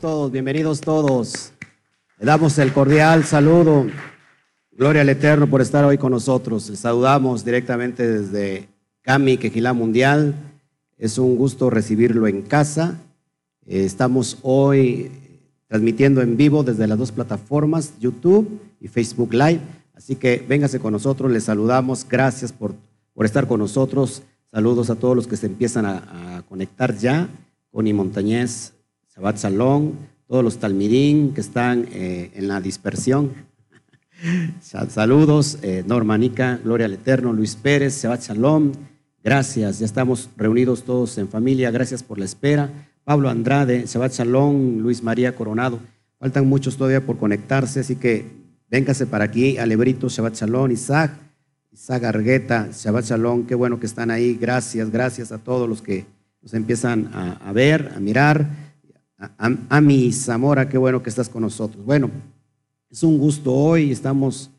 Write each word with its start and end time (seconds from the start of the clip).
todos, 0.00 0.32
bienvenidos 0.32 0.80
todos. 0.80 1.52
Le 2.18 2.24
damos 2.24 2.58
el 2.58 2.72
cordial 2.72 3.24
saludo. 3.24 3.86
Gloria 4.72 5.02
al 5.02 5.10
Eterno 5.10 5.46
por 5.46 5.60
estar 5.60 5.84
hoy 5.84 5.98
con 5.98 6.12
nosotros. 6.12 6.70
Les 6.70 6.80
saludamos 6.80 7.44
directamente 7.44 8.08
desde 8.08 8.68
Cami, 9.02 9.36
Quejilá 9.36 9.74
Mundial. 9.74 10.34
Es 10.96 11.18
un 11.18 11.36
gusto 11.36 11.68
recibirlo 11.68 12.26
en 12.26 12.40
casa. 12.40 12.98
Eh, 13.66 13.84
estamos 13.84 14.38
hoy 14.40 15.12
transmitiendo 15.68 16.22
en 16.22 16.38
vivo 16.38 16.62
desde 16.62 16.86
las 16.86 16.98
dos 16.98 17.12
plataformas, 17.12 17.92
YouTube 18.00 18.58
y 18.80 18.88
Facebook 18.88 19.34
Live. 19.34 19.60
Así 19.94 20.16
que 20.16 20.42
véngase 20.48 20.80
con 20.80 20.94
nosotros, 20.94 21.30
les 21.30 21.44
saludamos. 21.44 22.06
Gracias 22.08 22.52
por, 22.52 22.74
por 23.12 23.26
estar 23.26 23.46
con 23.46 23.60
nosotros. 23.60 24.22
Saludos 24.50 24.88
a 24.88 24.94
todos 24.94 25.14
los 25.14 25.26
que 25.26 25.36
se 25.36 25.46
empiezan 25.46 25.84
a, 25.84 26.42
conectar 26.48 26.96
ya. 26.96 27.28
Connie 27.70 27.92
Montañez, 27.92 28.72
Sabat 29.14 29.36
Salón, 29.36 29.94
todos 30.26 30.42
los 30.42 30.58
Talmidín 30.58 31.34
que 31.34 31.40
están 31.40 31.86
eh, 31.92 32.30
en 32.34 32.48
la 32.48 32.60
dispersión. 32.60 33.32
Saludos, 34.60 35.58
eh, 35.62 35.84
Normanica, 35.86 36.60
Gloria 36.62 36.86
al 36.86 36.94
Eterno, 36.94 37.32
Luis 37.32 37.56
Pérez, 37.56 37.94
Sabat 37.94 38.22
Salón. 38.22 38.72
Gracias, 39.22 39.80
ya 39.80 39.86
estamos 39.86 40.30
reunidos 40.36 40.84
todos 40.84 41.18
en 41.18 41.28
familia. 41.28 41.70
Gracias 41.70 42.02
por 42.02 42.18
la 42.18 42.24
espera. 42.24 42.70
Pablo 43.04 43.28
Andrade, 43.28 43.86
Sabat 43.86 44.12
Salón, 44.12 44.78
Luis 44.80 45.02
María 45.02 45.34
Coronado. 45.34 45.80
Faltan 46.20 46.46
muchos 46.46 46.76
todavía 46.76 47.04
por 47.04 47.18
conectarse, 47.18 47.80
así 47.80 47.96
que 47.96 48.26
véngase 48.70 49.06
para 49.06 49.24
aquí. 49.24 49.58
Alebrito, 49.58 50.08
Shabbat 50.08 50.34
Shalom, 50.34 50.70
Isaac, 50.70 51.12
Isaac 51.72 52.04
Argueta, 52.04 52.68
Shabbat 52.72 53.06
Shalom. 53.06 53.46
Qué 53.46 53.54
bueno 53.54 53.80
que 53.80 53.86
están 53.86 54.10
ahí. 54.10 54.38
Gracias, 54.40 54.90
gracias 54.90 55.32
a 55.32 55.38
todos 55.38 55.68
los 55.68 55.82
que 55.82 56.06
nos 56.42 56.54
empiezan 56.54 57.10
a, 57.12 57.52
ver, 57.52 57.92
a 57.96 58.00
mirar. 58.00 58.69
A, 59.20 59.80
mi 59.82 60.12
Zamora, 60.12 60.70
qué 60.70 60.78
bueno 60.78 61.02
que 61.02 61.10
estás 61.10 61.28
con 61.28 61.42
nosotros. 61.42 61.84
Bueno, 61.84 62.10
es 62.90 63.02
un 63.02 63.18
gusto 63.18 63.52
hoy, 63.52 63.92
estamos 63.92 64.50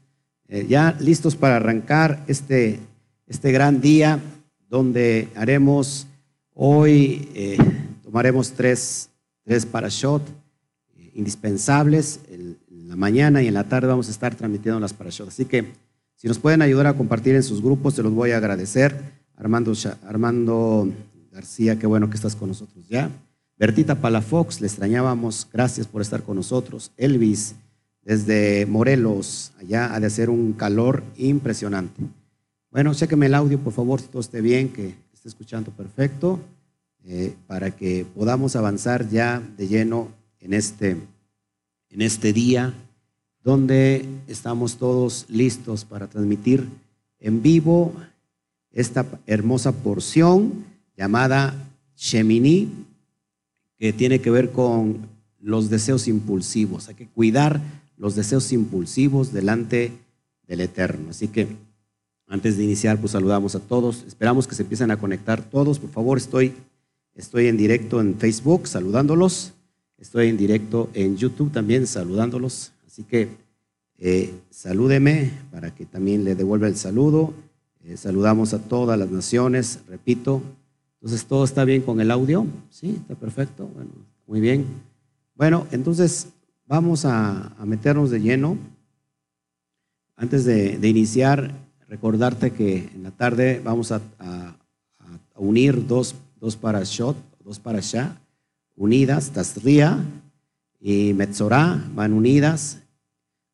eh, 0.48 0.68
ya 0.70 0.96
listos 1.00 1.36
para 1.36 1.56
arrancar 1.56 2.24
este, 2.28 2.80
este 3.26 3.52
gran 3.52 3.82
día 3.82 4.20
donde 4.70 5.30
haremos 5.36 6.06
hoy, 6.54 7.28
eh, 7.34 7.58
tomaremos 8.04 8.52
tres, 8.52 9.10
tres 9.44 9.66
parashot 9.66 10.22
eh, 10.96 11.12
indispensables. 11.16 12.20
en 12.30 12.60
la 12.88 12.96
mañana 12.96 13.42
y 13.42 13.48
en 13.48 13.56
la 13.56 13.64
tarde 13.64 13.88
vamos 13.88 14.10
a 14.10 14.12
estar 14.12 14.36
transmitiendo 14.36 14.80
las 14.80 14.94
parashot. 14.94 15.30
Así 15.30 15.46
que 15.46 15.72
si 16.16 16.28
nos 16.28 16.38
pueden 16.38 16.62
ayudar 16.62 16.86
a 16.86 16.94
compartir 16.94 17.34
en 17.34 17.42
sus 17.42 17.64
grupos, 17.64 17.96
se 17.96 18.04
los 18.04 18.14
voy 18.14 18.30
a 18.30 18.38
agradecer. 18.38 18.96
Armando, 19.38 19.74
Armando 20.06 20.88
García, 21.32 21.80
qué 21.80 21.88
bueno 21.88 22.12
que 22.12 22.16
estás 22.16 22.36
con 22.36 22.50
nosotros 22.50 22.88
ya. 22.88 23.10
Bertita 23.62 23.94
Palafox, 23.94 24.60
le 24.60 24.66
extrañábamos, 24.66 25.48
gracias 25.54 25.86
por 25.86 26.02
estar 26.02 26.24
con 26.24 26.36
nosotros. 26.36 26.92
Elvis, 26.98 27.54
desde 28.02 28.66
Morelos, 28.66 29.52
allá 29.60 29.94
ha 29.94 30.00
de 30.00 30.08
hacer 30.08 30.32
un 30.32 30.54
calor 30.54 31.04
impresionante. 31.16 32.02
Bueno, 32.72 32.92
chéqueme 32.96 33.28
el 33.28 33.36
audio, 33.36 33.60
por 33.60 33.72
favor, 33.72 34.02
si 34.02 34.08
todo 34.08 34.20
esté 34.20 34.42
bien, 34.42 34.70
que 34.70 34.96
esté 35.14 35.30
escuchando 35.30 35.70
perfecto, 35.70 36.40
eh, 37.04 37.36
para 37.46 37.70
que 37.70 38.04
podamos 38.16 38.56
avanzar 38.56 39.08
ya 39.08 39.44
de 39.56 39.68
lleno 39.68 40.08
en 40.40 40.56
este, 40.56 40.98
en 41.92 42.02
este 42.02 42.34
día, 42.34 42.74
donde 43.44 44.04
estamos 44.26 44.78
todos 44.78 45.28
listos 45.30 45.86
para 45.86 46.08
transmitir 46.08 46.68
en 47.20 47.44
vivo 47.44 47.94
esta 48.72 49.06
hermosa 49.28 49.72
porción 49.72 50.66
llamada 50.98 51.54
Shemini, 51.96 52.88
que 53.82 53.94
tiene 53.94 54.22
que 54.22 54.30
ver 54.30 54.52
con 54.52 55.08
los 55.40 55.72
deseos 55.72 56.08
impulsivos. 56.08 56.88
Hay 56.88 56.94
que 56.94 57.08
cuidar 57.08 57.60
los 57.98 58.16
deseos 58.16 58.54
impulsivos 58.54 59.34
delante 59.34 59.92
del 60.46 60.62
Eterno. 60.62 61.10
Así 61.10 61.30
que 61.30 61.48
antes 62.28 62.58
de 62.58 62.64
iniciar, 62.64 63.00
pues 63.00 63.14
saludamos 63.14 63.56
a 63.56 63.60
todos. 63.60 64.04
Esperamos 64.08 64.48
que 64.48 64.54
se 64.54 64.62
empiecen 64.62 64.92
a 64.92 64.98
conectar 64.98 65.42
todos. 65.42 65.80
Por 65.80 65.90
favor, 65.90 66.20
estoy, 66.20 66.54
estoy 67.16 67.48
en 67.48 67.58
directo 67.58 68.00
en 68.00 68.20
Facebook 68.20 68.68
saludándolos. 68.68 69.54
Estoy 69.98 70.28
en 70.28 70.38
directo 70.38 70.92
en 70.94 71.18
YouTube 71.18 71.52
también 71.52 71.88
saludándolos. 71.88 72.74
Así 72.86 73.02
que 73.02 73.30
eh, 73.98 74.32
salúdeme 74.52 75.32
para 75.50 75.74
que 75.74 75.88
también 75.88 76.24
le 76.24 76.36
devuelva 76.36 76.68
el 76.68 76.76
saludo. 76.76 77.34
Eh, 77.84 77.98
saludamos 77.98 78.54
a 78.54 78.60
todas 78.60 79.00
las 79.00 79.10
naciones, 79.10 79.80
repito, 79.88 80.44
entonces, 81.02 81.26
¿todo 81.26 81.44
está 81.44 81.66
bien 81.66 81.82
con 81.82 82.00
el 82.00 82.12
audio? 82.12 82.46
Sí, 82.70 82.96
está 83.02 83.16
perfecto. 83.16 83.68
Bueno, 83.74 83.90
muy 84.28 84.40
bien. 84.40 84.68
Bueno, 85.34 85.66
entonces 85.72 86.28
vamos 86.68 87.06
a, 87.06 87.56
meternos 87.66 88.12
de 88.12 88.22
lleno. 88.22 88.56
Antes 90.16 90.46
de, 90.46 90.88
iniciar, 90.88 91.54
recordarte 91.88 92.52
que 92.52 92.92
en 92.94 93.02
la 93.02 93.10
tarde 93.10 93.60
vamos 93.64 93.92
a, 93.92 94.00
unir 95.36 95.88
dos, 95.88 96.14
dos 96.40 96.56
parashot, 96.56 97.18
dos 97.44 97.58
parashá, 97.58 98.22
unidas, 98.76 99.32
Tasría 99.32 99.98
y 100.80 101.14
Metzorá, 101.16 101.84
van 101.96 102.14
unidas. 102.14 102.78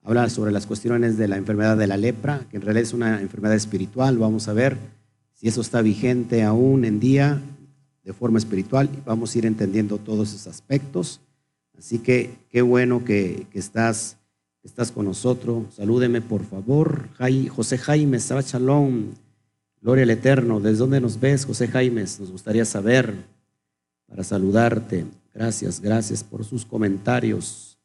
Habla 0.04 0.30
sobre 0.30 0.52
las 0.52 0.66
cuestiones 0.66 1.18
de 1.18 1.30
la 1.30 1.38
enfermedad 1.38 1.78
de 1.78 1.88
la 1.88 1.96
lepra, 1.96 2.46
que 2.50 2.58
en 2.58 2.64
realidad 2.64 2.84
es 2.84 2.94
una 2.94 3.22
enfermedad 3.22 3.56
espiritual, 3.56 4.18
vamos 4.18 4.50
a 4.50 4.54
ver 4.54 4.97
si 5.38 5.48
eso 5.48 5.62
está 5.62 5.84
vigente 5.84 6.44
aún 6.44 6.84
en 6.84 7.00
día 7.00 7.40
de 8.04 8.12
forma 8.12 8.40
espiritual. 8.40 8.90
Vamos 9.06 9.36
a 9.36 9.38
ir 9.38 9.46
entendiendo 9.46 10.00
todos 10.00 10.30
esos 10.30 10.48
aspectos. 10.48 11.22
Así 11.78 12.00
que 12.00 12.40
qué 12.50 12.64
bueno 12.64 13.06
que, 13.06 13.46
estás, 13.54 14.18
estás 14.64 14.92
con 14.92 15.06
nosotros. 15.06 15.76
Salúdeme, 15.76 16.22
por 16.22 16.44
favor. 16.44 17.10
José 17.50 17.78
Jaime, 17.78 18.20
Saba 18.20 18.42
Shalom. 18.42 19.14
Gloria 19.80 20.06
al 20.06 20.10
Eterno. 20.10 20.60
¿Desde 20.60 20.80
dónde 20.80 21.00
nos 21.00 21.20
ves, 21.20 21.46
José 21.46 21.68
Jaime? 21.68 22.02
Nos 22.02 22.32
gustaría 22.32 22.66
saber 22.66 23.14
para 24.08 24.24
saludarte. 24.24 25.06
Gracias, 25.36 25.80
gracias 25.82 26.24
por 26.24 26.46
sus 26.46 26.66
comentarios. 26.66 27.78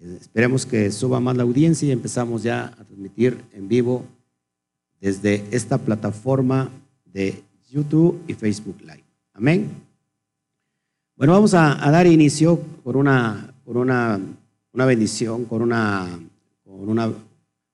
Eh, 0.00 0.18
esperemos 0.20 0.66
que 0.66 0.90
suba 0.90 1.20
más 1.20 1.36
la 1.36 1.44
audiencia 1.44 1.86
y 1.86 1.92
empezamos 1.92 2.42
ya 2.42 2.74
a 2.76 2.84
transmitir 2.84 3.38
en 3.52 3.68
vivo 3.68 4.04
desde 5.00 5.44
esta 5.52 5.78
plataforma 5.78 6.72
de 7.12 7.42
YouTube 7.70 8.22
y 8.26 8.34
Facebook 8.34 8.80
Live. 8.80 9.04
Amén. 9.34 9.70
Bueno, 11.16 11.32
vamos 11.32 11.54
a, 11.54 11.74
dar 11.90 12.06
inicio 12.06 12.60
con 12.84 12.96
una, 12.96 13.52
una, 13.64 14.20
una 14.72 14.84
bendición, 14.86 15.44
con, 15.44 15.62
una, 15.62 16.18
con 16.64 16.88
una, 16.88 17.12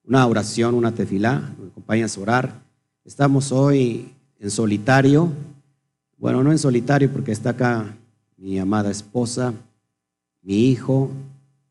una 0.04 0.26
oración, 0.26 0.74
una 0.74 0.92
tefilá. 0.92 1.54
Me 1.60 1.68
acompañas 1.68 2.16
a 2.16 2.20
orar. 2.20 2.62
Estamos 3.04 3.52
hoy 3.52 4.10
en 4.38 4.50
solitario. 4.50 5.30
Bueno, 6.16 6.42
no 6.42 6.52
en 6.52 6.58
solitario 6.58 7.10
porque 7.12 7.32
está 7.32 7.50
acá 7.50 7.94
mi 8.36 8.58
amada 8.58 8.90
esposa, 8.90 9.54
mi 10.42 10.68
hijo, 10.68 11.10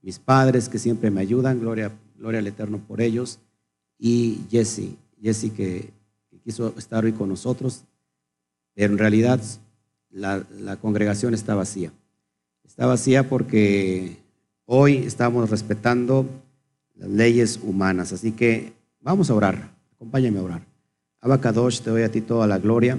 mis 0.02 0.20
padres 0.20 0.70
que 0.70 0.80
siempre 0.80 1.12
me 1.12 1.22
ayudan, 1.22 1.60
gloria, 1.60 1.92
gloria 2.18 2.40
al 2.40 2.48
Eterno 2.48 2.80
por 2.80 3.02
ellos, 3.02 3.40
y 3.98 4.42
Jesse, 4.50 4.96
Jesse 5.22 5.52
que, 5.54 5.92
quiso 6.44 6.74
estar 6.78 7.06
hoy 7.06 7.14
con 7.14 7.30
nosotros, 7.30 7.84
pero 8.74 8.92
en 8.92 9.00
realidad 9.00 9.42
la, 10.10 10.78
congregación 10.82 11.34
está 11.34 11.56
vacía. 11.56 11.92
Está 12.64 12.86
vacía 12.86 13.30
porque 13.30 14.18
hoy 14.66 14.98
estamos 14.98 15.50
respetando 15.50 16.28
las 16.96 17.10
leyes 17.10 17.60
humanas, 17.62 18.14
así 18.14 18.32
que 18.32 18.74
vamos 19.02 19.30
a 19.30 19.36
orar, 19.36 19.72
acompáñame 19.96 20.40
a 20.40 20.44
orar. 20.44 20.66
Abacadosh, 21.20 21.82
te 21.82 21.90
doy 21.90 22.04
a 22.04 22.12
ti 22.12 22.22
toda 22.22 22.48
la 22.48 22.60
gloria. 22.60 22.98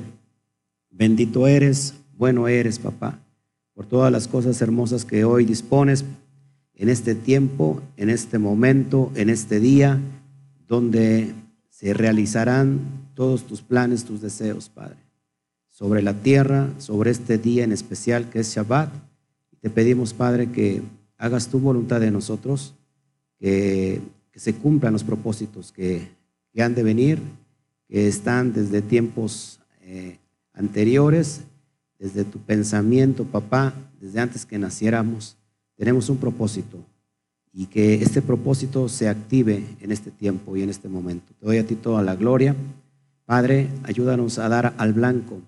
Bendito 0.90 1.46
eres, 1.46 1.94
bueno 2.16 2.48
eres, 2.48 2.78
papá, 2.78 3.18
por 3.74 3.86
todas 3.86 4.10
las 4.10 4.28
cosas 4.28 4.60
hermosas 4.62 5.04
que 5.04 5.24
hoy 5.24 5.44
dispones 5.44 6.04
en 6.74 6.88
este 6.88 7.14
tiempo, 7.14 7.82
en 7.96 8.10
este 8.10 8.38
momento, 8.38 9.12
en 9.14 9.28
este 9.28 9.60
día, 9.60 10.00
donde 10.66 11.34
se 11.68 11.92
realizarán 11.92 13.03
todos 13.14 13.44
tus 13.46 13.62
planes, 13.62 14.04
tus 14.04 14.20
deseos, 14.20 14.68
Padre, 14.68 14.96
sobre 15.68 16.02
la 16.02 16.14
tierra, 16.14 16.68
sobre 16.78 17.10
este 17.10 17.38
día 17.38 17.64
en 17.64 17.72
especial 17.72 18.28
que 18.30 18.40
es 18.40 18.54
Shabbat. 18.54 18.92
Te 19.60 19.70
pedimos, 19.70 20.12
Padre, 20.12 20.50
que 20.50 20.82
hagas 21.16 21.48
tu 21.48 21.58
voluntad 21.58 22.00
de 22.00 22.10
nosotros, 22.10 22.74
que, 23.38 24.00
se 24.34 24.52
cumplan 24.52 24.92
los 24.92 25.04
propósitos 25.04 25.70
que, 25.70 26.08
han 26.58 26.74
de 26.74 26.82
venir, 26.82 27.20
que 27.88 28.08
están 28.08 28.52
desde 28.52 28.82
tiempos 28.82 29.60
eh, 29.82 30.18
anteriores, 30.52 31.42
desde 31.98 32.24
tu 32.24 32.40
pensamiento, 32.40 33.24
papá, 33.24 33.72
desde 34.00 34.20
antes 34.20 34.44
que 34.44 34.58
naciéramos. 34.58 35.36
Tenemos 35.76 36.08
un 36.08 36.16
propósito 36.16 36.84
y 37.52 37.66
que 37.66 37.94
este 37.94 38.20
propósito 38.20 38.88
se 38.88 39.08
active 39.08 39.64
en 39.80 39.92
este 39.92 40.10
tiempo 40.10 40.56
y 40.56 40.62
en 40.62 40.70
este 40.70 40.88
momento. 40.88 41.32
Te 41.38 41.46
doy 41.46 41.58
a 41.58 41.66
ti 41.66 41.76
toda 41.76 42.02
la 42.02 42.16
gloria. 42.16 42.56
Padre, 43.26 43.68
ayúdanos 43.84 44.38
a 44.38 44.48
dar 44.50 44.74
al 44.76 44.92
blanco, 44.92 45.40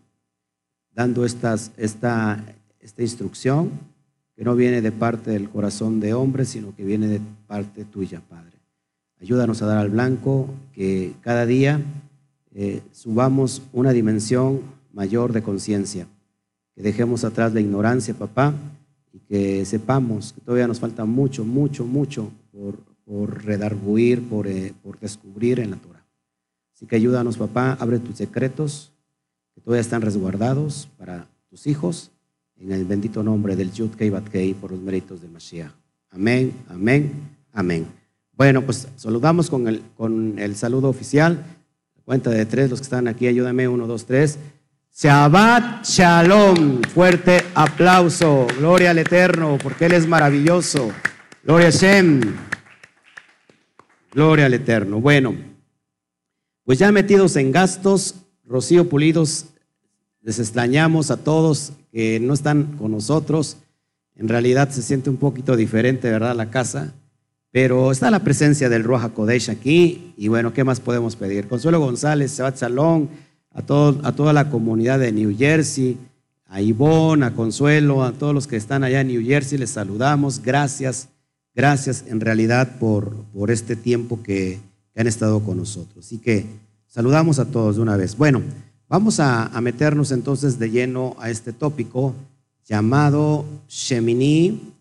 dando 0.94 1.26
estas, 1.26 1.72
esta, 1.76 2.42
esta 2.80 3.02
instrucción, 3.02 3.70
que 4.34 4.44
no 4.44 4.54
viene 4.54 4.80
de 4.80 4.92
parte 4.92 5.30
del 5.30 5.50
corazón 5.50 6.00
de 6.00 6.14
hombre, 6.14 6.46
sino 6.46 6.74
que 6.74 6.84
viene 6.84 7.06
de 7.06 7.20
parte 7.46 7.84
tuya, 7.84 8.22
Padre. 8.28 8.56
Ayúdanos 9.20 9.60
a 9.60 9.66
dar 9.66 9.78
al 9.78 9.90
blanco, 9.90 10.48
que 10.72 11.12
cada 11.20 11.44
día 11.44 11.80
eh, 12.54 12.82
subamos 12.92 13.62
una 13.74 13.92
dimensión 13.92 14.60
mayor 14.92 15.34
de 15.34 15.42
conciencia, 15.42 16.06
que 16.74 16.82
dejemos 16.82 17.24
atrás 17.24 17.52
la 17.52 17.60
ignorancia, 17.60 18.14
papá, 18.14 18.54
y 19.12 19.18
que 19.20 19.66
sepamos 19.66 20.32
que 20.32 20.40
todavía 20.40 20.66
nos 20.66 20.80
falta 20.80 21.04
mucho, 21.04 21.44
mucho, 21.44 21.84
mucho 21.84 22.30
por, 22.52 22.78
por 23.04 23.44
redarguir, 23.44 24.22
por, 24.22 24.46
eh, 24.46 24.72
por 24.82 24.98
descubrir 24.98 25.60
en 25.60 25.72
la 25.72 25.76
Torah. 25.76 25.95
Así 26.76 26.84
que 26.84 26.96
ayúdanos, 26.96 27.38
papá, 27.38 27.74
abre 27.80 27.98
tus 27.98 28.16
secretos, 28.16 28.92
que 29.54 29.62
todavía 29.62 29.80
están 29.80 30.02
resguardados 30.02 30.90
para 30.98 31.26
tus 31.48 31.66
hijos, 31.66 32.10
en 32.58 32.70
el 32.70 32.84
bendito 32.84 33.22
nombre 33.22 33.56
del 33.56 33.72
Yud 33.72 33.94
Kei 33.94 34.10
Bat 34.10 34.28
Kei, 34.28 34.52
por 34.52 34.72
los 34.72 34.80
méritos 34.80 35.22
de 35.22 35.28
Mashiach. 35.28 35.72
Amén, 36.10 36.52
amén, 36.68 37.12
amén. 37.54 37.86
Bueno, 38.32 38.60
pues 38.60 38.88
saludamos 38.96 39.48
con 39.48 39.66
el, 39.68 39.80
con 39.96 40.38
el 40.38 40.54
saludo 40.54 40.90
oficial. 40.90 41.42
Cuenta 42.04 42.28
de 42.28 42.44
tres, 42.44 42.68
los 42.68 42.80
que 42.80 42.84
están 42.84 43.08
aquí, 43.08 43.26
ayúdame, 43.26 43.66
uno, 43.68 43.86
dos, 43.86 44.04
tres. 44.04 44.38
Shabbat 44.94 45.82
Shalom, 45.82 46.82
fuerte 46.82 47.42
aplauso, 47.54 48.46
gloria 48.58 48.90
al 48.90 48.98
Eterno, 48.98 49.56
porque 49.62 49.86
Él 49.86 49.92
es 49.92 50.06
maravilloso. 50.06 50.92
Gloria 51.42 51.68
a 51.68 51.70
Shem, 51.70 52.20
gloria 54.12 54.44
al 54.44 54.52
Eterno. 54.52 55.00
Bueno, 55.00 55.55
pues 56.66 56.80
ya 56.80 56.90
metidos 56.90 57.36
en 57.36 57.52
gastos, 57.52 58.16
Rocío 58.44 58.88
Pulidos, 58.88 59.46
les 60.20 60.40
extrañamos 60.40 61.12
a 61.12 61.16
todos 61.16 61.72
que 61.92 62.18
no 62.18 62.34
están 62.34 62.76
con 62.76 62.90
nosotros. 62.90 63.58
En 64.16 64.26
realidad 64.26 64.70
se 64.70 64.82
siente 64.82 65.08
un 65.08 65.16
poquito 65.16 65.54
diferente, 65.54 66.10
¿verdad? 66.10 66.34
La 66.34 66.50
casa. 66.50 66.92
Pero 67.52 67.92
está 67.92 68.10
la 68.10 68.24
presencia 68.24 68.68
del 68.68 68.82
Roja 68.82 69.10
Kodesh 69.10 69.48
aquí. 69.48 70.12
Y 70.16 70.26
bueno, 70.26 70.52
¿qué 70.52 70.64
más 70.64 70.80
podemos 70.80 71.14
pedir? 71.14 71.46
Consuelo 71.46 71.78
González, 71.78 72.32
Sebat 72.32 72.56
Salón, 72.56 73.10
a, 73.52 73.62
todo, 73.62 74.00
a 74.02 74.10
toda 74.10 74.32
la 74.32 74.50
comunidad 74.50 74.98
de 74.98 75.12
New 75.12 75.36
Jersey, 75.38 75.96
a 76.46 76.60
Ivonne, 76.60 77.26
a 77.26 77.34
Consuelo, 77.34 78.02
a 78.02 78.10
todos 78.10 78.34
los 78.34 78.48
que 78.48 78.56
están 78.56 78.82
allá 78.82 79.02
en 79.02 79.08
New 79.08 79.24
Jersey, 79.24 79.56
les 79.56 79.70
saludamos. 79.70 80.42
Gracias, 80.42 81.10
gracias 81.54 82.04
en 82.08 82.20
realidad 82.20 82.76
por, 82.80 83.14
por 83.32 83.52
este 83.52 83.76
tiempo 83.76 84.20
que, 84.24 84.58
que 84.96 85.02
han 85.02 85.08
estado 85.08 85.40
con 85.40 85.58
nosotros. 85.58 86.06
Así 86.06 86.16
que 86.16 86.46
saludamos 86.86 87.38
a 87.38 87.44
todos 87.44 87.76
de 87.76 87.82
una 87.82 87.98
vez. 87.98 88.16
Bueno, 88.16 88.40
vamos 88.88 89.20
a, 89.20 89.50
meternos 89.60 90.10
entonces 90.10 90.58
de 90.58 90.70
lleno 90.70 91.14
a 91.18 91.28
este 91.28 91.52
tópico 91.52 92.14
llamado 92.64 93.44
Shemini 93.68 94.72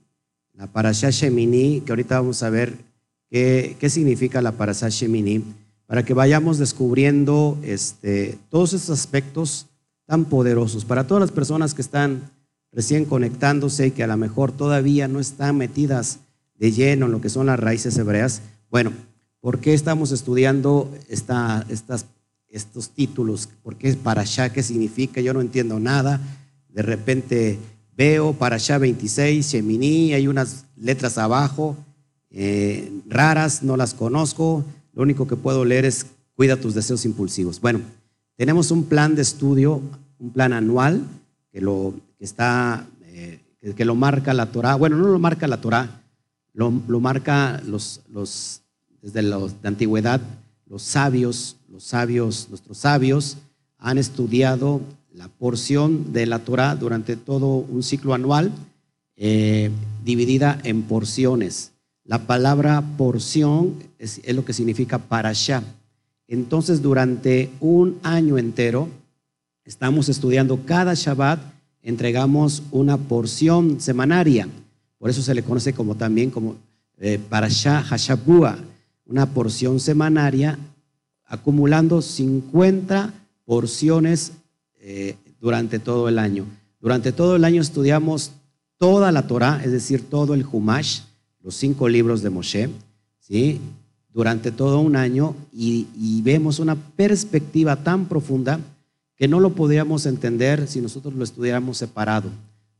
la 0.54 0.68
Parashá 0.68 1.10
Shemini, 1.10 1.82
que 1.82 1.92
ahorita 1.92 2.22
vamos 2.22 2.42
a 2.42 2.50
ver 2.50 2.78
qué, 3.30 3.76
qué 3.78 3.90
significa 3.90 4.42
la 4.42 4.54
Parashá 4.54 4.88
Shemini, 4.88 5.44
para 5.86 6.06
que 6.06 6.14
vayamos 6.14 6.60
descubriendo 6.60 7.58
este, 7.62 8.38
todos 8.50 8.72
esos 8.72 8.98
aspectos 8.98 9.66
tan 10.06 10.24
poderosos. 10.24 10.86
Para 10.86 11.08
todas 11.08 11.20
las 11.20 11.32
personas 11.32 11.74
que 11.74 11.82
están 11.82 12.32
recién 12.72 13.04
conectándose 13.04 13.88
y 13.88 13.92
que 13.92 14.06
a 14.06 14.08
lo 14.08 14.16
mejor 14.16 14.54
todavía 14.54 15.10
no 15.10 15.20
están 15.20 15.58
metidas 15.58 16.20
de 16.58 16.72
lleno 16.72 17.08
en 17.08 17.12
lo 17.12 17.20
que 17.20 17.28
son 17.28 17.48
las 17.48 17.60
raíces 17.60 17.98
hebreas, 17.98 18.42
bueno, 18.72 18.94
¿por 19.46 19.60
qué 19.60 19.76
estamos 19.76 20.12
estudiando 20.12 20.92
esta, 21.08 21.68
estas, 21.70 22.08
estos 22.50 22.90
títulos? 22.90 23.48
¿Por 23.62 23.76
qué 23.76 23.94
Parashá? 23.94 24.52
¿Qué 24.52 24.64
significa? 24.64 25.22
Yo 25.22 25.36
no 25.36 25.42
entiendo 25.42 25.80
nada. 25.80 26.20
De 26.70 26.82
repente 26.82 27.60
Veo 27.96 28.34
para 28.34 28.56
allá 28.56 28.80
26, 28.80 29.46
Shemini, 29.46 30.14
hay 30.14 30.28
unas 30.28 30.66
letras 30.76 31.20
abajo, 31.20 31.78
eh, 32.32 32.92
raras, 33.08 33.62
no 33.62 33.78
las 33.78 33.94
conozco. 33.94 34.66
Lo 34.94 35.04
único 35.04 35.28
que 35.28 35.36
puedo 35.36 35.64
leer 35.64 35.86
es 35.86 36.08
cuida 36.36 36.60
tus 36.60 36.74
deseos 36.74 37.06
impulsivos. 37.06 37.62
Bueno, 37.62 37.82
tenemos 38.36 38.72
un 38.72 38.86
plan 38.86 39.14
de 39.14 39.22
estudio, 39.22 39.80
un 40.18 40.32
plan 40.32 40.54
anual 40.54 41.04
que 41.54 41.62
lo 41.62 41.94
que 42.18 42.26
está, 42.26 42.88
eh, 43.04 43.40
que, 43.78 43.86
lo 43.86 43.94
marca 43.94 44.34
la 44.34 44.48
Torah. 44.48 44.74
Bueno, 44.74 44.98
no 44.98 45.08
lo 45.08 45.20
marca 45.20 45.48
la 45.48 45.62
Torah, 45.62 46.02
lo, 46.52 46.74
lo 46.88 47.00
marca 47.00 47.62
los, 47.66 48.02
los, 48.10 48.64
desde 49.06 49.22
la 49.22 49.40
antigüedad, 49.64 50.20
los 50.68 50.82
sabios, 50.82 51.58
los 51.70 51.84
sabios, 51.84 52.48
nuestros 52.50 52.80
sabios 52.80 53.38
han 53.78 54.00
estudiado 54.00 54.82
la 55.14 55.28
porción 55.28 56.12
de 56.12 56.26
la 56.26 56.40
Torah 56.40 56.76
durante 56.76 57.16
todo 57.16 57.48
un 57.58 57.84
ciclo 57.84 58.16
anual, 58.16 58.52
eh, 59.16 59.70
dividida 60.04 60.60
en 60.64 60.82
porciones. 60.82 61.72
La 62.04 62.26
palabra 62.26 62.84
porción 62.98 63.76
es, 64.00 64.22
lo 64.34 64.44
que 64.44 64.54
significa 64.54 64.98
parashá. 64.98 65.62
Entonces, 66.28 66.82
durante 66.82 67.52
un 67.60 68.00
año 68.02 68.40
entero, 68.40 68.90
estamos 69.66 70.10
estudiando 70.10 70.66
cada 70.66 70.96
Shabbat, 70.96 71.40
entregamos 71.84 72.64
una 72.72 72.98
porción 72.98 73.80
semanaria. 73.80 74.48
Por 74.98 75.12
eso 75.12 75.22
se 75.22 75.36
le 75.36 75.44
conoce 75.44 75.74
como 75.74 75.94
también 75.94 76.32
como 76.32 76.56
eh, 76.98 77.20
parashá 77.30 77.82
hashabua, 77.82 78.58
una 79.06 79.28
porción 79.28 79.80
semanaria, 79.80 80.58
acumulando 81.26 82.02
50 82.02 83.14
porciones 83.46 84.34
eh, 84.80 85.16
durante 85.40 85.80
todo 85.80 86.10
el 86.10 86.20
año. 86.20 86.46
Durante 86.80 87.12
todo 87.12 87.36
el 87.36 87.46
año 87.46 87.62
estudiamos 87.62 88.32
toda 88.78 89.12
la 89.12 89.28
Torah, 89.28 89.62
es 89.64 89.72
decir, 89.72 90.10
todo 90.10 90.34
el 90.34 90.46
Humash, 90.50 91.02
los 91.42 91.56
cinco 91.56 91.88
libros 91.88 92.22
de 92.22 92.30
Moshe, 92.30 92.70
¿sí? 93.20 93.62
durante 94.16 94.52
todo 94.52 94.80
un 94.80 94.96
año 94.96 95.36
y, 95.52 96.22
vemos 96.24 96.60
una 96.60 96.76
perspectiva 96.76 97.84
tan 97.84 98.06
profunda 98.06 98.60
que 99.18 99.28
no 99.28 99.40
lo 99.42 99.52
podríamos 99.52 100.06
entender 100.06 100.68
si 100.68 100.82
nosotros 100.82 101.14
lo 101.14 101.24
estudiáramos 101.24 101.78
separado 101.78 102.30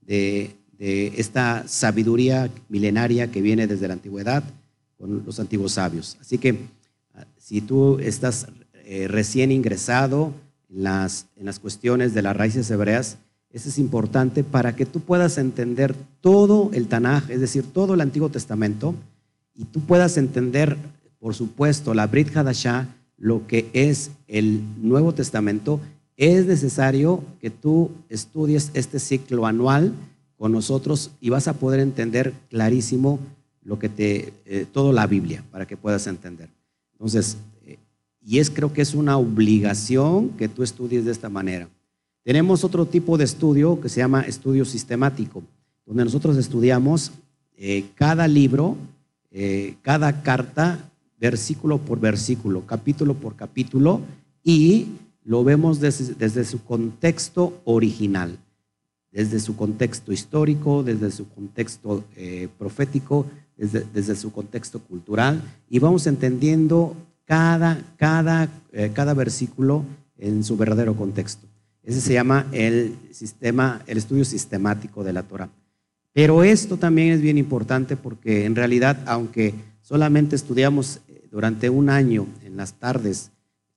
de, 0.02 0.56
esta 0.78 1.68
sabiduría 1.68 2.50
milenaria 2.70 3.32
que 3.32 3.42
viene 3.42 3.68
desde 3.68 3.88
la 3.88 3.94
antigüedad 3.94 4.44
con 4.98 5.24
los 5.26 5.40
antiguos 5.40 5.74
sabios. 5.74 6.18
Así 6.20 6.38
que 6.38 6.60
ah, 7.14 7.26
si 7.38 7.62
tú 7.62 8.00
estás 8.00 8.48
eh, 8.86 9.08
recién 9.08 9.52
ingresado, 9.52 10.34
las, 10.70 11.28
en 11.36 11.46
las 11.46 11.60
cuestiones 11.60 12.14
de 12.14 12.22
las 12.22 12.36
raíces 12.36 12.70
hebreas, 12.70 13.18
eso 13.50 13.70
es 13.70 13.78
importante 13.78 14.44
para 14.44 14.76
que 14.76 14.86
tú 14.86 15.00
puedas 15.00 15.38
entender 15.38 15.96
todo 16.20 16.70
el 16.74 16.88
Tanaj, 16.88 17.32
es 17.32 17.40
decir, 17.40 17.64
todo 17.64 17.94
el 17.94 18.02
Antiguo 18.02 18.30
Testamento, 18.30 18.96
y 19.54 19.64
tú 19.64 19.80
puedas 19.80 20.18
entender, 20.18 20.78
por 21.20 21.34
supuesto, 21.34 21.94
la 21.94 22.08
Brit 22.08 22.36
Hadashah, 22.36 22.88
lo 23.18 23.48
que 23.48 23.70
es 23.72 24.12
el 24.28 24.62
Nuevo 24.82 25.14
Testamento, 25.14 25.80
es 26.18 26.46
necesario 26.46 27.24
que 27.40 27.50
tú 27.50 27.92
estudies 28.10 28.72
este 28.74 29.00
ciclo 29.00 29.46
anual 29.46 29.94
con 30.38 30.52
nosotros 30.52 31.12
y 31.22 31.30
vas 31.30 31.48
a 31.48 31.54
poder 31.54 31.80
entender 31.80 32.34
clarísimo 32.50 33.20
lo 33.66 33.78
que 33.78 33.90
te, 33.90 34.34
eh, 34.46 34.66
toda 34.72 34.94
la 34.94 35.08
Biblia, 35.08 35.44
para 35.52 35.68
que 35.68 35.76
puedas 35.76 36.08
entender. 36.08 36.50
Entonces, 36.94 37.38
y 38.26 38.40
es 38.40 38.50
creo 38.50 38.74
que 38.74 38.82
es 38.82 38.96
una 38.96 39.18
obligación 39.18 40.30
que 40.30 40.48
tú 40.48 40.64
estudies 40.64 41.06
de 41.06 41.12
esta 41.12 41.30
manera. 41.30 41.70
Tenemos 42.24 42.64
otro 42.64 42.88
tipo 42.88 43.18
de 43.18 43.24
estudio 43.24 43.80
que 43.80 43.88
se 43.88 44.00
llama 44.00 44.22
estudio 44.22 44.66
sistemático, 44.66 45.44
donde 45.86 46.06
nosotros 46.06 46.36
estudiamos 46.38 47.12
eh, 47.56 47.86
cada 47.94 48.28
libro, 48.28 48.76
eh, 49.30 49.76
cada 49.84 50.24
carta, 50.24 50.92
versículo 51.20 51.78
por 51.78 52.00
versículo, 52.00 52.66
capítulo 52.66 53.14
por 53.14 53.36
capítulo, 53.36 54.02
y 54.44 54.88
lo 55.24 55.44
vemos 55.44 55.80
desde, 55.80 56.44
su 56.46 56.64
contexto 56.64 57.62
original, 57.64 58.40
desde 59.12 59.40
su 59.40 59.56
contexto 59.56 60.12
histórico, 60.12 60.82
desde 60.82 61.12
su 61.12 61.30
contexto 61.30 62.04
eh, 62.16 62.50
profético, 62.58 63.28
desde, 63.58 64.16
su 64.16 64.32
contexto 64.32 64.80
cultural, 64.80 65.42
y 65.70 65.80
vamos 65.80 66.08
entendiendo 66.08 66.96
cada, 67.26 67.82
cada, 67.98 68.50
eh, 68.72 68.92
cada 68.94 69.14
versículo 69.14 69.84
en 70.18 70.44
su 70.44 70.58
verdadero 70.58 70.96
contexto. 70.96 71.48
Ese 71.84 72.02
se 72.02 72.14
llama 72.14 72.48
el 72.52 72.96
sistema, 73.12 73.82
el 73.88 73.98
estudio 73.98 74.26
sistemático 74.26 75.04
de 75.04 75.14
la 75.14 75.24
Torah. 75.24 75.50
Pero 76.14 76.44
esto 76.44 76.78
también 76.78 77.10
es 77.10 77.22
bien 77.22 77.38
importante 77.38 77.96
porque 77.96 78.46
en 78.46 78.56
realidad, 78.56 79.04
aunque 79.06 79.54
solamente 79.82 80.36
estudiamos 80.36 81.02
eh, 81.08 81.28
durante 81.30 81.70
un 81.70 81.90
año 81.90 82.26
en 82.44 82.58
las 82.58 82.74
tardes 82.74 83.32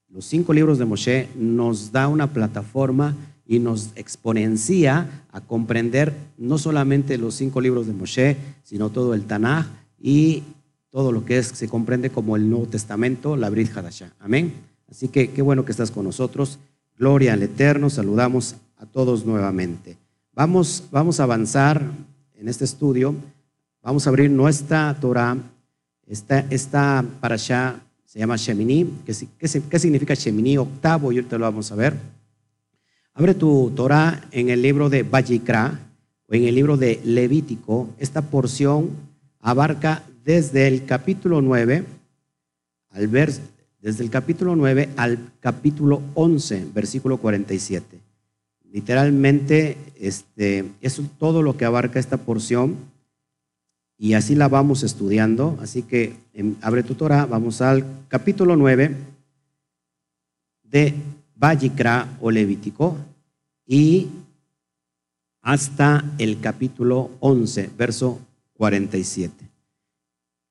los 0.08 0.24
cinco 0.24 0.54
libros 0.54 0.78
de 0.78 0.86
Moshe, 0.86 1.28
nos 1.36 1.92
da 1.92 2.08
una 2.08 2.32
plataforma 2.32 3.14
y 3.48 3.58
nos 3.58 3.90
exponencia 3.96 5.24
a 5.32 5.40
comprender 5.40 6.14
no 6.36 6.58
solamente 6.58 7.16
los 7.16 7.34
cinco 7.34 7.62
libros 7.62 7.86
de 7.86 7.94
Moshe, 7.94 8.36
sino 8.62 8.90
todo 8.90 9.14
el 9.14 9.24
Tanaj 9.24 9.66
y 9.98 10.44
todo 10.90 11.10
lo 11.10 11.24
que 11.24 11.38
es, 11.38 11.48
se 11.48 11.66
comprende 11.66 12.10
como 12.10 12.36
el 12.36 12.48
Nuevo 12.48 12.66
Testamento, 12.66 13.36
la 13.36 13.48
Brit 13.50 13.74
Hadashah. 13.74 14.12
Amén. 14.20 14.52
Así 14.90 15.08
que 15.08 15.30
qué 15.30 15.42
bueno 15.42 15.64
que 15.64 15.72
estás 15.72 15.90
con 15.90 16.04
nosotros. 16.04 16.58
Gloria 16.98 17.32
al 17.32 17.42
Eterno. 17.42 17.90
Saludamos 17.90 18.56
a 18.76 18.86
todos 18.86 19.24
nuevamente. 19.24 19.96
Vamos, 20.34 20.84
vamos 20.90 21.18
a 21.18 21.24
avanzar 21.24 21.82
en 22.36 22.48
este 22.48 22.64
estudio, 22.64 23.14
vamos 23.82 24.06
a 24.06 24.10
abrir 24.10 24.30
nuestra 24.30 24.96
Torah. 25.00 25.36
Esta, 26.06 26.40
esta 26.50 27.04
allá 27.20 27.80
se 28.04 28.18
llama 28.18 28.36
Shemini. 28.36 28.88
¿Qué, 29.04 29.14
qué, 29.38 29.78
significa 29.78 30.14
Shemini? 30.14 30.56
Octavo, 30.56 31.12
y 31.12 31.16
ahorita 31.16 31.36
lo 31.38 31.44
vamos 31.44 31.72
a 31.72 31.74
ver. 31.74 32.17
Abre 33.18 33.34
tu 33.34 33.72
Torah 33.74 34.28
en 34.30 34.48
el 34.48 34.62
libro 34.62 34.88
de 34.88 35.02
Vayikra 35.02 35.76
o 36.28 36.34
en 36.34 36.44
el 36.44 36.54
libro 36.54 36.76
de 36.76 37.00
Levítico. 37.02 37.88
Esta 37.98 38.22
porción 38.22 38.90
abarca 39.40 40.04
desde 40.24 40.68
el 40.68 40.84
capítulo 40.84 41.42
9 41.42 41.84
al 42.90 43.10
desde 43.10 44.04
el 44.04 44.10
capítulo 44.10 44.54
9 44.54 44.90
al 44.96 45.32
capítulo 45.40 46.00
11, 46.14 46.66
versículo 46.72 47.16
47. 47.16 47.98
Literalmente, 48.70 49.76
este, 49.98 50.66
es 50.80 51.02
todo 51.18 51.42
lo 51.42 51.56
que 51.56 51.64
abarca 51.64 51.98
esta 51.98 52.18
porción 52.18 52.76
y 53.96 54.12
así 54.12 54.36
la 54.36 54.46
vamos 54.46 54.84
estudiando. 54.84 55.58
Así 55.60 55.82
que 55.82 56.14
abre 56.60 56.84
tu 56.84 56.94
Torah, 56.94 57.26
vamos 57.26 57.62
al 57.62 57.84
capítulo 58.06 58.54
9 58.54 58.94
de 60.62 60.94
Vallicra 61.34 62.16
o 62.20 62.30
Levítico 62.30 62.96
y 63.68 64.08
hasta 65.42 66.02
el 66.18 66.40
capítulo 66.40 67.10
11, 67.20 67.70
verso 67.76 68.18
47. 68.54 69.34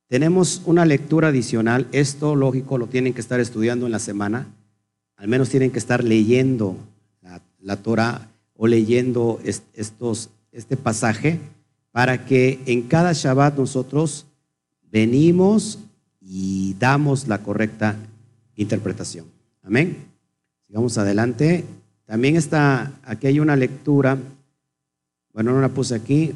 Tenemos 0.08 0.62
una 0.66 0.86
lectura 0.86 1.30
adicional, 1.30 1.88
esto 1.92 2.36
lógico 2.36 2.78
lo 2.78 2.88
tienen 2.88 3.14
que 3.14 3.20
estar 3.20 3.40
estudiando 3.40 3.88
en 3.88 3.92
la 3.92 4.00
semana, 4.00 4.48
al 5.18 5.28
menos 5.28 5.50
tienen 5.50 5.72
que 5.72 5.80
estar 5.80 6.04
leyendo 6.04 6.78
la, 7.60 7.76
Torah 7.76 8.30
o 8.56 8.68
leyendo 8.68 9.42
estos, 9.44 10.30
este 10.52 10.78
pasaje 10.78 11.40
para 11.92 12.26
que 12.26 12.62
en 12.68 12.84
cada 12.84 13.12
Shabbat 13.12 13.58
nosotros 13.58 14.28
venimos 14.92 15.80
y 16.22 16.76
damos 16.80 17.28
la 17.28 17.40
correcta 17.40 17.98
interpretación. 18.56 19.26
Amén. 19.64 19.98
Sigamos 20.68 20.98
adelante. 20.98 21.66
También 22.08 22.36
está, 22.36 22.92
aquí 23.04 23.28
hay 23.28 23.40
una 23.40 23.56
lectura, 23.56 24.18
bueno, 25.34 25.52
no 25.52 25.62
la 25.62 25.70
puse 25.70 25.94
aquí, 25.94 26.34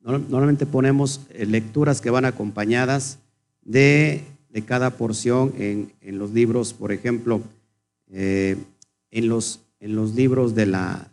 normalmente 0.00 0.66
ponemos 0.66 1.22
eh, 1.30 1.46
lecturas 1.46 2.02
que 2.02 2.10
van 2.10 2.26
acompañadas 2.26 3.18
de, 3.62 4.22
cada 4.66 4.90
porción 4.90 5.52
en, 5.58 6.18
los 6.18 6.32
libros, 6.32 6.74
por 6.74 6.92
ejemplo, 6.92 7.40
eh, 8.10 8.56
en, 9.10 9.28
los, 9.28 9.60
en 9.80 9.96
los 9.96 10.14
libros 10.14 10.54
de 10.54 10.66
la 10.66 11.08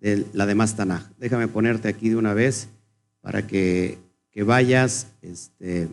de 0.00 0.26
la 0.32 0.46
demás 0.46 0.76
Tanaj. 0.76 1.02
Déjame 1.18 1.48
ponerte 1.48 1.88
aquí 1.88 2.08
de 2.08 2.16
una 2.16 2.34
vez 2.34 2.68
para 3.20 3.46
que, 3.46 3.98
vayas 4.46 5.08
este, 5.20 5.88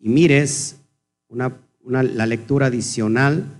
y 0.00 0.08
mires 0.08 0.78
una, 1.28 1.52
la 1.84 2.26
lectura 2.26 2.66
adicional 2.66 3.55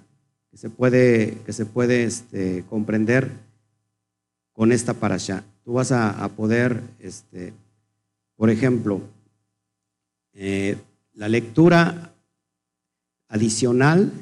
se 0.57 0.71
puede, 0.71 1.39
que 1.45 1.53
se 1.53 1.67
puede 1.67 2.05
este, 2.05 2.65
comprender 2.69 3.31
con 4.53 4.73
esta 4.73 4.95
parasha. 4.95 5.45
Tú 5.65 5.75
vas 5.75 5.93
a, 5.93 6.29
poder, 6.31 6.83
este, 6.99 7.53
por 8.37 8.51
ejemplo, 8.51 9.01
eh, 10.33 10.77
la 11.13 11.29
lectura 11.29 12.15
adicional, 13.29 14.13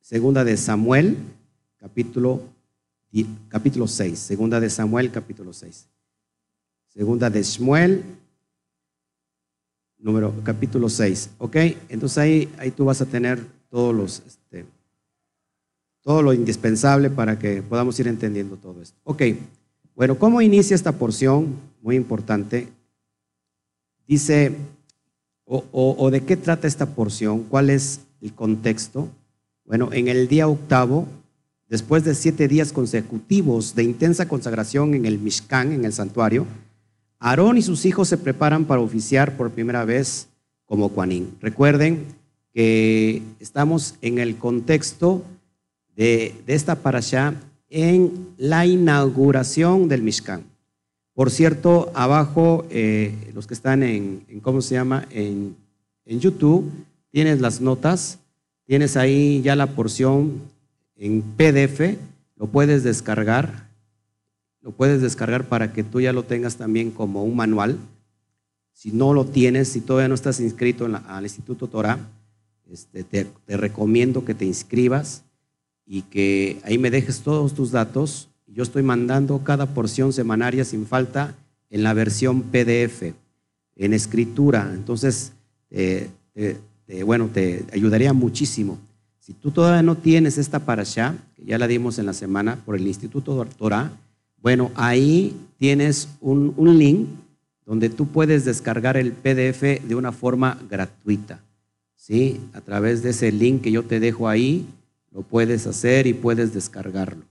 segunda 0.00 0.44
de 0.44 0.56
Samuel, 0.56 1.16
capítulo, 1.78 2.42
capítulo 3.48 3.86
6, 3.86 4.18
segunda 4.18 4.60
de 4.60 4.68
Samuel, 4.68 5.10
capítulo 5.10 5.52
6. 5.52 5.86
Segunda 6.88 7.30
de 7.30 7.42
Shmuel, 7.42 8.02
número, 9.98 10.34
capítulo 10.42 10.88
6. 10.88 11.30
¿Ok? 11.38 11.56
Entonces 11.88 12.18
ahí, 12.18 12.52
ahí 12.58 12.72
tú 12.72 12.84
vas 12.84 13.00
a 13.00 13.06
tener 13.06 13.40
todos 13.70 13.94
los, 13.94 14.22
este, 14.26 14.66
todo 16.02 16.22
lo 16.22 16.32
indispensable 16.32 17.10
para 17.10 17.38
que 17.38 17.62
podamos 17.62 17.98
ir 18.00 18.08
entendiendo 18.08 18.56
todo 18.56 18.80
esto. 18.82 18.98
Ok. 19.04 19.22
Bueno, 19.94 20.18
¿cómo 20.18 20.40
inicia 20.40 20.74
esta 20.74 20.92
porción? 20.92 21.56
Muy 21.82 21.96
importante. 21.96 22.68
Dice, 24.06 24.56
o, 25.44 26.10
de 26.10 26.22
qué 26.22 26.36
trata 26.36 26.66
esta 26.66 26.86
porción, 26.86 27.44
cuál 27.44 27.70
es 27.70 28.00
el 28.20 28.32
contexto. 28.32 29.08
Bueno, 29.64 29.90
en 29.92 30.08
el 30.08 30.28
día 30.28 30.48
octavo, 30.48 31.06
después 31.68 32.04
de 32.04 32.14
siete 32.14 32.48
días 32.48 32.72
consecutivos 32.72 33.74
de 33.74 33.84
intensa 33.84 34.26
consagración 34.26 34.94
en 34.94 35.06
el 35.06 35.18
Mishkan, 35.18 35.72
en 35.72 35.84
el 35.84 35.92
santuario, 35.92 36.46
Aarón 37.18 37.58
y 37.58 37.62
sus 37.62 37.84
hijos 37.84 38.08
se 38.08 38.16
preparan 38.16 38.64
para 38.64 38.80
oficiar 38.80 39.36
por 39.36 39.50
primera 39.50 39.84
vez 39.84 40.28
como 40.64 40.88
Juanín. 40.88 41.36
Recuerden 41.40 42.06
que 42.54 43.22
estamos 43.38 43.96
en 44.00 44.18
el 44.18 44.36
contexto 44.36 45.22
de, 46.06 46.34
esta 46.46 46.76
parasha 46.76 47.34
en 47.68 48.34
la 48.36 48.66
inauguración 48.66 49.88
del 49.88 50.02
Mishkan. 50.02 50.44
Por 51.14 51.30
cierto, 51.30 51.90
abajo, 51.94 52.64
eh, 52.70 53.30
los 53.34 53.46
que 53.46 53.54
están 53.54 53.82
en, 53.82 54.24
¿cómo 54.42 54.62
se 54.62 54.74
llama? 54.74 55.06
En, 55.10 55.56
en 56.06 56.20
YouTube, 56.20 56.70
tienes 57.10 57.40
las 57.40 57.60
notas, 57.60 58.18
tienes 58.64 58.96
ahí 58.96 59.42
ya 59.42 59.54
la 59.56 59.66
porción 59.66 60.40
en 60.96 61.22
PDF, 61.22 61.98
lo 62.36 62.46
puedes 62.46 62.82
descargar 62.82 63.70
lo 64.62 64.72
puedes 64.72 65.00
descargar 65.00 65.48
para 65.48 65.72
que 65.72 65.82
tú 65.82 66.00
ya 66.00 66.12
lo 66.12 66.24
tengas 66.24 66.56
también 66.56 66.90
como 66.90 67.24
un 67.24 67.34
manual. 67.34 67.78
Si 68.72 68.92
no 68.92 69.14
lo 69.14 69.24
tienes, 69.24 69.68
si 69.68 69.80
todavía 69.80 70.08
no 70.08 70.14
estás 70.14 70.40
inscrito 70.40 70.86
al 70.86 71.24
Instituto 71.24 71.66
Torah, 71.66 71.98
este, 72.70 73.04
te, 73.04 73.26
recomiendo 73.56 74.24
que 74.24 74.34
te 74.34 74.44
inscribas 74.44 75.24
y 75.92 76.02
que 76.02 76.60
ahí 76.62 76.78
me 76.78 76.88
dejes 76.88 77.22
todos 77.22 77.52
tus 77.52 77.72
datos. 77.72 78.28
Yo 78.46 78.62
estoy 78.62 78.84
mandando 78.84 79.42
cada 79.42 79.66
porción 79.66 80.12
semanaria 80.12 80.64
sin 80.64 80.86
falta 80.86 81.34
en 81.68 81.82
la 81.82 81.94
versión 81.94 82.42
PDF, 82.42 83.12
en 83.74 83.92
escritura. 83.92 84.70
Entonces, 84.72 85.32
bueno, 87.04 87.28
te 87.34 87.64
ayudaría 87.72 88.12
muchísimo. 88.12 88.78
Si 89.18 89.32
tú 89.34 89.50
todavía 89.50 89.82
no 89.82 89.96
tienes 89.96 90.38
esta 90.38 90.60
parasha, 90.60 91.16
que 91.34 91.44
ya 91.44 91.58
la 91.58 91.66
dimos 91.66 91.98
en 91.98 92.06
la 92.06 92.12
semana 92.12 92.54
por 92.64 92.76
el 92.76 92.86
Instituto 92.86 93.44
Torah, 93.58 93.90
bueno, 94.40 94.70
ahí 94.76 95.36
tienes 95.58 96.08
un, 96.20 96.54
link 96.78 97.08
donde 97.66 97.90
tú 97.90 98.06
puedes 98.06 98.44
descargar 98.44 98.96
el 98.96 99.10
PDF 99.10 99.82
de 99.84 99.94
una 99.96 100.12
forma 100.12 100.56
gratuita. 100.70 101.40
¿sí? 101.96 102.40
A 102.52 102.60
través 102.60 103.02
de 103.02 103.10
ese 103.10 103.32
link 103.32 103.62
que 103.62 103.72
yo 103.72 103.82
te 103.82 103.98
dejo 103.98 104.28
ahí, 104.28 104.66
lo 105.10 105.22
puedes 105.22 105.66
hacer 105.66 106.06
y 106.06 106.14
puedes 106.14 106.54
descargarlo. 106.54 107.24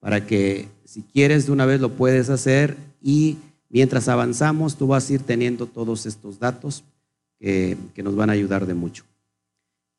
Para 0.00 0.26
que 0.26 0.68
si 0.84 1.02
quieres 1.02 1.46
de 1.46 1.52
una 1.52 1.66
vez 1.66 1.80
lo 1.80 1.92
puedes 1.92 2.30
hacer 2.30 2.76
y 3.02 3.38
mientras 3.68 4.08
avanzamos 4.08 4.76
tú 4.76 4.86
vas 4.86 5.08
a 5.08 5.14
ir 5.14 5.22
teniendo 5.22 5.66
todos 5.66 6.06
estos 6.06 6.38
datos 6.38 6.84
que, 7.38 7.76
que 7.94 8.02
nos 8.02 8.16
van 8.16 8.30
a 8.30 8.34
ayudar 8.34 8.66
de 8.66 8.74
mucho. 8.74 9.04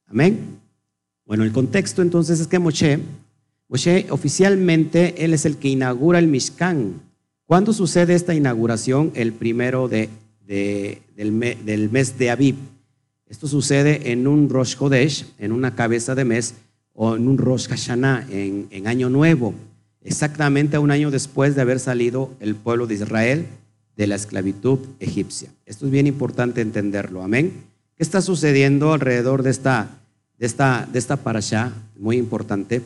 Amén. 0.05 0.59
Bueno, 1.25 1.43
el 1.43 1.51
contexto 1.51 2.01
entonces 2.01 2.39
es 2.39 2.47
que 2.47 2.59
Moshe 2.59 2.99
Moshe 3.69 4.07
oficialmente, 4.11 5.25
él 5.25 5.33
es 5.33 5.45
el 5.45 5.57
que 5.57 5.67
inaugura 5.67 6.19
el 6.19 6.27
Mishkan. 6.27 7.01
¿Cuándo 7.45 7.73
sucede 7.73 8.13
esta 8.13 8.33
inauguración? 8.33 9.11
El 9.13 9.33
primero 9.33 9.89
de, 9.89 10.09
del, 10.45 11.31
mes 11.31 12.17
de 12.17 12.29
Aviv. 12.29 12.55
Esto 13.27 13.47
sucede 13.47 14.11
en 14.11 14.25
un 14.25 14.49
Rosh 14.49 14.77
Chodesh, 14.77 15.25
en 15.37 15.51
una 15.51 15.75
cabeza 15.75 16.15
de 16.15 16.23
mes, 16.23 16.55
o 16.99 17.15
en 17.15 17.27
un 17.27 17.37
Rosh 17.37 17.67
Hashanah, 17.67 18.25
en, 18.31 18.67
en 18.71 18.87
Año 18.87 19.07
Nuevo, 19.11 19.53
exactamente 20.01 20.79
un 20.79 20.89
año 20.89 21.11
después 21.11 21.53
de 21.53 21.61
haber 21.61 21.79
salido 21.79 22.33
el 22.39 22.55
pueblo 22.55 22.87
de 22.87 22.95
Israel 22.95 23.45
de 23.95 24.07
la 24.07 24.15
esclavitud 24.15 24.79
egipcia. 24.99 25.51
Esto 25.67 25.85
es 25.85 25.91
bien 25.91 26.07
importante 26.07 26.59
entenderlo, 26.59 27.21
amén. 27.21 27.53
¿Qué 27.95 28.01
está 28.01 28.19
sucediendo 28.19 28.93
alrededor 28.93 29.43
de 29.43 29.51
esta, 29.51 29.89
de 30.39 30.47
esta, 30.47 30.89
de 30.91 30.97
esta 30.97 31.17
parasha? 31.17 31.71
Muy 31.99 32.17
importante. 32.17 32.81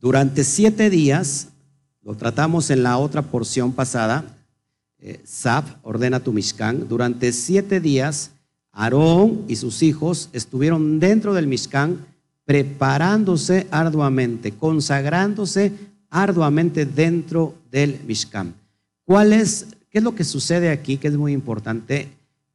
Durante 0.00 0.42
siete 0.42 0.88
días, 0.88 1.48
lo 2.02 2.14
tratamos 2.14 2.70
en 2.70 2.82
la 2.82 2.96
otra 2.96 3.20
porción 3.20 3.74
pasada, 3.74 4.24
eh, 5.00 5.22
ordena 5.82 6.20
tu 6.20 6.32
Mishkan, 6.32 6.88
durante 6.88 7.30
siete 7.32 7.78
días, 7.78 8.30
Aarón 8.72 9.44
y 9.48 9.56
sus 9.56 9.82
hijos 9.82 10.30
estuvieron 10.32 10.98
dentro 10.98 11.34
del 11.34 11.46
Mishkan 11.46 12.13
preparándose 12.44 13.66
arduamente, 13.70 14.52
consagrándose 14.52 15.72
arduamente 16.10 16.86
dentro 16.86 17.54
del 17.70 18.00
Mishkan. 18.06 18.54
¿Cuál 19.04 19.32
es, 19.32 19.66
qué 19.90 19.98
es 19.98 20.04
lo 20.04 20.14
que 20.14 20.24
sucede 20.24 20.70
aquí, 20.70 20.96
que 20.96 21.08
es 21.08 21.16
muy 21.16 21.32
importante? 21.32 22.08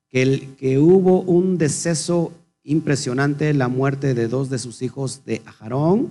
Que, 0.10 0.22
el, 0.22 0.56
que 0.58 0.80
hubo 0.80 1.22
un 1.22 1.58
deceso 1.58 2.32
impresionante, 2.64 3.54
la 3.54 3.68
muerte 3.68 4.14
de 4.14 4.28
dos 4.28 4.50
de 4.50 4.60
sus 4.60 4.82
hijos 4.82 5.26
de 5.26 5.42
Aarón, 5.46 6.10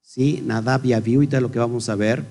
¿sí? 0.00 0.42
Nadab 0.44 0.84
y 0.84 0.92
Abiú, 0.92 1.22
y 1.22 1.26
lo 1.26 1.50
que 1.50 1.58
vamos 1.58 1.88
a 1.88 1.94
ver. 1.94 2.24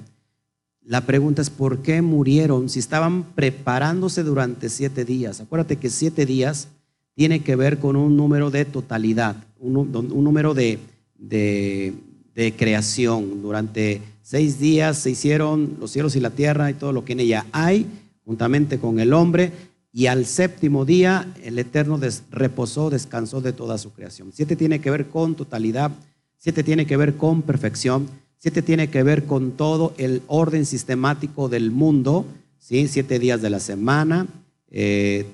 la 0.83 1.05
pregunta 1.05 1.41
es, 1.41 1.49
¿por 1.49 1.83
qué 1.83 2.01
murieron 2.01 2.67
si 2.67 2.79
estaban 2.79 3.23
preparándose 3.35 4.23
durante 4.23 4.69
siete 4.69 5.05
días? 5.05 5.39
Acuérdate 5.39 5.77
que 5.77 5.89
siete 5.89 6.25
días 6.25 6.67
tiene 7.13 7.41
que 7.43 7.55
ver 7.55 7.79
con 7.79 7.95
un 7.95 8.17
número 8.17 8.49
de 8.49 8.65
totalidad, 8.65 9.35
un, 9.59 9.91
número 10.23 10.53
de, 10.53 10.79
de, 11.17 12.53
creación. 12.57 13.41
Durante 13.41 14.01
seis 14.21 14.59
días 14.59 14.97
se 14.97 15.11
hicieron 15.11 15.77
los 15.79 15.91
cielos 15.91 16.15
y 16.15 16.19
la 16.19 16.29
tierra 16.29 16.69
y 16.69 16.73
todo 16.73 16.93
lo 16.93 17.03
que 17.05 17.13
en 17.13 17.19
ella 17.19 17.45
hay, 17.51 17.85
juntamente 18.25 18.79
con 18.79 18.99
el 18.99 19.13
hombre, 19.13 19.51
y 19.91 20.05
al 20.05 20.25
séptimo 20.25 20.85
día 20.85 21.33
el 21.43 21.57
Eterno 21.59 21.99
reposó, 22.31 22.89
descansó 22.89 23.41
de 23.41 23.53
toda 23.53 23.77
su 23.77 23.91
creación. 23.91 24.31
Siete 24.33 24.55
tiene 24.55 24.79
que 24.79 24.91
ver 24.91 25.07
con 25.07 25.35
totalidad, 25.35 25.91
siete 26.37 26.63
tiene 26.63 26.85
que 26.85 26.97
ver 26.97 27.15
con 27.15 27.41
perfección. 27.41 28.07
Siete 28.41 28.61
tiene 28.61 28.89
que 28.89 29.03
ver 29.03 29.25
con 29.25 29.51
todo 29.51 29.93
el 29.97 30.21
orden 30.27 30.65
sistemático 30.65 31.49
del 31.49 31.71
mundo, 31.71 32.25
¿sí? 32.57 32.87
siete 32.87 33.19
días 33.19 33.41
de 33.41 33.49
la 33.49 33.59
semana, 33.59 34.27
eh, 34.71 35.25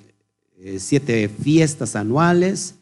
eh, 0.57 0.79
siete 0.79 1.29
fiestas 1.29 1.95
anuales, 1.95 2.73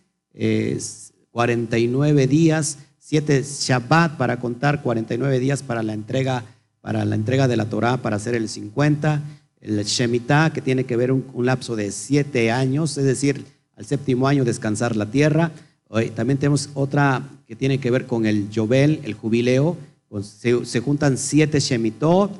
49 1.33 2.27
días, 2.27 2.77
siete 2.97 3.43
Shabbat 3.43 4.15
para 4.15 4.39
contar, 4.39 4.81
49 4.81 5.39
días 5.39 5.63
para 5.63 5.83
la 5.83 5.91
entrega, 5.91 6.45
para 6.79 7.03
la 7.03 7.15
entrega 7.15 7.49
de 7.49 7.57
la 7.57 7.65
Torah, 7.65 7.97
para 7.97 8.15
hacer 8.15 8.35
el 8.35 8.47
50, 8.47 9.21
el 9.59 9.83
Shemitah, 9.83 10.53
que 10.53 10.61
tiene 10.61 10.85
que 10.85 10.95
ver 10.95 11.11
un, 11.11 11.25
un 11.33 11.45
lapso 11.45 11.75
de 11.75 11.91
siete 11.91 12.49
años, 12.51 12.97
es 12.97 13.03
decir, 13.03 13.43
al 13.75 13.85
séptimo 13.85 14.29
año 14.29 14.45
descansar 14.45 14.95
la 14.95 15.07
tierra. 15.07 15.51
Hoy, 15.89 16.11
también 16.11 16.37
tenemos 16.37 16.69
otra 16.73 17.21
que 17.45 17.57
tiene 17.57 17.79
que 17.79 17.91
ver 17.91 18.05
con 18.05 18.25
el 18.25 18.49
Yobel, 18.49 19.01
el 19.03 19.13
jubileo, 19.13 19.75
pues, 20.13 20.27
se, 20.27 20.79
juntan 20.79 21.17
siete 21.17 21.59
Shemitot 21.59 22.31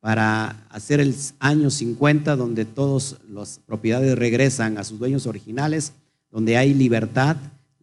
para 0.00 0.66
hacer 0.68 0.98
el 0.98 1.14
año 1.38 1.70
50, 1.70 2.34
donde 2.34 2.64
todas 2.64 3.18
las 3.28 3.60
propiedades 3.64 4.18
regresan 4.18 4.78
a 4.78 4.82
sus 4.82 4.98
dueños 4.98 5.28
originales, 5.28 5.92
donde 6.32 6.56
hay 6.56 6.74
libertad, 6.74 7.36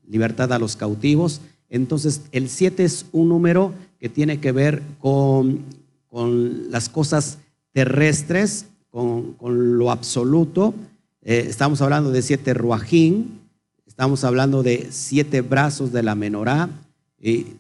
libertad 0.08 0.52
a 0.54 0.60
los 0.60 0.76
cautivos. 0.76 1.42
Entonces, 1.70 2.22
el 2.32 2.50
7 2.50 2.84
es 2.84 3.06
un 3.12 3.30
número 3.30 3.74
que 4.00 4.10
tiene 4.10 4.40
que 4.40 4.52
ver 4.52 4.82
con, 5.00 5.60
con 6.10 6.72
las 6.72 6.90
cosas 6.90 7.40
terrestres, 7.74 8.68
con, 8.90 9.34
con 9.34 9.78
lo 9.78 9.92
absoluto. 9.92 10.74
Eh, 11.22 11.46
estamos 11.48 11.82
hablando 11.82 12.12
de 12.12 12.22
siete 12.22 12.54
ruajín, 12.54 13.42
estamos 13.86 14.24
hablando 14.24 14.64
de 14.64 14.88
siete 14.92 15.42
brazos 15.42 15.92
de 15.92 16.04
la 16.04 16.16
menorá, 16.16 16.70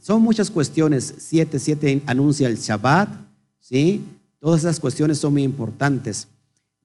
son 0.01 0.21
muchas 0.21 0.51
cuestiones. 0.51 1.15
Siete, 1.17 1.59
siete 1.59 2.01
anuncia 2.05 2.47
el 2.47 2.57
Shabbat, 2.57 3.09
¿sí? 3.59 4.03
Todas 4.39 4.61
esas 4.61 4.79
cuestiones 4.79 5.17
son 5.17 5.33
muy 5.33 5.43
importantes. 5.43 6.27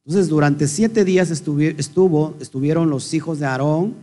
Entonces, 0.05 0.29
durante 0.29 0.67
siete 0.67 1.05
días 1.05 1.31
estuvieron 1.31 2.91
los 2.91 3.15
hijos 3.15 3.39
de 3.39 3.47
Aarón 3.47 3.95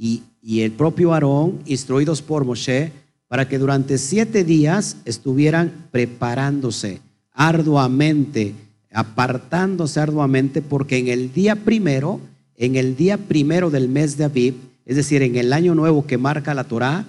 y, 0.00 0.22
el 0.62 0.72
propio 0.72 1.12
Aarón, 1.12 1.58
instruidos 1.66 2.22
por 2.22 2.46
Moshe, 2.46 2.92
para 3.28 3.46
que 3.46 3.58
durante 3.58 3.98
siete 3.98 4.44
días 4.44 4.96
estuvieran 5.04 5.88
preparándose 5.90 7.00
arduamente, 7.32 8.54
apartándose 8.90 10.00
arduamente, 10.00 10.62
porque 10.62 10.96
en 10.96 11.08
el 11.08 11.32
día 11.34 11.54
primero, 11.54 12.18
en 12.56 12.76
el 12.76 12.96
día 12.96 13.18
primero 13.18 13.70
del 13.70 13.88
mes 13.88 14.16
de 14.16 14.24
Aviv, 14.24 14.54
es 14.86 14.96
decir, 14.96 15.22
en 15.22 15.36
el 15.36 15.52
año 15.52 15.74
nuevo 15.74 16.06
que 16.06 16.16
marca 16.16 16.54
la 16.54 16.64
Torá, 16.64 17.04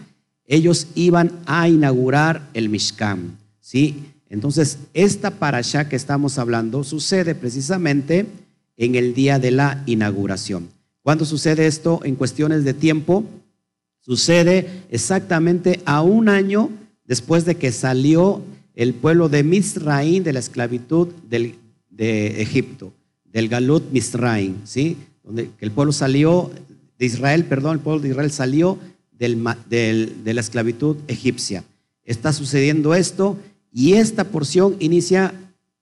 ellos 0.45 0.87
iban 0.93 1.31
a 1.45 1.69
inaugurar 1.69 2.49
el 2.53 2.67
Mishkan. 2.67 3.37
¿sí? 3.61 4.03
Entonces, 4.29 4.79
esta 4.93 5.31
parasha 5.31 5.87
que 5.87 5.95
estamos 5.95 6.37
hablando 6.37 6.83
sucede 6.83 7.35
precisamente 7.35 8.25
en 8.75 8.95
el 8.95 9.13
día 9.13 9.39
de 9.39 9.51
la 9.51 9.81
inauguración. 9.85 10.80
¿Cuándo 11.03 11.25
sucede 11.25 11.67
esto? 11.67 11.99
En 12.03 12.15
cuestiones 12.15 12.63
de 12.63 12.73
tiempo. 12.73 13.25
Sucede 13.99 14.67
exactamente 14.89 15.81
a 15.85 16.01
un 16.01 16.29
año 16.29 16.69
después 17.05 17.45
de 17.45 17.55
que 17.55 17.71
salió 17.71 18.41
el 18.73 18.93
pueblo 18.93 19.29
de 19.29 19.43
Misraín 19.43 20.23
de 20.23 20.33
la 20.33 20.39
esclavitud 20.39 21.09
de 21.29 22.41
Egipto, 22.41 22.93
del 23.25 23.47
Galut 23.47 23.91
Misraín, 23.91 24.61
¿sí? 24.63 24.97
Donde 25.23 25.51
el 25.59 25.71
pueblo 25.71 25.91
salió 25.91 26.49
de 26.97 27.05
Israel, 27.05 27.45
perdón, 27.45 27.73
el 27.73 27.79
pueblo 27.79 28.01
de 28.01 28.09
Israel 28.09 28.31
salió 28.31 28.79
de 29.19 30.33
la 30.33 30.41
esclavitud 30.41 30.97
egipcia. 31.07 31.63
Está 32.03 32.33
sucediendo 32.33 32.95
esto 32.95 33.37
y 33.71 33.93
esta 33.93 34.23
porción 34.23 34.75
inicia 34.79 35.33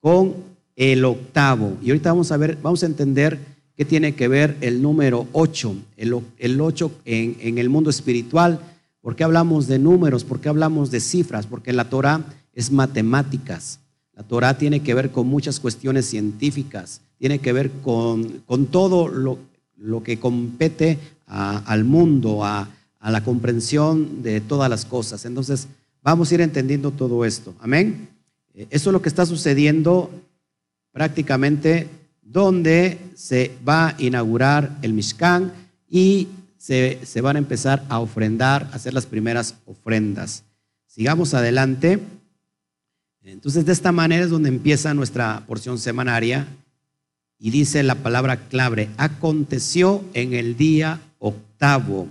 con 0.02 0.34
el 0.76 1.06
octavo. 1.06 1.78
Y 1.82 1.90
ahorita 1.90 2.12
vamos 2.12 2.32
a 2.32 2.38
ver, 2.38 2.58
vamos 2.62 2.84
a 2.84 2.88
entender 2.88 3.40
qué 3.80 3.86
tiene 3.86 4.14
que 4.14 4.28
ver 4.28 4.58
el 4.60 4.82
número 4.82 5.26
8, 5.32 5.74
el, 5.96 6.14
el 6.38 6.60
8 6.60 6.92
en, 7.06 7.58
el 7.58 7.70
mundo 7.70 7.90
espiritual. 7.90 8.60
¿Por 9.00 9.16
qué 9.16 9.24
hablamos 9.24 9.68
de 9.68 9.80
números? 9.80 10.26
¿Por 10.26 10.42
qué 10.42 10.50
hablamos 10.50 10.92
de 10.92 11.00
cifras? 11.00 11.48
Porque 11.48 11.72
la 11.72 11.90
Torah 11.90 12.26
es 12.52 12.74
matemáticas. 12.74 13.80
La 14.18 14.24
Torah 14.24 14.58
tiene 14.58 14.82
que 14.82 14.94
ver 14.94 15.12
con 15.12 15.28
muchas 15.28 15.62
cuestiones 15.62 16.08
científicas, 16.08 17.00
tiene 17.20 17.40
que 17.40 17.54
ver 17.54 17.72
con, 17.72 18.42
todo 18.70 19.08
lo, 19.08 19.40
lo 19.78 20.04
que 20.04 20.20
compete 20.20 21.00
al 21.26 21.86
mundo, 21.86 22.44
a, 22.44 22.68
a 23.00 23.12
la 23.12 23.24
comprensión 23.24 24.22
de 24.24 24.42
todas 24.42 24.70
las 24.70 24.84
cosas. 24.84 25.24
Entonces, 25.24 25.70
vamos 26.04 26.30
a 26.30 26.36
ir 26.36 26.42
entendiendo 26.42 26.92
todo 26.92 27.24
esto. 27.24 27.56
Amén. 27.62 28.10
Eh, 28.56 28.68
eso 28.72 28.90
es 28.90 28.94
lo 28.94 29.02
que 29.02 29.08
está 29.08 29.26
sucediendo 29.26 30.12
prácticamente 30.92 31.88
donde 32.32 33.00
se 33.16 33.52
va 33.68 33.90
a 33.90 33.96
inaugurar 33.98 34.78
el 34.82 34.94
Mishkan 34.94 35.52
y 35.90 36.28
se, 36.58 37.00
se, 37.04 37.22
van 37.22 37.36
a 37.36 37.40
empezar 37.40 37.86
a 37.90 38.00
ofrendar, 38.00 38.70
a 38.72 38.76
hacer 38.76 38.94
las 38.94 39.06
primeras 39.06 39.56
ofrendas. 39.66 40.44
Sigamos 40.88 41.34
adelante. 41.34 42.00
Entonces, 43.24 43.66
de 43.66 43.74
esta 43.74 43.92
manera 43.92 44.24
es 44.24 44.30
donde 44.30 44.50
empieza 44.50 44.94
nuestra 44.94 45.44
porción 45.48 45.78
semanaria 45.78 46.48
y 47.38 47.52
dice 47.52 47.84
la 47.84 47.96
palabra 47.96 48.48
clave, 48.48 48.90
aconteció 48.98 50.04
en 50.14 50.34
el 50.34 50.58
día 50.58 51.00
octavo 51.20 52.10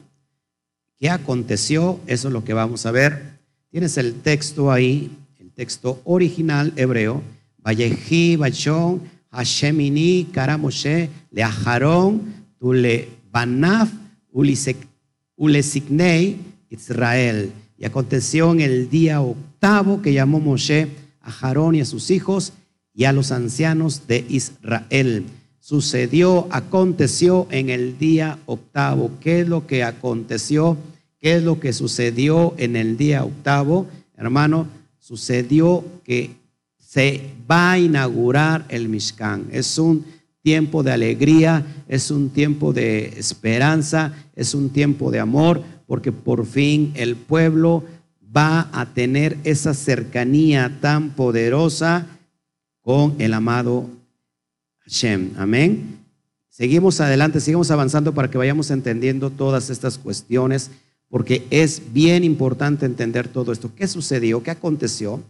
¿Qué 0.99 1.11
aconteció? 1.11 2.01
Eso 2.09 2.27
es 2.27 2.35
lo 2.35 2.43
que 2.45 2.55
vamos 2.55 2.85
a 2.85 2.91
ver. 2.91 3.39
Tienes 3.71 3.97
el 3.99 4.15
texto 4.15 4.73
ahí, 4.73 5.17
el 5.39 5.53
texto 5.53 6.01
original 6.05 6.73
hebreo. 6.75 7.23
Valleji, 7.59 8.35
Bachon, 8.35 9.03
Hashemini, 9.31 10.27
Karamoshe, 10.33 11.09
Tule 12.59 13.09
Banaf, 13.31 13.91
Ulesignei, 15.37 16.37
Israel. 16.71 17.53
Y 17.79 17.85
aconteció 17.85 18.53
en 18.53 18.61
el 18.61 18.91
día 18.91 19.21
octavo 19.21 20.03
que 20.03 20.13
llamó 20.13 20.41
Moshe 20.41 20.89
a 21.21 21.31
Jarón 21.31 21.77
y 21.77 21.81
a 21.81 21.85
sus 21.85 22.11
hijos 22.11 22.53
y 22.93 23.05
a 23.05 23.13
los 23.13 23.31
ancianos 23.31 24.09
de 24.09 24.27
Israel. 24.29 25.25
Sucedió, 25.61 26.49
aconteció 26.51 27.47
en 27.51 27.71
el 27.71 27.99
día 27.99 28.39
octavo. 28.47 29.13
¿Qué 29.21 29.43
es 29.43 29.49
lo 29.49 29.67
que 29.67 29.85
aconteció? 29.85 30.77
¿Qué 31.21 31.37
es 31.37 31.43
lo 31.43 31.61
que 31.61 31.73
sucedió 31.73 32.55
en 32.57 32.75
el 32.75 32.97
día 32.97 33.25
octavo? 33.25 33.87
Hermano, 34.17 34.67
sucedió 34.99 35.85
que 36.03 36.31
se 36.79 37.23
va 37.51 37.73
a 37.73 37.79
inaugurar 37.79 38.65
el 38.69 38.89
Mishkan. 38.89 39.49
Es 39.51 39.79
un 39.79 40.05
tiempo 40.43 40.83
de 40.83 40.93
alegría, 40.93 41.65
es 41.89 42.11
un 42.11 42.31
tiempo 42.31 42.73
de 42.73 43.15
esperanza, 43.19 44.15
es 44.35 44.55
un 44.55 44.71
tiempo 44.71 45.11
de 45.11 45.21
amor, 45.21 45.63
porque 45.87 46.13
por 46.13 46.47
fin 46.47 46.93
el 46.95 47.17
pueblo 47.17 47.85
va 48.35 48.69
a 48.73 48.87
tener 48.87 49.39
esa 49.45 49.75
cercanía 49.75 50.79
tan 50.81 51.11
poderosa 51.11 52.07
con 52.83 53.15
el 53.19 53.35
amado 53.35 53.89
Hashem. 54.81 55.33
Amén. 55.37 55.99
Seguimos 56.49 57.01
adelante, 57.01 57.41
seguimos 57.41 57.71
avanzando 57.71 58.15
para 58.15 58.31
que 58.31 58.39
vayamos 58.39 58.71
entendiendo 58.71 59.31
todas 59.31 59.71
estas 59.71 59.97
cuestiones, 59.97 60.71
porque 61.09 61.47
es 61.51 61.93
bien 61.93 62.25
importante 62.25 62.85
entender 62.85 63.29
todo 63.29 63.53
esto. 63.53 63.71
¿Qué 63.75 63.87
sucedió? 63.87 64.43
¿Qué 64.43 64.51
aconteció? 64.51 65.23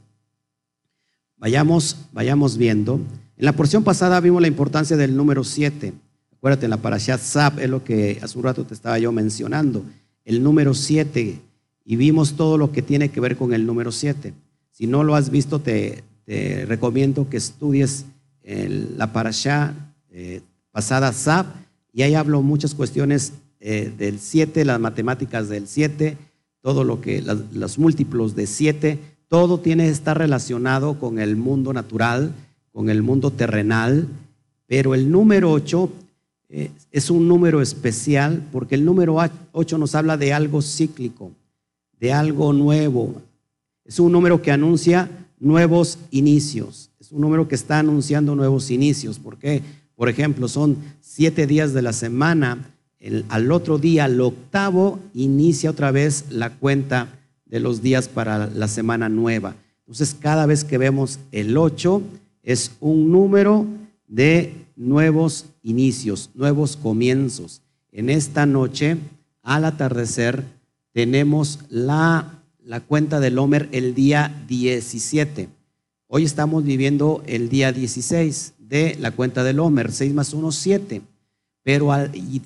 Vayamos, 1.38 1.96
vayamos 2.12 2.56
viendo. 2.56 3.00
En 3.36 3.44
la 3.44 3.52
porción 3.52 3.84
pasada 3.84 4.20
vimos 4.20 4.42
la 4.42 4.48
importancia 4.48 4.96
del 4.96 5.16
número 5.16 5.44
7. 5.44 5.92
Acuérdate, 6.32 6.66
en 6.66 6.70
la 6.70 6.78
Parashat 6.78 7.20
Zab 7.20 7.60
es 7.60 7.70
lo 7.70 7.84
que 7.84 8.18
hace 8.22 8.36
un 8.36 8.44
rato 8.44 8.64
te 8.64 8.74
estaba 8.74 8.98
yo 8.98 9.12
mencionando. 9.12 9.84
El 10.24 10.42
número 10.42 10.74
7. 10.74 11.38
Y 11.84 11.96
vimos 11.96 12.34
todo 12.34 12.58
lo 12.58 12.72
que 12.72 12.82
tiene 12.82 13.10
que 13.10 13.20
ver 13.20 13.36
con 13.36 13.52
el 13.52 13.66
número 13.66 13.92
7. 13.92 14.34
Si 14.72 14.86
no 14.86 15.04
lo 15.04 15.14
has 15.14 15.30
visto, 15.30 15.60
te, 15.60 16.04
recomiendo 16.66 17.28
que 17.30 17.38
estudies 17.38 18.04
la 18.44 19.12
parasha 19.12 19.74
eh, 20.10 20.42
pasada 20.72 21.12
Zab, 21.12 21.46
y 21.92 22.02
ahí 22.02 22.14
hablo 22.14 22.42
muchas 22.42 22.74
cuestiones 22.74 23.32
eh, 23.60 23.92
del 23.96 24.18
7, 24.18 24.64
las 24.64 24.78
matemáticas 24.78 25.48
del 25.48 25.66
7, 25.66 26.16
todo 26.60 26.84
lo 26.84 27.00
que, 27.00 27.22
los 27.52 27.78
múltiplos 27.78 28.34
de 28.34 28.46
7, 28.46 28.98
todo 29.28 29.60
tiene 29.60 29.84
que 29.84 29.90
estar 29.90 30.18
relacionado 30.18 30.98
con 30.98 31.18
el 31.18 31.36
mundo 31.36 31.72
natural 31.72 32.32
con 32.78 32.90
el 32.90 33.02
mundo 33.02 33.32
terrenal, 33.32 34.06
pero 34.68 34.94
el 34.94 35.10
número 35.10 35.50
8 35.50 35.90
eh, 36.50 36.70
es 36.92 37.10
un 37.10 37.26
número 37.26 37.60
especial 37.60 38.46
porque 38.52 38.76
el 38.76 38.84
número 38.84 39.16
8 39.50 39.78
nos 39.78 39.96
habla 39.96 40.16
de 40.16 40.32
algo 40.32 40.62
cíclico, 40.62 41.32
de 41.98 42.12
algo 42.12 42.52
nuevo. 42.52 43.20
Es 43.84 43.98
un 43.98 44.12
número 44.12 44.40
que 44.42 44.52
anuncia 44.52 45.10
nuevos 45.40 45.98
inicios. 46.12 46.90
Es 47.00 47.10
un 47.10 47.20
número 47.20 47.48
que 47.48 47.56
está 47.56 47.80
anunciando 47.80 48.36
nuevos 48.36 48.70
inicios. 48.70 49.18
porque 49.18 49.60
Por 49.96 50.08
ejemplo, 50.08 50.46
son 50.46 50.76
siete 51.00 51.48
días 51.48 51.74
de 51.74 51.82
la 51.82 51.92
semana. 51.92 52.70
al 53.28 53.50
otro 53.50 53.78
día, 53.78 54.04
el 54.04 54.20
octavo, 54.20 55.00
inicia 55.14 55.70
otra 55.72 55.90
vez 55.90 56.26
la 56.30 56.50
cuenta 56.50 57.17
de 57.48 57.60
los 57.60 57.82
días 57.82 58.08
para 58.08 58.46
la 58.46 58.68
semana 58.68 59.08
nueva. 59.08 59.54
Entonces, 59.80 60.16
cada 60.18 60.46
vez 60.46 60.64
que 60.64 60.78
vemos 60.78 61.18
el 61.32 61.56
8, 61.56 62.02
es 62.42 62.72
un 62.80 63.10
número 63.10 63.66
de 64.06 64.54
nuevos 64.76 65.46
inicios, 65.62 66.30
nuevos 66.34 66.76
comienzos. 66.76 67.62
En 67.92 68.10
esta 68.10 68.46
noche, 68.46 68.96
al 69.42 69.64
atardecer, 69.64 70.44
tenemos 70.92 71.60
la 71.68 72.38
la 72.68 72.80
cuenta 72.80 73.18
del 73.18 73.38
Homer 73.38 73.66
el 73.72 73.94
día 73.94 74.30
17. 74.46 75.48
Hoy 76.06 76.24
estamos 76.24 76.64
viviendo 76.64 77.22
el 77.26 77.48
día 77.48 77.72
16 77.72 78.52
de 78.58 78.94
la 79.00 79.10
cuenta 79.12 79.42
del 79.42 79.58
Homer, 79.58 79.90
6 79.90 80.12
más 80.12 80.34
1, 80.34 80.52
7. 80.52 81.00
Pero 81.62 81.88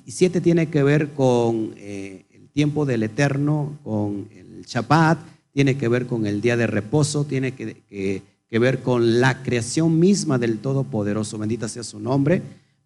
7 0.07 0.39
tiene 0.39 0.67
que 0.67 0.81
ver 0.81 1.09
con 1.09 1.73
eh, 1.75 2.23
el 2.31 2.47
tiempo 2.47 2.85
del 2.85 3.03
Eterno, 3.03 3.77
con 3.83 4.29
el 4.63 5.17
tiene 5.51 5.77
que 5.77 5.87
ver 5.87 6.07
con 6.07 6.25
el 6.25 6.41
día 6.41 6.57
de 6.57 6.67
reposo, 6.67 7.25
tiene 7.25 7.53
que, 7.53 7.77
que 7.89 8.59
ver 8.59 8.81
con 8.81 9.19
la 9.19 9.43
creación 9.43 9.99
misma 9.99 10.37
del 10.37 10.59
Todopoderoso, 10.59 11.37
bendita 11.37 11.67
sea 11.67 11.83
su 11.83 11.99
nombre. 11.99 12.41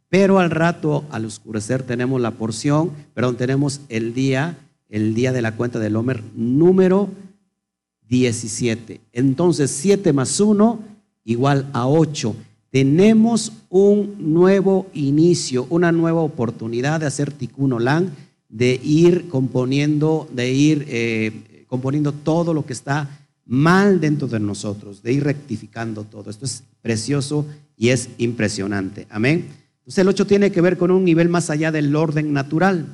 Pero 0.09 0.39
al 0.39 0.51
rato, 0.51 1.05
al 1.09 1.25
oscurecer, 1.25 1.83
tenemos 1.83 2.21
la 2.21 2.31
porción, 2.31 2.91
perdón, 3.13 3.35
tenemos 3.35 3.81
el 3.89 4.13
día, 4.13 4.57
el 4.89 5.13
día 5.13 5.33
de 5.33 5.41
la 5.41 5.55
cuenta 5.55 5.79
del 5.79 5.95
Homer 5.95 6.23
número 6.35 7.09
17. 8.07 9.01
Entonces 9.11 9.71
7 9.71 10.13
más 10.13 10.39
1 10.39 10.79
igual 11.25 11.69
a 11.73 11.87
8. 11.87 12.35
Tenemos 12.69 13.51
un 13.69 14.15
nuevo 14.33 14.87
inicio, 14.93 15.67
una 15.69 15.91
nueva 15.91 16.21
oportunidad 16.21 16.99
de 16.99 17.07
hacer 17.07 17.31
tikkun 17.31 17.73
olam, 17.73 18.11
de 18.49 18.79
ir 18.81 19.27
componiendo, 19.27 20.29
de 20.33 20.51
ir 20.51 20.85
eh, 20.87 21.43
componiendo 21.67 22.11
todo 22.11 22.53
lo 22.53 22.65
que 22.65 22.73
está 22.73 23.09
mal 23.45 23.99
dentro 23.99 24.27
de 24.27 24.39
nosotros, 24.39 25.01
de 25.01 25.13
ir 25.13 25.23
rectificando 25.23 26.03
todo. 26.03 26.29
Esto 26.29 26.45
es 26.45 26.63
precioso 26.81 27.45
y 27.77 27.89
es 27.89 28.09
impresionante. 28.17 29.07
Amén. 29.09 29.47
Entonces 29.79 29.99
el 29.99 30.09
8 30.09 30.27
tiene 30.27 30.51
que 30.51 30.61
ver 30.61 30.77
con 30.77 30.91
un 30.91 31.05
nivel 31.05 31.29
más 31.29 31.49
allá 31.49 31.71
del 31.71 31.95
orden 31.95 32.33
natural, 32.33 32.87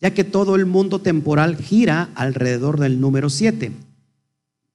ya 0.00 0.12
que 0.12 0.24
todo 0.24 0.56
el 0.56 0.66
mundo 0.66 1.00
temporal 1.00 1.56
gira 1.56 2.10
alrededor 2.14 2.80
del 2.80 3.00
número 3.00 3.30
7. 3.30 3.70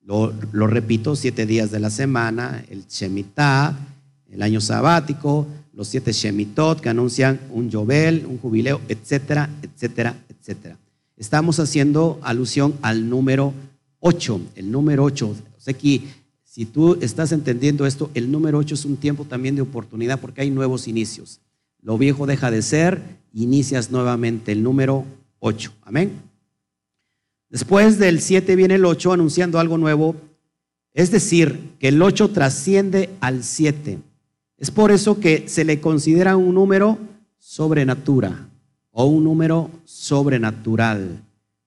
Lo, 0.05 0.31
repito, 0.67 1.15
siete 1.15 1.47
días 1.47 1.71
de 1.71 1.79
la 1.79 1.89
semana, 1.89 2.63
el 2.69 2.85
Shemitah, 2.87 3.75
el 4.29 4.41
año 4.43 4.61
sabático, 4.61 5.47
los 5.73 5.87
siete 5.87 6.13
Shemitot 6.13 6.79
que 6.79 6.89
anuncian 6.89 7.39
un 7.49 7.69
Yobel, 7.71 8.25
un 8.27 8.37
jubileo, 8.37 8.81
etcétera, 8.87 9.49
etcétera, 9.63 10.15
etcétera. 10.29 10.77
Estamos 11.17 11.59
haciendo 11.59 12.19
alusión 12.23 12.75
al 12.81 13.09
número 13.09 13.53
8, 13.99 14.41
el 14.55 14.71
número 14.71 15.03
8. 15.03 15.27
O 15.27 15.59
sea 15.59 15.73
que 15.73 16.01
si 16.43 16.65
tú 16.65 16.97
estás 16.99 17.31
entendiendo 17.31 17.85
esto, 17.85 18.11
el 18.13 18.31
número 18.31 18.57
8 18.57 18.75
es 18.75 18.85
un 18.85 18.97
tiempo 18.97 19.23
también 19.23 19.55
de 19.55 19.61
oportunidad 19.61 20.19
porque 20.19 20.41
hay 20.41 20.49
nuevos 20.49 20.87
inicios. 20.87 21.39
Lo 21.81 21.97
viejo 21.97 22.25
deja 22.25 22.51
de 22.51 22.61
ser, 22.61 23.01
inicias 23.33 23.91
nuevamente 23.91 24.51
el 24.51 24.61
número 24.61 25.05
8. 25.39 25.71
Amén. 25.83 26.11
Después 27.49 27.97
del 27.97 28.19
7 28.19 28.55
viene 28.57 28.75
el 28.75 28.85
8 28.85 29.13
anunciando 29.13 29.59
algo 29.59 29.77
nuevo, 29.77 30.15
es 30.93 31.11
decir, 31.11 31.71
que 31.79 31.89
el 31.89 32.01
8 32.01 32.31
trasciende 32.31 33.09
al 33.21 33.43
7. 33.43 33.99
Es 34.57 34.71
por 34.71 34.91
eso 34.91 35.19
que 35.19 35.47
se 35.47 35.63
le 35.63 35.79
considera 35.79 36.35
un 36.35 36.55
número 36.55 36.97
sobrenatura 37.37 38.49
o 38.97 39.05
un 39.05 39.25
número 39.25 39.69
sobrenatural, 39.83 41.21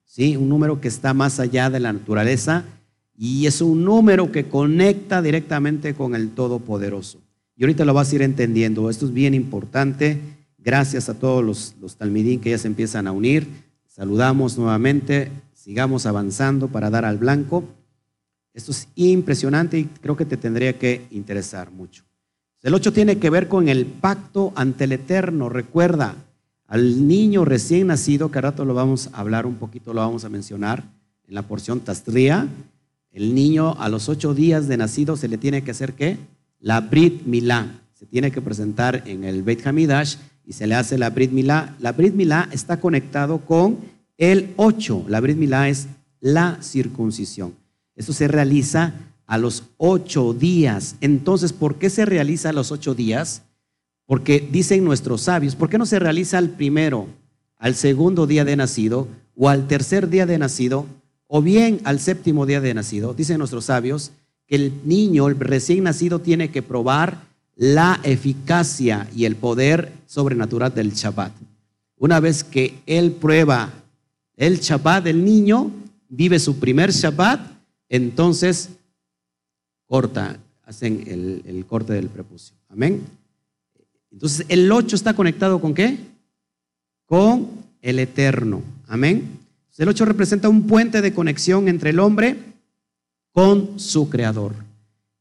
¿sí? 0.06 0.36
Un 0.36 0.48
número 0.48 0.80
que 0.80 0.88
está 0.88 1.12
más 1.12 1.38
allá 1.38 1.68
de 1.68 1.78
la 1.78 1.92
naturaleza 1.92 2.64
y 3.16 3.46
es 3.46 3.60
un 3.60 3.84
número 3.84 4.32
que 4.32 4.48
conecta 4.48 5.20
directamente 5.20 5.94
con 5.94 6.14
el 6.14 6.30
Todopoderoso. 6.30 7.20
Y 7.54 7.64
ahorita 7.64 7.84
lo 7.84 7.92
vas 7.92 8.10
a 8.10 8.14
ir 8.14 8.22
entendiendo. 8.22 8.88
Esto 8.88 9.04
es 9.04 9.12
bien 9.12 9.34
importante. 9.34 10.18
Gracias 10.56 11.08
a 11.08 11.14
todos 11.14 11.44
los, 11.44 11.74
los 11.80 11.96
talmidín 11.96 12.40
que 12.40 12.50
ya 12.50 12.58
se 12.58 12.68
empiezan 12.68 13.06
a 13.06 13.12
unir. 13.12 13.46
Saludamos 13.86 14.56
nuevamente 14.56 15.30
sigamos 15.68 16.06
avanzando 16.06 16.68
para 16.68 16.88
dar 16.88 17.04
al 17.04 17.18
blanco. 17.18 17.62
Esto 18.54 18.70
es 18.70 18.88
impresionante 18.94 19.78
y 19.78 19.84
creo 19.84 20.16
que 20.16 20.24
te 20.24 20.38
tendría 20.38 20.78
que 20.78 21.06
interesar 21.10 21.70
mucho. 21.70 22.04
El 22.62 22.72
8 22.72 22.94
tiene 22.94 23.18
que 23.18 23.28
ver 23.28 23.48
con 23.48 23.68
el 23.68 23.84
pacto 23.84 24.54
ante 24.56 24.84
el 24.84 24.92
Eterno. 24.92 25.50
Recuerda, 25.50 26.16
al 26.68 27.08
niño 27.08 27.46
recién 27.46 27.86
nacido, 27.86 28.30
que 28.30 28.42
rato 28.42 28.66
lo 28.66 28.74
vamos 28.74 29.08
a 29.12 29.20
hablar 29.20 29.46
un 29.46 29.54
poquito, 29.54 29.94
lo 29.94 30.02
vamos 30.02 30.24
a 30.24 30.28
mencionar 30.28 30.84
en 31.26 31.34
la 31.34 31.42
porción 31.42 31.80
Tastría. 31.80 32.46
El 33.10 33.34
niño 33.34 33.74
a 33.78 33.88
los 33.88 34.10
ocho 34.10 34.34
días 34.34 34.68
de 34.68 34.76
nacido 34.76 35.16
se 35.16 35.28
le 35.28 35.38
tiene 35.38 35.62
que 35.62 35.70
hacer 35.70 35.94
qué? 35.94 36.18
La 36.60 36.82
Brit 36.82 37.24
Milá. 37.24 37.80
Se 37.94 38.04
tiene 38.04 38.30
que 38.30 38.42
presentar 38.42 39.02
en 39.06 39.24
el 39.24 39.42
Beit 39.42 39.66
Hamidash 39.66 40.16
y 40.44 40.52
se 40.52 40.66
le 40.66 40.74
hace 40.74 40.98
la 40.98 41.08
Brit 41.08 41.32
Milá. 41.32 41.74
La 41.80 41.92
Brit 41.92 42.14
Milá 42.14 42.50
está 42.52 42.78
conectado 42.78 43.38
con 43.38 43.78
el 44.18 44.52
8, 44.56 45.06
la 45.08 45.20
Brit 45.20 45.38
Milá 45.38 45.70
es 45.70 45.88
la 46.20 46.58
circuncisión. 46.60 47.54
Esto 47.96 48.12
se 48.12 48.28
realiza 48.28 48.92
a 49.26 49.38
los 49.38 49.64
ocho 49.78 50.34
días. 50.34 50.96
Entonces, 51.00 51.54
¿por 51.54 51.76
qué 51.76 51.88
se 51.88 52.04
realiza 52.04 52.50
a 52.50 52.52
los 52.52 52.72
ocho 52.72 52.94
días? 52.94 53.42
Porque 54.08 54.40
dicen 54.40 54.84
nuestros 54.84 55.20
sabios, 55.20 55.54
¿por 55.54 55.68
qué 55.68 55.76
no 55.76 55.84
se 55.84 55.98
realiza 55.98 56.38
al 56.38 56.48
primero, 56.48 57.08
al 57.58 57.74
segundo 57.74 58.26
día 58.26 58.46
de 58.46 58.56
nacido 58.56 59.06
o 59.36 59.50
al 59.50 59.68
tercer 59.68 60.08
día 60.08 60.24
de 60.24 60.38
nacido 60.38 60.86
o 61.26 61.42
bien 61.42 61.82
al 61.84 62.00
séptimo 62.00 62.46
día 62.46 62.62
de 62.62 62.72
nacido? 62.72 63.12
Dicen 63.12 63.36
nuestros 63.36 63.66
sabios 63.66 64.12
que 64.46 64.56
el 64.56 64.72
niño, 64.86 65.28
el 65.28 65.38
recién 65.38 65.84
nacido, 65.84 66.20
tiene 66.20 66.50
que 66.50 66.62
probar 66.62 67.20
la 67.54 68.00
eficacia 68.02 69.06
y 69.14 69.26
el 69.26 69.36
poder 69.36 69.92
sobrenatural 70.06 70.74
del 70.74 70.92
Shabbat. 70.94 71.32
Una 71.98 72.18
vez 72.18 72.42
que 72.44 72.80
él 72.86 73.12
prueba 73.12 73.70
el 74.36 74.58
Shabbat 74.60 75.04
del 75.04 75.22
niño, 75.22 75.70
vive 76.08 76.38
su 76.38 76.58
primer 76.58 76.92
Shabbat, 76.92 77.40
entonces 77.90 78.70
corta, 79.84 80.38
hacen 80.64 81.04
el, 81.44 81.66
corte 81.66 81.92
del 81.92 82.08
prepucio. 82.08 82.56
Amén. 82.70 83.02
Entonces 84.10 84.46
el 84.48 84.70
8 84.70 84.96
está 84.96 85.14
conectado 85.14 85.60
con 85.60 85.74
qué? 85.74 85.98
Con 87.06 87.48
el 87.82 87.98
eterno. 87.98 88.62
Amén. 88.86 89.38
el 89.76 89.88
8 89.88 90.04
representa 90.04 90.48
un 90.48 90.66
puente 90.66 91.00
de 91.00 91.14
conexión 91.14 91.68
entre 91.68 91.90
el 91.90 92.00
hombre 92.00 92.36
con 93.32 93.78
su 93.78 94.08
creador. 94.08 94.54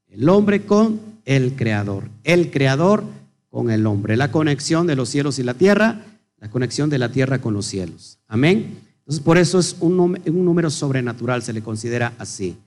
El 0.09 0.27
hombre 0.29 0.65
con 0.65 0.99
el 1.25 1.55
creador. 1.55 2.05
El 2.23 2.49
creador 2.49 3.03
con 3.49 3.69
el 3.69 3.85
hombre. 3.85 4.17
La 4.17 4.31
conexión 4.31 4.87
de 4.87 4.95
los 4.95 5.09
cielos 5.09 5.37
y 5.39 5.43
la 5.43 5.53
tierra. 5.53 6.03
La 6.39 6.49
conexión 6.49 6.89
de 6.89 6.97
la 6.97 7.11
tierra 7.11 7.39
con 7.39 7.53
los 7.53 7.65
cielos. 7.65 8.17
Amén. 8.27 8.79
Entonces, 9.07 9.23
por 9.23 9.37
eso 9.37 9.57
es 9.57 9.77
un, 9.79 10.19
número 10.25 10.69
sobrenatural, 10.69 11.41
se 11.41 11.53
le 11.53 11.61
considera 11.61 12.11
así. 12.17 12.57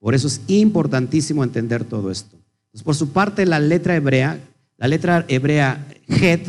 Por 0.00 0.16
eso 0.16 0.26
es 0.26 0.40
importantísimo 0.48 1.44
entender 1.44 1.84
todo 1.84 2.10
esto. 2.10 2.36
Por 2.82 2.96
su 2.96 3.10
parte, 3.10 3.46
la 3.46 3.60
letra 3.60 3.94
hebrea, 3.94 4.40
la 4.76 4.88
letra 4.88 5.24
hebrea 5.28 5.86
Het, 6.08 6.48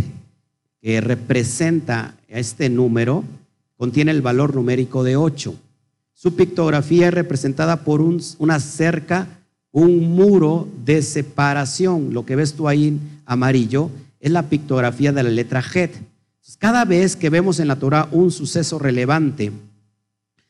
que 0.81 1.01
representa 1.01 2.15
este 2.27 2.69
número, 2.69 3.23
contiene 3.77 4.11
el 4.11 4.21
valor 4.21 4.55
numérico 4.55 5.03
de 5.03 5.15
8. 5.15 5.55
Su 6.13 6.35
pictografía 6.35 7.07
es 7.07 7.13
representada 7.13 7.83
por 7.83 8.01
una 8.01 8.59
cerca, 8.59 9.27
un 9.71 10.15
muro 10.15 10.67
de 10.85 11.01
separación. 11.01 12.13
Lo 12.13 12.25
que 12.25 12.35
ves 12.35 12.53
tú 12.53 12.67
ahí 12.67 12.99
amarillo 13.25 13.89
es 14.19 14.31
la 14.31 14.49
pictografía 14.49 15.11
de 15.11 15.23
la 15.23 15.29
letra 15.29 15.63
Het. 15.73 15.91
Cada 16.57 16.85
vez 16.85 17.15
que 17.15 17.29
vemos 17.29 17.59
en 17.59 17.67
la 17.67 17.75
Torah 17.77 18.07
un 18.11 18.31
suceso 18.31 18.79
relevante, 18.79 19.51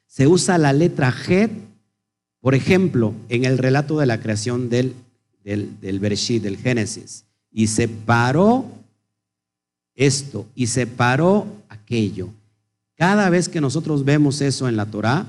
se 0.07 0.27
usa 0.27 0.57
la 0.57 0.71
letra 0.71 1.13
Het, 1.27 1.51
por 2.39 2.55
ejemplo, 2.55 3.13
en 3.29 3.43
el 3.43 3.57
relato 3.57 3.99
de 3.99 4.05
la 4.05 4.19
creación 4.19 4.69
del, 4.69 4.93
del, 5.43 5.79
del 5.81 5.99
Bereshit, 5.99 6.43
del 6.43 6.57
Génesis, 6.57 7.25
y 7.57 7.67
separó 7.67 8.65
esto 9.95 10.45
y 10.55 10.67
separó 10.67 11.47
aquello. 11.69 12.27
Cada 12.95 13.29
vez 13.29 13.47
que 13.47 13.61
nosotros 13.61 14.03
vemos 14.03 14.41
eso 14.41 14.67
en 14.67 14.75
la 14.75 14.87
Torah, 14.87 15.25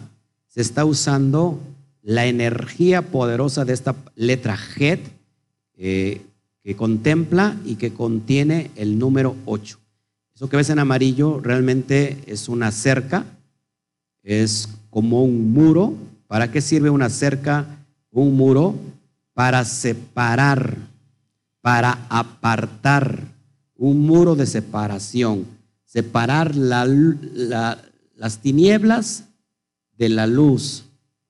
se 0.49 0.61
está 0.61 0.85
usando 0.85 1.61
la 2.03 2.27
energía 2.27 3.03
poderosa 3.03 3.65
de 3.65 3.75
esta 3.75 3.95
letra 4.17 4.59
Het, 4.77 5.01
eh, 5.77 6.21
que 6.65 6.75
contempla 6.75 7.57
y 7.65 7.77
que 7.77 7.93
contiene 7.93 8.73
el 8.75 8.99
número 8.99 9.37
8. 9.45 9.79
Eso 10.35 10.49
que 10.49 10.57
ves 10.57 10.71
en 10.71 10.81
amarillo 10.81 11.39
realmente 11.39 12.25
es 12.27 12.49
una 12.49 12.73
cerca, 12.73 13.25
es 14.25 14.69
como 14.91 15.23
un 15.23 15.53
muro. 15.53 15.95
¿Para 16.27 16.51
qué 16.51 16.61
sirve 16.61 16.91
una 16.91 17.09
cerca, 17.09 17.67
un 18.11 18.37
muro? 18.37 18.75
Para 19.33 19.65
separar, 19.65 20.77
para 21.67 22.07
apartar, 22.11 23.25
un 23.75 24.07
muro 24.07 24.37
de 24.37 24.47
separación, 24.47 25.47
separar 25.85 26.55
las 26.55 28.39
tinieblas 28.41 29.25
de 29.99 30.09
la 30.09 30.29
luz 30.29 30.85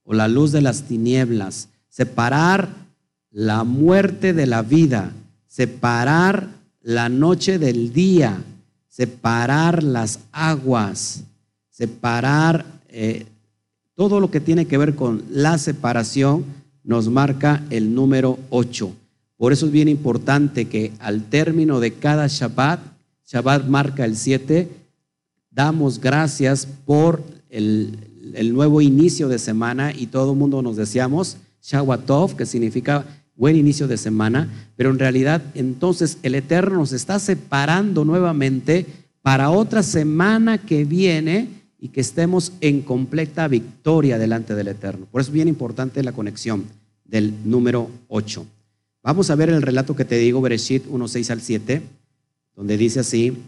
o 0.05 0.13
la 0.13 0.29
luz 0.29 0.53
de 0.53 0.61
las 0.61 0.83
tinieblas, 0.83 1.71
separar 1.89 2.69
la 3.31 3.65
muerte 3.65 4.35
de 4.35 4.47
la 4.47 4.61
vida, 4.61 5.11
separar 5.47 6.49
la 6.83 7.09
noche 7.09 7.59
del 7.59 7.95
día, 7.95 8.37
separar 8.89 9.83
las 9.83 10.19
aguas, 10.33 11.25
separar 11.71 12.67
eh, 12.91 13.25
todo 13.95 14.21
lo 14.21 14.31
que 14.31 14.41
tiene 14.41 14.67
que 14.67 14.77
ver 14.77 14.97
con 14.97 15.23
la 15.31 15.57
separación, 15.57 16.45
nos 16.85 17.09
marca 17.09 17.65
el 17.71 17.95
número 17.95 18.39
8. 18.51 18.95
Por 19.37 19.53
eso 19.53 19.67
es 19.67 19.73
bien 19.73 19.89
importante 19.89 20.67
que 20.67 20.93
al 20.99 21.25
término 21.25 21.79
de 21.81 21.93
cada 21.93 22.27
Shabbat, 22.27 22.81
Shabbat 23.27 23.67
marca 23.67 24.05
el 24.05 24.17
7, 24.17 24.69
damos 25.51 26.01
gracias 26.01 26.67
por 26.85 27.23
el, 27.51 27.99
nuevo 28.53 28.81
inicio 28.81 29.29
de 29.29 29.39
semana 29.39 29.93
y 29.93 30.07
todo 30.07 30.33
el 30.33 30.39
mundo 30.39 30.63
nos 30.63 30.77
deseamos 30.77 31.39
Shawatov, 31.63 32.37
que 32.37 32.47
significa 32.47 33.05
buen 33.35 33.57
inicio 33.57 33.89
de 33.89 33.97
semana, 33.97 34.49
pero 34.77 34.91
en 34.91 34.99
realidad 34.99 35.43
entonces 35.55 36.19
el 36.23 36.35
Eterno 36.35 36.79
nos 36.79 36.93
está 36.93 37.19
separando 37.19 38.05
nuevamente 38.05 38.87
para 39.23 39.51
otra 39.51 39.83
semana 39.83 40.59
que 40.59 40.85
viene 40.85 41.49
y 41.79 41.89
que 41.89 42.01
estemos 42.01 42.53
en 42.61 42.83
completa 42.83 43.49
victoria 43.49 44.19
delante 44.19 44.55
del 44.55 44.69
Eterno. 44.69 45.07
Por 45.11 45.21
eso 45.21 45.31
es 45.31 45.35
bien 45.35 45.49
importante 45.49 46.03
la 46.03 46.13
conexión 46.13 46.65
del 47.05 47.35
número 47.45 47.91
8. 48.09 48.47
Vamos 49.07 49.31
a 49.31 49.37
ver 49.37 49.51
el 49.51 49.63
relato 49.63 49.95
que 49.95 50.05
te 50.05 50.19
digo, 50.19 50.41
Bereshit 50.41 50.85
1, 50.89 51.07
6 51.07 51.31
al 51.31 51.41
7, 51.41 51.81
donde 52.57 52.77
dice 52.77 52.99
así, 52.99 53.39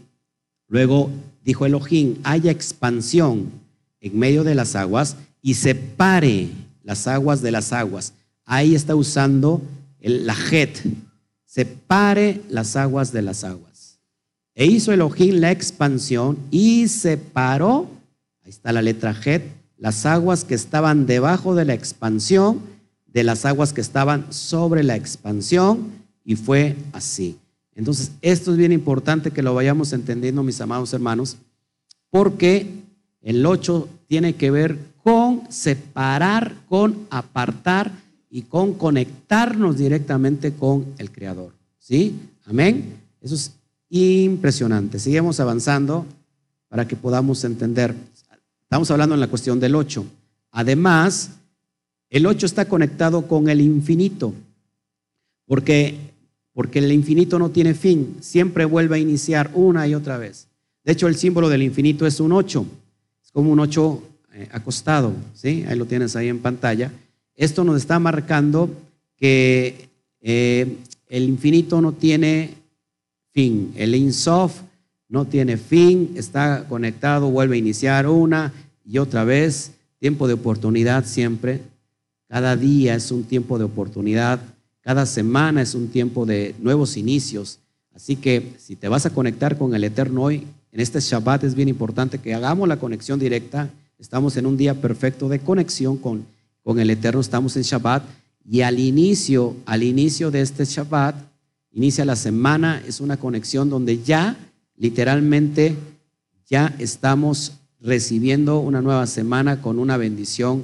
luego 0.69 1.09
dijo 1.43 1.65
Elohim, 1.65 2.15
haya 2.23 2.49
expansión 2.49 3.51
en 3.99 4.17
medio 4.17 4.45
de 4.45 4.55
las 4.55 4.77
aguas 4.77 5.17
y 5.41 5.55
separe 5.55 6.47
las 6.81 7.07
aguas 7.07 7.41
de 7.41 7.51
las 7.51 7.73
aguas. 7.73 8.13
Ahí 8.45 8.73
está 8.73 8.95
usando 8.95 9.61
el, 9.99 10.25
la 10.25 10.33
jet, 10.33 10.81
separe 11.45 12.39
las 12.47 12.77
aguas 12.77 13.11
de 13.11 13.21
las 13.21 13.43
aguas. 13.43 13.99
E 14.55 14.65
hizo 14.65 14.93
Elohim 14.93 15.41
la 15.41 15.51
expansión 15.51 16.37
y 16.51 16.87
separó, 16.87 17.89
ahí 18.45 18.49
está 18.49 18.71
la 18.71 18.81
letra 18.81 19.13
jet, 19.13 19.43
las 19.75 20.05
aguas 20.05 20.45
que 20.45 20.55
estaban 20.55 21.05
debajo 21.05 21.53
de 21.53 21.65
la 21.65 21.73
expansión 21.73 22.61
de 23.13 23.23
las 23.23 23.45
aguas 23.45 23.73
que 23.73 23.81
estaban 23.81 24.31
sobre 24.31 24.83
la 24.83 24.95
expansión 24.95 25.91
y 26.23 26.35
fue 26.35 26.75
así. 26.93 27.37
Entonces, 27.75 28.11
esto 28.21 28.51
es 28.51 28.57
bien 28.57 28.71
importante 28.71 29.31
que 29.31 29.41
lo 29.41 29.55
vayamos 29.55 29.93
entendiendo, 29.93 30.43
mis 30.43 30.59
amados 30.59 30.93
hermanos, 30.93 31.37
porque 32.09 32.67
el 33.21 33.45
8 33.45 33.87
tiene 34.07 34.35
que 34.35 34.51
ver 34.51 34.77
con 35.03 35.43
separar, 35.49 36.55
con 36.67 37.07
apartar 37.09 37.91
y 38.29 38.43
con 38.43 38.73
conectarnos 38.73 39.77
directamente 39.77 40.53
con 40.53 40.85
el 40.97 41.11
Creador. 41.11 41.53
¿Sí? 41.79 42.15
Amén. 42.45 42.95
Eso 43.21 43.35
es 43.35 43.53
impresionante. 43.89 44.99
Seguimos 44.99 45.39
avanzando 45.39 46.05
para 46.67 46.87
que 46.87 46.95
podamos 46.95 47.43
entender. 47.43 47.95
Estamos 48.63 48.91
hablando 48.91 49.15
en 49.15 49.21
la 49.21 49.27
cuestión 49.27 49.59
del 49.59 49.75
8. 49.75 50.05
Además, 50.51 51.31
el 52.09 52.25
8 52.25 52.45
está 52.45 52.65
conectado 52.65 53.27
con 53.27 53.49
el 53.49 53.61
infinito, 53.61 54.33
porque, 55.45 55.95
porque 56.53 56.79
el 56.79 56.91
infinito 56.91 57.37
no 57.37 57.49
tiene 57.49 57.73
fin, 57.73 58.17
siempre 58.21 58.65
vuelve 58.65 58.95
a 58.95 58.99
iniciar 58.99 59.51
una 59.53 59.87
y 59.87 59.95
otra 59.95 60.17
vez. 60.17 60.47
De 60.83 60.93
hecho, 60.93 61.07
el 61.07 61.15
símbolo 61.15 61.49
del 61.49 61.63
infinito 61.63 62.07
es 62.07 62.19
un 62.19 62.31
8, 62.31 62.65
es 63.23 63.31
como 63.31 63.51
un 63.51 63.59
8 63.59 64.03
eh, 64.33 64.49
acostado, 64.51 65.13
¿sí? 65.33 65.65
Ahí 65.67 65.77
lo 65.77 65.85
tienes 65.85 66.15
ahí 66.15 66.29
en 66.29 66.39
pantalla. 66.39 66.91
Esto 67.35 67.63
nos 67.63 67.77
está 67.77 67.99
marcando 67.99 68.69
que 69.15 69.89
eh, 70.21 70.77
el 71.07 71.23
infinito 71.23 71.81
no 71.81 71.91
tiene 71.93 72.55
fin, 73.33 73.73
el 73.75 73.95
Insof 73.95 74.61
no 75.07 75.25
tiene 75.25 75.57
fin, 75.57 76.11
está 76.15 76.65
conectado, 76.67 77.29
vuelve 77.29 77.55
a 77.55 77.59
iniciar 77.59 78.07
una 78.07 78.53
y 78.85 78.97
otra 78.97 79.23
vez, 79.23 79.71
tiempo 79.99 80.27
de 80.27 80.35
oportunidad 80.35 81.05
siempre, 81.05 81.61
cada 82.29 82.55
día 82.55 82.95
es 82.95 83.11
un 83.11 83.25
tiempo 83.25 83.57
de 83.57 83.65
oportunidad, 83.65 84.39
cada 84.79 85.05
semana 85.05 85.61
es 85.61 85.75
un 85.75 85.89
tiempo 85.89 86.25
de 86.25 86.55
nuevos 86.59 86.95
inicios. 86.95 87.59
Así 87.93 88.15
que 88.15 88.53
si 88.57 88.77
te 88.77 88.87
vas 88.87 89.05
a 89.05 89.09
conectar 89.09 89.57
con 89.57 89.75
el 89.75 89.83
Eterno 89.83 90.23
hoy, 90.23 90.47
en 90.71 90.79
este 90.79 91.01
Shabbat 91.01 91.43
es 91.43 91.55
bien 91.55 91.67
importante 91.67 92.19
que 92.19 92.33
hagamos 92.33 92.69
la 92.69 92.79
conexión 92.79 93.19
directa. 93.19 93.69
Estamos 93.97 94.37
en 94.37 94.45
un 94.45 94.55
día 94.55 94.79
perfecto 94.79 95.27
de 95.27 95.39
conexión 95.39 95.97
con 95.97 96.23
con 96.69 96.79
el 96.79 96.89
Eterno, 96.89 97.21
estamos 97.21 97.55
en 97.57 97.63
Shabbat 97.63 98.03
y 98.45 98.61
al 98.61 98.79
inicio, 98.79 99.55
al 99.65 99.81
inicio 99.81 100.29
de 100.29 100.41
este 100.41 100.65
Shabbat, 100.65 101.15
inicia 101.71 102.05
la 102.05 102.15
semana, 102.15 102.83
es 102.87 102.99
una 102.99 103.17
conexión 103.17 103.71
donde 103.71 104.03
ya 104.03 104.37
literalmente 104.75 105.75
ya 106.47 106.75
estamos 106.77 107.53
recibiendo 107.81 108.59
una 108.59 108.81
nueva 108.83 109.07
semana 109.07 109.61
con 109.61 109.79
una 109.79 109.97
bendición 109.97 110.63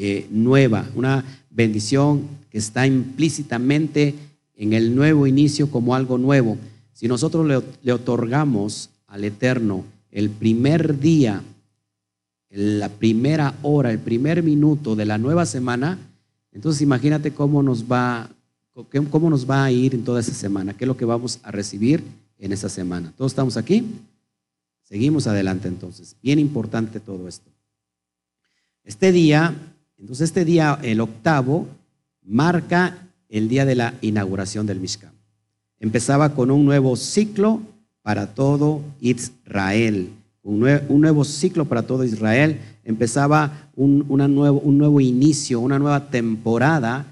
eh, 0.00 0.28
nueva, 0.30 0.88
una 0.94 1.24
bendición 1.50 2.22
que 2.50 2.58
está 2.58 2.86
implícitamente 2.86 4.14
en 4.54 4.72
el 4.72 4.94
nuevo 4.94 5.26
inicio 5.26 5.72
como 5.72 5.92
algo 5.92 6.18
nuevo. 6.18 6.56
Si 6.92 7.08
nosotros 7.08 7.64
le, 7.82 7.92
otorgamos 7.92 8.90
al 9.08 9.24
Eterno 9.24 9.84
el 10.12 10.30
primer 10.30 11.00
día 11.00 11.42
la 12.50 12.88
primera 12.88 13.58
hora, 13.62 13.90
el 13.90 13.98
primer 13.98 14.44
minuto 14.44 14.94
de 14.94 15.04
la 15.04 15.18
nueva 15.18 15.44
semana, 15.44 15.98
entonces 16.52 16.80
imagínate 16.80 17.34
cómo 17.34 17.60
nos 17.64 17.90
va, 17.90 18.30
cómo 19.10 19.30
nos 19.30 19.50
va 19.50 19.64
a 19.64 19.72
ir 19.72 19.96
en 19.96 20.04
toda 20.04 20.20
esa 20.20 20.32
semana, 20.32 20.74
qué 20.74 20.84
es 20.84 20.88
lo 20.88 20.96
que 20.96 21.06
vamos 21.06 21.40
a 21.42 21.50
recibir 21.50 22.04
en 22.38 22.52
esa 22.52 22.68
semana. 22.68 23.12
¿Todos 23.16 23.32
estamos 23.32 23.56
aquí? 23.56 23.84
Seguimos 24.84 25.26
adelante 25.26 25.66
entonces. 25.66 26.14
Bien 26.22 26.38
importante 26.38 27.00
todo 27.00 27.26
esto. 27.26 27.50
Este 28.84 29.10
día, 29.10 29.56
entonces 29.98 30.26
este 30.26 30.44
día, 30.44 30.78
el 30.82 31.00
octavo, 31.00 31.66
marca 32.24 33.08
el 33.28 33.48
día 33.48 33.64
de 33.64 33.74
la 33.74 33.94
inauguración 34.00 34.66
del 34.66 34.80
Mishkan. 34.80 35.12
Empezaba 35.80 36.34
con 36.34 36.50
un 36.50 36.64
nuevo 36.64 36.96
ciclo 36.96 37.60
para 38.02 38.34
todo 38.34 38.82
Israel 39.00 40.12
un 40.48 41.00
nuevo, 41.00 41.24
ciclo 41.24 41.66
para 41.66 41.82
todo 41.82 42.04
Israel, 42.04 42.58
empezaba 42.84 43.70
un, 43.76 44.06
nuevo, 44.08 45.00
inicio, 45.00 45.60
una 45.60 45.78
nueva 45.78 46.08
temporada, 46.08 47.04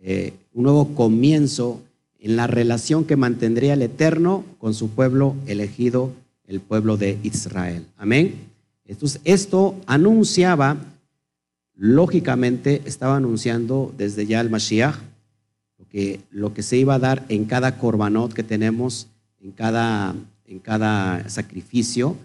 eh, 0.00 0.32
un 0.52 0.64
nuevo 0.64 0.94
comienzo 0.94 1.80
en 2.18 2.36
la 2.36 2.48
relación 2.48 3.04
que 3.04 3.16
mantendría 3.16 3.74
el 3.74 3.82
Eterno 3.82 4.44
con 4.58 4.74
su 4.74 4.90
pueblo 4.90 5.36
elegido, 5.46 6.10
el 6.46 6.60
pueblo 6.60 6.96
de 6.96 7.18
Israel. 7.22 7.86
Amén. 7.96 8.34
Entonces, 8.86 9.20
esto 9.24 9.76
anunciaba, 9.86 10.76
lógicamente, 11.82 12.82
estaba 12.84 13.16
anunciando 13.16 13.94
desde 13.96 14.26
ya 14.26 14.42
el 14.42 14.50
Mashiach, 14.50 14.96
que, 15.88 16.20
lo 16.30 16.52
que 16.52 16.62
se 16.62 16.76
iba 16.76 16.94
a 16.94 16.98
dar 16.98 17.24
en 17.30 17.46
cada 17.46 17.78
corbanot 17.78 18.34
que 18.34 18.42
tenemos, 18.42 19.08
en 19.40 19.50
cada, 19.50 20.14
en 20.44 20.58
cada 20.58 21.26
sacrificio, 21.30 22.18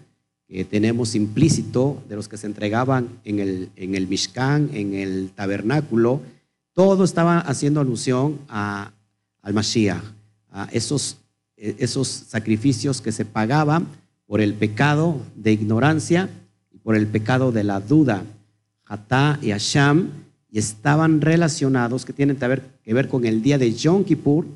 que 0.46 0.66
tenemos 0.66 1.14
implícito 1.14 2.02
de 2.06 2.16
los 2.16 2.28
que 2.28 2.36
se 2.36 2.46
entregaban 2.46 3.08
en 3.24 3.38
el, 3.40 3.70
en 3.76 3.94
el 3.94 4.06
Mishkan, 4.08 4.68
en 4.74 4.92
el 4.92 5.30
tabernáculo, 5.34 6.20
todo 6.74 7.02
estaba 7.02 7.38
haciendo 7.38 7.80
alusión 7.80 8.38
a, 8.50 8.92
al 9.40 9.54
Mashiach, 9.54 10.04
a 10.50 10.68
esos, 10.70 11.16
esos 11.56 12.08
sacrificios 12.08 13.00
que 13.00 13.10
se 13.10 13.24
pagaban 13.24 13.86
por 14.26 14.42
el 14.42 14.52
pecado 14.52 15.18
de 15.34 15.52
ignorancia 15.52 16.28
y 16.70 16.78
por 16.78 16.94
el 16.94 17.06
pecado 17.06 17.52
de 17.52 17.64
la 17.64 17.80
duda. 17.80 18.22
Hatá 18.86 19.38
y 19.42 19.50
Asham, 19.50 20.10
y 20.50 20.58
estaban 20.58 21.20
relacionados, 21.20 22.04
que 22.04 22.12
tienen 22.12 22.36
que 22.36 22.94
ver, 22.94 23.08
con 23.08 23.24
el 23.24 23.42
día 23.42 23.58
de 23.58 23.72
Yom 23.72 24.04
Kippur, 24.04 24.46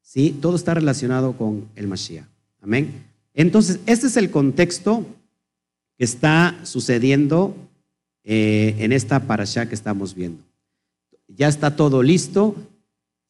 ¿sí? 0.00 0.36
todo 0.40 0.56
está 0.56 0.74
relacionado 0.74 1.34
con 1.34 1.68
el 1.76 1.86
Mashiach. 1.86 2.26
Amén. 2.60 3.04
Entonces, 3.34 3.78
este 3.86 4.08
es 4.08 4.16
el 4.16 4.30
contexto 4.30 5.06
que 5.96 6.04
está 6.04 6.58
sucediendo 6.64 7.54
eh, 8.24 8.74
en 8.78 8.92
esta 8.92 9.20
parasha 9.20 9.68
que 9.68 9.74
estamos 9.74 10.14
viendo. 10.14 10.42
Ya 11.28 11.48
está 11.48 11.76
todo 11.76 12.02
listo, 12.02 12.56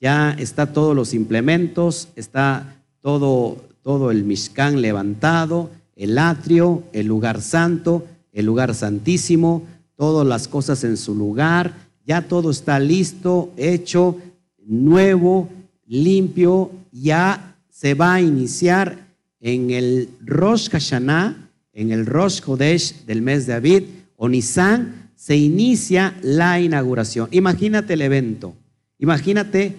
ya 0.01 0.31
está 0.39 0.73
todos 0.73 0.95
los 0.95 1.15
implementos, 1.15 2.09
está 2.15 2.77
todo, 3.01 3.65
todo 3.83 4.11
el 4.11 4.25
Mishkan 4.25 4.81
levantado, 4.81 5.71
el 5.97 6.17
atrio, 6.17 6.85
el 6.93 7.07
lugar 7.07 7.43
santo, 7.43 8.07
el 8.33 8.47
lugar 8.47 8.75
santísimo, 8.75 9.67
todas 9.99 10.25
las 10.25 10.47
cosas 10.47 10.85
en 10.85 10.97
su 10.97 11.13
lugar, 11.13 11.75
ya 12.07 12.23
todo 12.23 12.53
está 12.53 12.79
listo, 12.79 13.53
hecho, 13.57 14.17
nuevo, 14.65 15.49
limpio, 15.87 16.71
ya 16.93 17.57
se 17.69 17.95
va 17.95 18.15
a 18.15 18.21
iniciar 18.21 19.09
en 19.41 19.71
el 19.73 20.09
Rosh 20.25 20.71
Hashanah, 20.71 21.51
en 21.73 21.91
el 21.91 22.07
Rosh 22.07 22.43
Chodesh 22.43 23.05
del 23.07 23.23
mes 23.23 23.47
de 23.47 23.55
Abid, 23.55 23.83
o 24.17 24.29
Nisan, 24.29 25.11
se 25.17 25.37
inicia 25.37 26.17
la 26.23 26.61
inauguración. 26.61 27.29
Imagínate 27.33 27.95
el 27.95 28.03
evento, 28.03 28.55
imagínate 29.01 29.75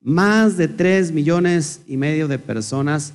más 0.00 0.56
de 0.56 0.66
tres 0.66 1.12
millones 1.12 1.82
y 1.86 1.96
medio 1.96 2.26
de 2.26 2.40
personas 2.40 3.14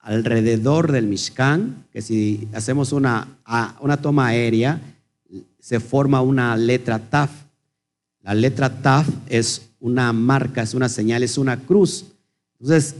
alrededor 0.00 0.92
del 0.92 1.06
Mishkan, 1.06 1.86
que 1.90 2.02
si 2.02 2.46
hacemos 2.52 2.92
una, 2.92 3.38
una 3.80 3.96
toma 3.96 4.26
aérea, 4.26 4.80
se 5.64 5.80
forma 5.80 6.20
una 6.20 6.54
letra 6.58 6.98
Taf. 6.98 7.30
La 8.20 8.34
letra 8.34 8.82
Taf 8.82 9.08
es 9.28 9.70
una 9.80 10.12
marca, 10.12 10.60
es 10.60 10.74
una 10.74 10.90
señal, 10.90 11.22
es 11.22 11.38
una 11.38 11.58
cruz. 11.58 12.04
Entonces, 12.60 12.94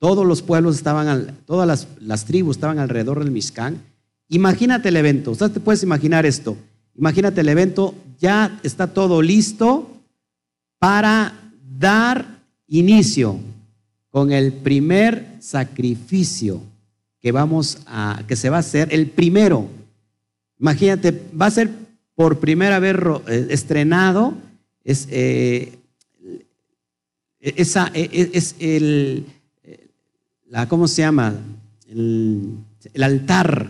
todos 0.00 0.26
los 0.26 0.42
pueblos 0.42 0.74
estaban, 0.74 1.36
todas 1.46 1.68
las, 1.68 1.86
las 2.00 2.24
tribus 2.24 2.56
estaban 2.56 2.80
alrededor 2.80 3.20
del 3.20 3.30
Mishkan. 3.30 3.80
Imagínate 4.28 4.88
el 4.88 4.96
evento, 4.96 5.30
usted 5.30 5.52
te 5.52 5.60
puedes 5.60 5.84
imaginar 5.84 6.26
esto. 6.26 6.56
Imagínate 6.96 7.42
el 7.42 7.48
evento, 7.48 7.94
ya 8.18 8.58
está 8.64 8.88
todo 8.88 9.22
listo 9.22 9.88
para 10.80 11.52
dar 11.78 12.40
inicio 12.66 13.38
con 14.10 14.32
el 14.32 14.52
primer 14.52 15.36
sacrificio 15.38 16.60
que 17.20 17.30
vamos 17.30 17.78
a 17.86 18.24
que 18.26 18.34
se 18.34 18.50
va 18.50 18.56
a 18.56 18.60
hacer, 18.60 18.88
el 18.92 19.10
primero. 19.10 19.68
Imagínate, 20.58 21.12
va 21.40 21.46
a 21.46 21.50
ser 21.52 21.83
por 22.14 22.38
primera 22.40 22.78
vez 22.78 22.96
eh, 23.26 23.46
estrenado 23.50 24.34
es 24.84 25.08
eh, 25.10 25.78
esa 27.40 27.90
e, 27.94 28.08
e, 28.12 28.30
es 28.32 28.56
el 28.58 29.26
la 30.48 30.68
cómo 30.68 30.88
se 30.88 31.02
llama 31.02 31.34
el, 31.88 32.58
altar 33.02 33.68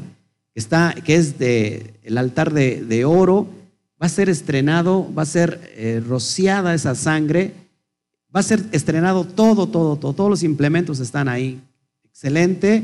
que 0.52 0.60
está 0.60 0.94
que 1.04 1.16
es 1.16 1.38
de 1.38 1.94
el 2.02 2.18
altar 2.18 2.52
de, 2.52 3.04
oro 3.04 3.48
va 4.00 4.06
a 4.06 4.10
ser 4.10 4.28
estrenado 4.28 5.12
va 5.14 5.22
a 5.22 5.26
ser 5.26 5.60
eh, 5.76 6.02
rociada 6.06 6.74
esa 6.74 6.94
sangre 6.94 7.52
Va 8.34 8.40
a 8.40 8.42
ser 8.42 8.64
estrenado 8.72 9.24
todo, 9.24 9.68
todo, 9.68 9.96
todo. 9.96 10.12
Todos 10.12 10.30
los 10.30 10.42
implementos 10.42 10.98
están 10.98 11.28
ahí. 11.28 11.60
Excelente. 12.04 12.82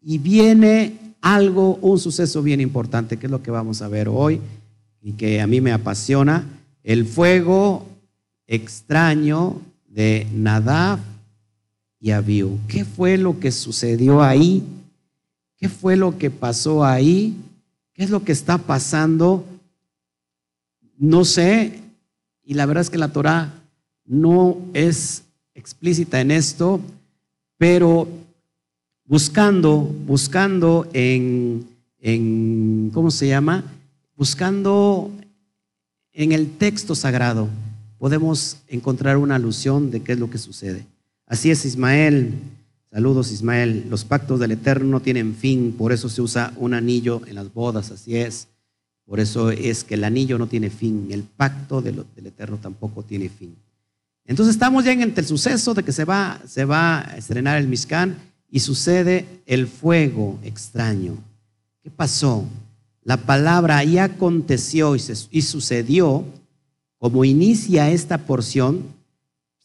Y 0.00 0.18
viene 0.18 0.96
algo, 1.20 1.76
un 1.82 1.98
suceso 1.98 2.40
bien 2.40 2.60
importante, 2.60 3.16
que 3.16 3.26
es 3.26 3.30
lo 3.30 3.42
que 3.42 3.50
vamos 3.50 3.82
a 3.82 3.88
ver 3.88 4.08
hoy 4.08 4.40
y 5.02 5.12
que 5.12 5.40
a 5.40 5.46
mí 5.46 5.60
me 5.60 5.72
apasiona. 5.72 6.46
El 6.84 7.06
fuego 7.06 7.86
extraño 8.46 9.60
de 9.88 10.26
Nadab 10.32 10.98
y 12.00 12.10
Abiú. 12.10 12.58
¿Qué 12.68 12.84
fue 12.84 13.18
lo 13.18 13.38
que 13.38 13.52
sucedió 13.52 14.22
ahí? 14.22 14.62
¿Qué 15.56 15.68
fue 15.68 15.96
lo 15.96 16.18
que 16.18 16.30
pasó 16.30 16.84
ahí? 16.84 17.36
¿Qué 17.92 18.04
es 18.04 18.10
lo 18.10 18.24
que 18.24 18.32
está 18.32 18.58
pasando? 18.58 19.44
No 20.98 21.24
sé. 21.24 21.80
Y 22.44 22.54
la 22.54 22.66
verdad 22.66 22.82
es 22.82 22.90
que 22.90 22.98
la 22.98 23.12
Torah 23.12 23.52
no 24.04 24.58
es 24.74 25.22
explícita 25.54 26.20
en 26.20 26.30
esto, 26.30 26.80
pero 27.58 28.08
buscando, 29.04 29.78
buscando 29.78 30.88
en, 30.92 31.66
en, 32.00 32.90
¿cómo 32.92 33.10
se 33.10 33.28
llama? 33.28 33.64
Buscando 34.16 35.10
en 36.12 36.32
el 36.32 36.56
texto 36.58 36.94
sagrado, 36.94 37.48
podemos 37.98 38.58
encontrar 38.68 39.16
una 39.16 39.36
alusión 39.36 39.90
de 39.90 40.02
qué 40.02 40.12
es 40.12 40.18
lo 40.18 40.30
que 40.30 40.38
sucede. 40.38 40.86
Así 41.26 41.50
es 41.50 41.64
Ismael. 41.64 42.34
Saludos 42.90 43.32
Ismael. 43.32 43.86
Los 43.88 44.04
pactos 44.04 44.38
del 44.38 44.50
Eterno 44.50 44.86
no 44.86 45.00
tienen 45.00 45.34
fin, 45.34 45.74
por 45.78 45.92
eso 45.92 46.10
se 46.10 46.20
usa 46.20 46.52
un 46.56 46.74
anillo 46.74 47.22
en 47.26 47.36
las 47.36 47.52
bodas, 47.54 47.90
así 47.90 48.16
es. 48.16 48.48
Por 49.06 49.18
eso 49.18 49.50
es 49.50 49.84
que 49.84 49.94
el 49.94 50.04
anillo 50.04 50.38
no 50.38 50.46
tiene 50.46 50.68
fin, 50.68 51.08
el 51.10 51.22
pacto 51.22 51.80
del, 51.80 52.04
Eterno 52.16 52.58
tampoco 52.58 53.02
tiene 53.02 53.28
fin. 53.28 53.56
Entonces 54.24 54.54
estamos 54.54 54.84
ya 54.84 54.92
en 54.92 55.02
el 55.02 55.26
suceso 55.26 55.74
de 55.74 55.82
que 55.82 55.92
se 55.92 56.04
va, 56.04 56.40
a 56.42 57.16
estrenar 57.16 57.58
el 57.58 57.66
Mishkan 57.66 58.16
y 58.50 58.60
sucede 58.60 59.26
el 59.46 59.66
fuego 59.66 60.38
extraño. 60.42 61.16
¿Qué 61.82 61.90
pasó? 61.90 62.44
La 63.04 63.16
palabra 63.16 63.82
ya 63.84 64.04
aconteció 64.04 64.94
y, 64.94 65.42
sucedió, 65.42 66.24
como 66.98 67.24
inicia 67.24 67.90
esta 67.90 68.18
porción, 68.18 68.84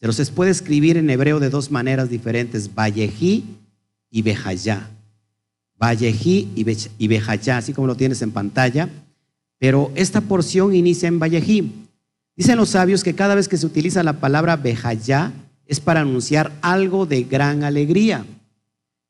pero 0.00 0.12
se 0.12 0.26
puede 0.26 0.50
escribir 0.50 0.96
en 0.96 1.08
hebreo 1.10 1.38
de 1.38 1.50
dos 1.50 1.70
maneras 1.70 2.10
diferentes, 2.10 2.74
Vallejí 2.74 3.44
y 4.10 4.22
Bejayá. 4.22 4.90
Vallejí 5.80 6.48
y 6.98 7.08
Bejayá, 7.08 7.58
así 7.58 7.72
como 7.72 7.86
lo 7.86 7.96
tienes 7.96 8.22
en 8.22 8.32
pantalla, 8.32 8.88
pero 9.58 9.92
esta 9.94 10.20
porción 10.20 10.74
inicia 10.74 11.08
en 11.08 11.20
Vallejí. 11.20 11.72
Dicen 12.36 12.56
los 12.56 12.70
sabios 12.70 13.02
que 13.02 13.14
cada 13.14 13.34
vez 13.34 13.48
que 13.48 13.56
se 13.56 13.66
utiliza 13.66 14.04
la 14.04 14.20
palabra 14.20 14.56
bejayá 14.56 15.32
es 15.66 15.80
para 15.80 16.00
anunciar 16.00 16.52
algo 16.62 17.04
de 17.04 17.24
gran 17.24 17.64
alegría, 17.64 18.24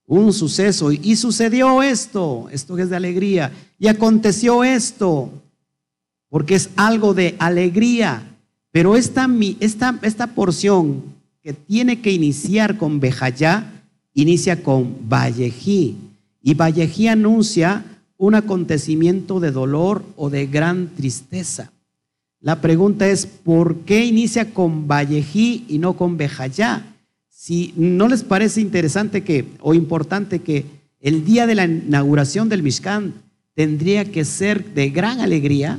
un 0.09 0.33
suceso. 0.33 0.91
Y 0.91 1.15
sucedió 1.15 1.83
esto, 1.83 2.49
esto 2.51 2.77
es 2.79 2.91
de 2.91 2.97
alegría. 2.97 3.53
Y 3.79 3.87
aconteció 3.87 4.65
esto, 4.65 5.31
porque 6.29 6.57
es 6.57 6.71
algo 6.75 7.15
de 7.15 7.37
alegría. 7.39 8.25
Pero 8.73 8.97
esta, 8.97 9.29
esta, 9.61 9.99
esta 10.03 10.27
porción 10.29 11.05
que 11.43 11.53
tiene 11.53 12.01
que 12.01 12.11
iniciar 12.11 12.77
con 12.77 12.99
bejayá, 12.99 13.85
inicia 14.15 14.63
con 14.63 15.09
vallejí. 15.09 15.97
Y 16.43 16.55
vallejí 16.55 17.07
anuncia 17.07 17.85
un 18.17 18.35
acontecimiento 18.35 19.39
de 19.39 19.53
dolor 19.53 20.03
o 20.17 20.29
de 20.29 20.47
gran 20.47 20.89
tristeza. 20.97 21.71
La 22.41 22.61
pregunta 22.61 23.09
es, 23.09 23.27
¿por 23.27 23.79
qué 23.81 24.05
inicia 24.05 24.53
con 24.53 24.87
Vallejí 24.87 25.65
y 25.69 25.79
no 25.79 25.95
con 25.95 26.17
Bejayá? 26.17 26.85
Si 27.41 27.73
no 27.77 28.09
les 28.09 28.25
parece 28.25 28.61
interesante 28.61 29.23
que, 29.23 29.47
o 29.61 29.73
importante 29.73 30.41
que 30.41 30.67
el 31.01 31.25
día 31.25 31.47
de 31.47 31.55
la 31.55 31.67
inauguración 31.67 32.49
del 32.49 32.65
Mishkan 32.65 33.15
tendría 33.55 34.05
que 34.07 34.25
ser 34.25 34.75
de 34.75 34.91
gran 34.91 35.21
alegría, 35.21 35.79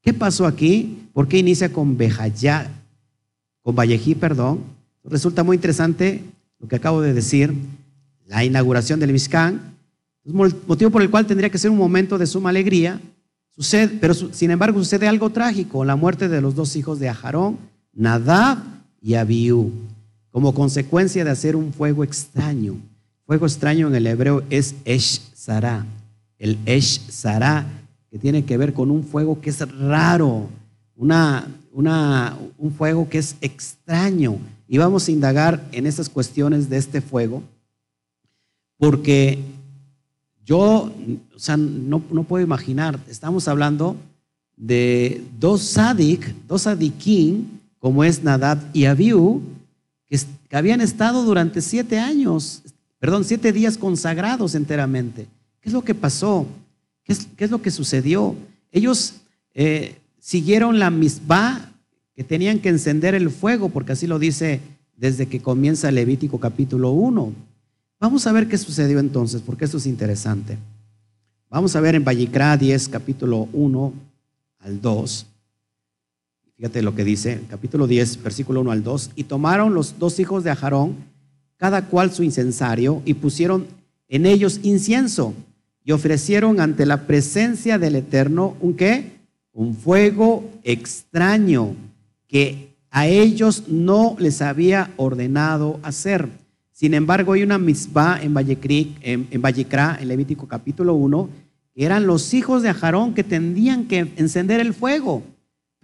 ¿qué 0.00 0.14
pasó 0.14 0.46
aquí? 0.46 1.08
¿Por 1.12 1.26
qué 1.26 1.38
inicia 1.38 1.72
con 1.72 1.96
Bejayá? 1.96 2.70
Con 3.62 3.74
Vallejí, 3.74 4.14
perdón. 4.14 4.60
Resulta 5.02 5.42
muy 5.42 5.56
interesante 5.56 6.22
lo 6.60 6.68
que 6.68 6.76
acabo 6.76 7.02
de 7.02 7.14
decir, 7.14 7.52
la 8.24 8.44
inauguración 8.44 9.00
del 9.00 9.12
Mishkan, 9.12 9.74
motivo 10.68 10.92
por 10.92 11.02
el 11.02 11.10
cual 11.10 11.26
tendría 11.26 11.50
que 11.50 11.58
ser 11.58 11.72
un 11.72 11.78
momento 11.78 12.16
de 12.16 12.28
suma 12.28 12.50
alegría, 12.50 13.00
Sucede, 13.56 13.98
pero 14.00 14.14
sin 14.14 14.52
embargo 14.52 14.78
sucede 14.78 15.08
algo 15.08 15.30
trágico, 15.30 15.84
la 15.84 15.96
muerte 15.96 16.28
de 16.28 16.40
los 16.40 16.54
dos 16.54 16.76
hijos 16.76 17.00
de 17.00 17.08
Ajarón, 17.08 17.56
Nadab 17.92 18.58
y 19.00 19.14
Abiú, 19.14 19.72
como 20.36 20.52
consecuencia 20.52 21.24
de 21.24 21.30
hacer 21.30 21.56
un 21.56 21.72
fuego 21.72 22.04
extraño. 22.04 22.76
Fuego 23.24 23.46
extraño 23.46 23.88
en 23.88 23.94
el 23.94 24.06
hebreo 24.06 24.42
es 24.50 24.74
Esh 24.84 25.22
Sarah. 25.32 25.86
El 26.38 26.58
Esh 26.66 27.00
Sarah, 27.08 27.64
que 28.10 28.18
tiene 28.18 28.44
que 28.44 28.58
ver 28.58 28.74
con 28.74 28.90
un 28.90 29.02
fuego 29.02 29.40
que 29.40 29.48
es 29.48 29.66
raro, 29.78 30.50
una, 30.94 31.48
una, 31.72 32.36
un 32.58 32.70
fuego 32.70 33.08
que 33.08 33.16
es 33.16 33.36
extraño. 33.40 34.36
Y 34.68 34.76
vamos 34.76 35.08
a 35.08 35.12
indagar 35.12 35.64
en 35.72 35.86
esas 35.86 36.10
cuestiones 36.10 36.68
de 36.68 36.76
este 36.76 37.00
fuego, 37.00 37.42
porque 38.76 39.38
yo, 40.44 40.92
o 41.34 41.38
sea, 41.38 41.56
no, 41.56 42.00
puedo 42.00 42.44
imaginar, 42.44 43.00
estamos 43.08 43.48
hablando 43.48 43.96
de 44.54 45.24
dos 45.40 45.62
sadik, 45.62 46.34
dos 46.46 46.60
sadikim, 46.60 47.46
como 47.78 48.04
es 48.04 48.22
Nadab 48.22 48.58
y 48.74 48.84
Abiú, 48.84 49.55
que, 50.08 50.56
habían 50.56 50.80
estado 50.80 51.24
durante 51.24 51.60
siete 51.60 51.98
años, 51.98 52.62
perdón, 52.98 53.24
siete 53.24 53.52
días 53.52 53.78
consagrados 53.78 54.54
enteramente. 54.54 55.26
¿Qué 55.60 55.68
es 55.68 55.72
lo 55.72 55.82
que 55.82 55.94
pasó? 55.94 56.46
¿Qué 57.04 57.12
es, 57.12 57.50
lo 57.50 57.62
que 57.62 57.70
sucedió? 57.70 58.34
Ellos 58.72 59.14
eh, 59.54 59.96
siguieron 60.18 60.78
la 60.78 60.90
misma 60.90 61.72
que 62.14 62.24
tenían 62.24 62.58
que 62.60 62.68
encender 62.68 63.14
el 63.14 63.30
fuego, 63.30 63.68
porque 63.68 63.92
así 63.92 64.06
lo 64.06 64.18
dice 64.18 64.60
desde 64.96 65.26
que 65.26 65.40
comienza 65.40 65.90
Levítico 65.90 66.40
capítulo 66.40 66.90
1. 66.90 67.32
Vamos 68.00 68.26
a 68.26 68.32
ver 68.32 68.48
qué 68.48 68.58
sucedió 68.58 68.98
entonces, 68.98 69.42
porque 69.42 69.64
esto 69.64 69.78
es 69.78 69.86
interesante. 69.86 70.58
Vamos 71.48 71.76
a 71.76 71.80
ver 71.80 71.94
en 71.94 72.04
Vallicrá 72.04 72.56
10, 72.56 72.88
capítulo 72.88 73.48
1 73.52 73.92
al 74.60 74.80
2. 74.80 75.26
Fíjate 76.56 76.80
lo 76.82 76.94
que 76.94 77.04
dice, 77.04 77.42
capítulo 77.50 77.86
10, 77.86 78.22
versículo 78.22 78.62
1 78.62 78.70
al 78.70 78.82
2, 78.82 79.10
y 79.14 79.24
tomaron 79.24 79.74
los 79.74 79.98
dos 79.98 80.18
hijos 80.18 80.42
de 80.42 80.50
Ajarón, 80.50 80.96
cada 81.58 81.86
cual 81.86 82.12
su 82.12 82.22
incensario, 82.22 83.02
y 83.04 83.14
pusieron 83.14 83.66
en 84.08 84.24
ellos 84.24 84.60
incienso, 84.62 85.34
y 85.84 85.92
ofrecieron 85.92 86.60
ante 86.60 86.86
la 86.86 87.06
presencia 87.06 87.78
del 87.78 87.96
Eterno 87.96 88.56
un 88.60 88.74
qué? 88.74 89.12
Un 89.52 89.74
fuego 89.74 90.50
extraño 90.64 91.76
que 92.26 92.74
a 92.90 93.06
ellos 93.06 93.64
no 93.68 94.16
les 94.18 94.42
había 94.42 94.92
ordenado 94.96 95.78
hacer. 95.82 96.28
Sin 96.72 96.94
embargo, 96.94 97.34
hay 97.34 97.42
una 97.42 97.58
misma 97.58 98.18
en, 98.20 98.34
en, 98.36 99.28
en 99.30 99.42
Vallecra, 99.42 99.98
en 100.00 100.08
Levítico 100.08 100.48
capítulo 100.48 100.94
1, 100.94 101.28
que 101.74 101.84
eran 101.84 102.06
los 102.06 102.34
hijos 102.34 102.62
de 102.62 102.70
Ajarón 102.70 103.14
que 103.14 103.22
tendrían 103.22 103.84
que 103.84 104.12
encender 104.16 104.60
el 104.60 104.74
fuego. 104.74 105.22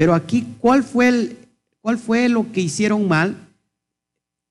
Pero 0.02 0.14
aquí, 0.14 0.44
¿cuál 0.58 0.82
fue, 0.82 1.06
el, 1.06 1.38
cuál 1.80 1.96
fue 1.96 2.28
lo 2.28 2.50
que 2.50 2.60
hicieron 2.60 3.06
mal? 3.06 3.36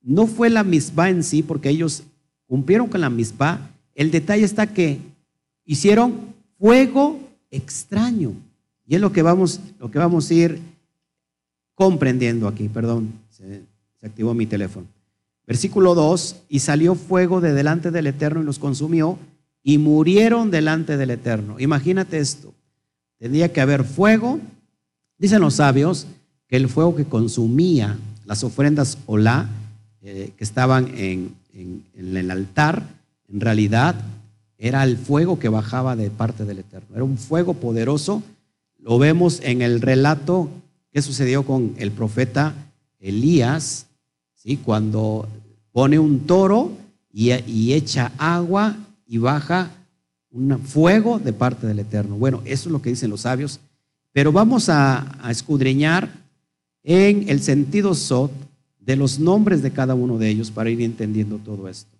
No 0.01 0.25
fue 0.25 0.49
la 0.49 0.63
misma 0.63 1.09
en 1.09 1.25
sí, 1.25 1.43
porque 1.43 1.67
ellos 1.67 2.03
cumplieron 2.47 2.87
con 2.87 3.01
la 3.01 3.09
misma. 3.09 3.69
El 3.93 4.11
detalle 4.11 4.45
está 4.45 4.67
que 4.67 4.99
hicieron 5.65 6.33
fuego 6.57 7.19
extraño. 7.49 8.31
Y 8.87 8.95
es 8.95 9.01
lo 9.01 9.11
que 9.11 9.23
vamos, 9.23 9.59
lo 9.77 9.91
que 9.91 9.99
vamos 9.99 10.29
a 10.29 10.33
ir 10.33 10.61
comprendiendo 11.75 12.47
aquí. 12.47 12.69
Perdón, 12.69 13.11
se, 13.29 13.63
se 13.99 14.05
activó 14.05 14.33
mi 14.33 14.45
teléfono. 14.45 14.87
Versículo 15.45 15.95
2, 15.95 16.43
y 16.47 16.59
salió 16.59 16.95
fuego 16.95 17.41
de 17.41 17.51
delante 17.51 17.91
del 17.91 18.07
Eterno 18.07 18.41
y 18.41 18.45
los 18.45 18.57
consumió, 18.57 19.19
y 19.63 19.79
murieron 19.79 20.49
delante 20.49 20.95
del 20.95 21.09
Eterno. 21.09 21.59
Imagínate 21.59 22.19
esto, 22.19 22.53
tendría 23.19 23.51
que 23.51 23.59
haber 23.59 23.83
fuego. 23.83 24.39
Dicen 25.21 25.39
los 25.39 25.53
sabios 25.53 26.07
que 26.47 26.55
el 26.55 26.67
fuego 26.67 26.95
que 26.95 27.05
consumía 27.05 27.95
las 28.25 28.43
ofrendas 28.43 28.97
olá 29.05 29.47
eh, 30.01 30.31
que 30.35 30.43
estaban 30.43 30.91
en, 30.97 31.35
el 31.95 32.31
altar, 32.31 32.87
en 33.31 33.39
realidad 33.39 33.93
era 34.57 34.83
el 34.83 34.97
fuego 34.97 35.37
que 35.37 35.47
bajaba 35.47 35.95
de 35.95 36.09
parte 36.09 36.43
del 36.43 36.57
Eterno. 36.57 36.95
Era 36.95 37.03
un 37.03 37.19
fuego 37.19 37.53
poderoso. 37.53 38.23
Lo 38.79 38.97
vemos 38.97 39.41
en 39.43 39.61
el 39.61 39.79
relato 39.79 40.49
que 40.91 41.03
sucedió 41.03 41.45
con 41.45 41.75
el 41.77 41.91
profeta 41.91 42.55
Elías, 42.99 43.85
¿sí? 44.33 44.57
cuando 44.57 45.27
pone 45.71 45.99
un 45.99 46.21
toro 46.21 46.71
y 47.13 47.73
echa 47.73 48.11
agua 48.17 48.75
y 49.05 49.19
baja 49.19 49.69
un 50.31 50.57
fuego 50.61 51.19
de 51.19 51.31
parte 51.31 51.67
del 51.67 51.77
Eterno. 51.77 52.15
Bueno, 52.15 52.41
eso 52.43 52.69
es 52.69 52.73
lo 52.73 52.81
que 52.81 52.89
dicen 52.89 53.11
los 53.11 53.21
sabios, 53.21 53.59
pero 54.13 54.31
vamos 54.31 54.69
a, 54.69 55.05
escudriñar 55.29 56.09
en 56.83 57.29
el 57.29 57.41
sentido 57.41 57.93
sot 57.93 58.31
de 58.79 58.95
los 58.95 59.19
nombres 59.19 59.61
de 59.61 59.71
cada 59.71 59.93
uno 59.93 60.17
de 60.17 60.29
ellos 60.29 60.51
para 60.51 60.69
ir 60.69 60.81
entendiendo 60.81 61.37
todo 61.37 61.69
esto. 61.69 61.95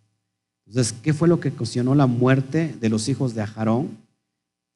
Entonces, 0.66 0.93
¿qué 1.01 1.14
fue 1.14 1.28
lo 1.28 1.39
que 1.39 1.49
ocasionó 1.49 1.95
la 1.95 2.07
muerte 2.07 2.76
de 2.80 2.89
los 2.89 3.07
hijos 3.09 3.36
de 3.36 3.41
Ajarón? 3.41 3.89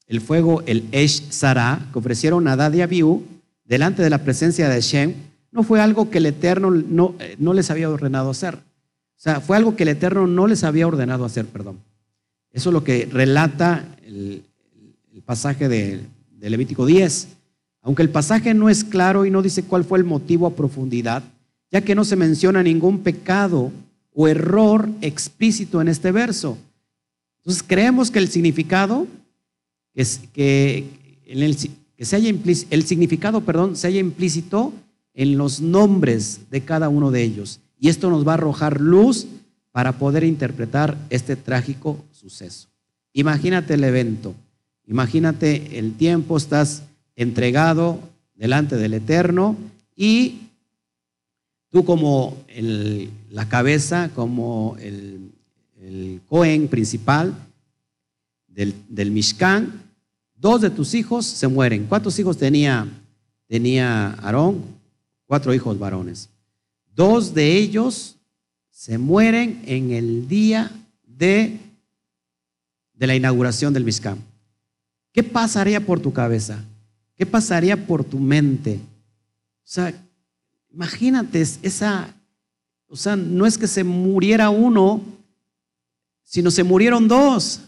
El 0.08 0.22
fuego, 0.22 0.62
el 0.66 0.86
Esh 0.92 1.32
Sarah, 1.32 1.88
que 1.92 2.00
ofrecieron 2.00 2.48
a 2.48 2.54
Adad 2.54 2.74
y 2.74 2.82
Abiú 2.82 3.24
delante 3.64 4.04
de 4.04 4.10
la 4.10 4.24
presencia 4.24 4.70
de 4.70 4.82
Shem, 4.82 5.14
no 5.52 5.64
fue 5.64 5.82
algo 5.82 6.10
que 6.10 6.20
el 6.20 6.28
Eterno 6.28 6.70
no, 6.70 7.16
eh, 7.20 7.36
no 7.40 7.54
les 7.54 7.72
había 7.72 7.90
ordenado 7.90 8.30
hacer. 8.30 8.56
O 8.56 9.18
sea, 9.18 9.40
fue 9.40 9.58
algo 9.58 9.76
que 9.76 9.84
el 9.84 9.90
Eterno 9.90 10.28
no 10.28 10.48
les 10.48 10.64
había 10.64 10.88
ordenado 10.88 11.26
hacer, 11.26 11.46
perdón. 11.46 11.80
Eso 12.52 12.70
es 12.70 12.74
lo 12.74 12.84
que 12.84 13.06
relata 13.12 13.86
el, 14.06 14.44
pasaje 15.26 15.68
de, 15.68 16.02
de, 16.40 16.50
Levítico 16.50 16.86
10. 16.86 17.28
Aunque 17.82 18.02
el 18.02 18.10
pasaje 18.10 18.54
no 18.54 18.70
es 18.70 18.84
claro 18.84 19.26
y 19.26 19.32
no 19.32 19.42
dice 19.42 19.64
cuál 19.64 19.84
fue 19.84 20.00
el 20.00 20.06
motivo 20.06 20.48
a 20.48 20.56
profundidad, 20.56 21.24
ya 21.72 21.82
que 21.82 21.96
no 21.96 22.04
se 22.04 22.16
menciona 22.16 22.64
ningún 22.64 23.00
pecado 23.00 23.72
o 24.14 24.28
error 24.28 24.90
explícito 25.02 25.82
en 25.82 25.88
este 25.88 26.12
verso. 26.12 26.58
Entonces 27.38 27.64
creemos 27.64 28.10
que 28.10 28.20
el 28.20 28.30
significado 28.30 29.08
es 29.94 30.22
que, 30.34 30.86
que 31.96 32.06
se 32.06 32.16
haya 32.16 32.30
el 32.70 32.86
significado, 32.86 33.42
perdón, 33.42 33.76
se 33.76 33.88
haya 33.88 34.00
implícito 34.00 34.74
en 35.14 35.38
los 35.38 35.62
nombres 35.62 36.42
de 36.50 36.62
cada 36.62 36.90
uno 36.90 37.12
de 37.12 37.24
ellos. 37.24 37.60
Y 37.80 37.90
esto 37.90 38.10
nos 38.10 38.28
va 38.28 38.32
a 38.32 38.36
arrojar 38.36 38.82
luz 38.82 39.28
para 39.72 39.98
poder 39.98 40.24
interpretar 40.24 40.98
este 41.10 41.36
trágico 41.36 42.04
suceso. 42.12 42.70
Imagínate 43.14 43.74
el 43.76 43.84
evento, 43.84 44.34
imagínate 44.88 45.80
el 45.80 45.96
tiempo, 45.96 46.38
estás 46.38 46.84
entregado 47.16 48.00
delante 48.36 48.76
del 48.76 48.94
Eterno 48.94 49.56
y 49.96 50.42
tú 51.72 51.86
como 51.86 52.38
la 53.30 53.50
cabeza, 53.50 54.10
como 54.14 54.76
el, 54.80 55.32
el 55.82 56.22
Cohen 56.28 56.68
principal 56.68 57.34
del, 58.48 58.74
del 58.90 59.12
Mishkan, 59.12 59.82
dos 60.36 60.62
de 60.62 60.70
tus 60.70 60.94
hijos 60.94 61.26
se 61.26 61.48
mueren. 61.48 61.86
¿Cuántos 61.86 62.18
hijos 62.20 62.38
tenía, 62.38 62.88
tenía 63.48 64.12
Aarón? 64.14 64.64
Cuatro 65.26 65.54
hijos 65.54 65.80
varones. 65.80 66.30
Dos 66.94 67.34
de 67.34 67.58
ellos 67.58 68.16
se 68.70 68.98
mueren 68.98 69.62
en 69.66 69.92
el 69.92 70.28
día 70.28 70.72
de, 71.06 71.58
de 72.94 73.08
la 73.08 73.16
inauguración 73.16 73.74
del 73.74 73.84
Mishkan. 73.84 74.18
¿Qué 75.16 75.24
pasaría 75.24 75.80
por 75.80 76.02
tu 76.02 76.12
cabeza? 76.12 76.62
¿Qué 77.16 77.26
pasaría 77.26 77.88
por 77.88 78.04
tu 78.04 78.20
mente? 78.20 78.82
O 79.64 79.64
sea, 79.64 79.94
imagínate 80.74 81.40
esa, 81.40 82.14
o 82.90 82.98
sea, 82.98 83.16
no 83.16 83.46
es 83.46 83.58
que 83.58 83.66
se 83.66 83.86
muriera 83.86 84.50
uno, 84.50 85.02
sino 86.22 86.52
se 86.52 86.66
murieron 86.66 87.08
dos. 87.08 87.62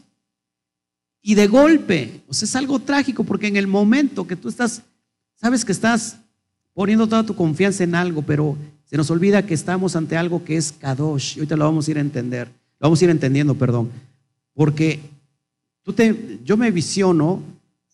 Y 1.22 1.36
de 1.36 1.48
golpe, 1.48 2.22
o 2.28 2.34
sea, 2.34 2.48
es 2.48 2.56
algo 2.58 2.80
trágico 2.80 3.24
porque 3.24 3.48
en 3.48 3.56
el 3.56 3.68
momento 3.68 4.28
que 4.28 4.36
tú 4.36 4.50
estás, 4.50 4.82
sabes 5.36 5.64
que 5.64 5.72
estás 5.72 6.18
poniendo 6.74 7.08
toda 7.08 7.26
tu 7.26 7.34
confianza 7.34 7.86
en 7.86 7.96
algo, 7.96 8.24
pero 8.24 8.58
se 8.84 8.98
nos 8.98 9.10
olvida 9.10 9.46
que 9.46 9.54
estamos 9.54 9.96
ante 9.96 10.18
algo 10.18 10.44
que 10.44 10.58
es 10.58 10.74
kadosh. 10.74 11.38
Y 11.38 11.40
ahorita 11.40 11.56
lo 11.56 11.64
vamos 11.64 11.88
a 11.88 11.92
ir 11.92 11.98
a 11.98 12.02
entender. 12.02 12.50
Lo 12.78 12.88
vamos 12.88 13.00
a 13.00 13.06
ir 13.06 13.10
entendiendo, 13.10 13.56
perdón. 13.56 13.90
Porque 14.54 15.00
yo 16.44 16.58
me 16.58 16.72
visiono 16.72 17.42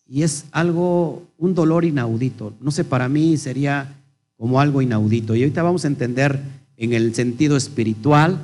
y 0.06 0.22
es 0.22 0.46
algo, 0.50 1.22
un 1.38 1.54
dolor 1.54 1.84
inaudito. 1.84 2.52
No 2.60 2.70
sé, 2.70 2.84
para 2.84 3.08
mí 3.08 3.36
sería 3.36 3.94
como 4.36 4.60
algo 4.60 4.82
inaudito. 4.82 5.34
Y 5.34 5.42
ahorita 5.42 5.62
vamos 5.62 5.84
a 5.84 5.88
entender 5.88 6.40
en 6.76 6.92
el 6.92 7.14
sentido 7.14 7.56
espiritual 7.56 8.38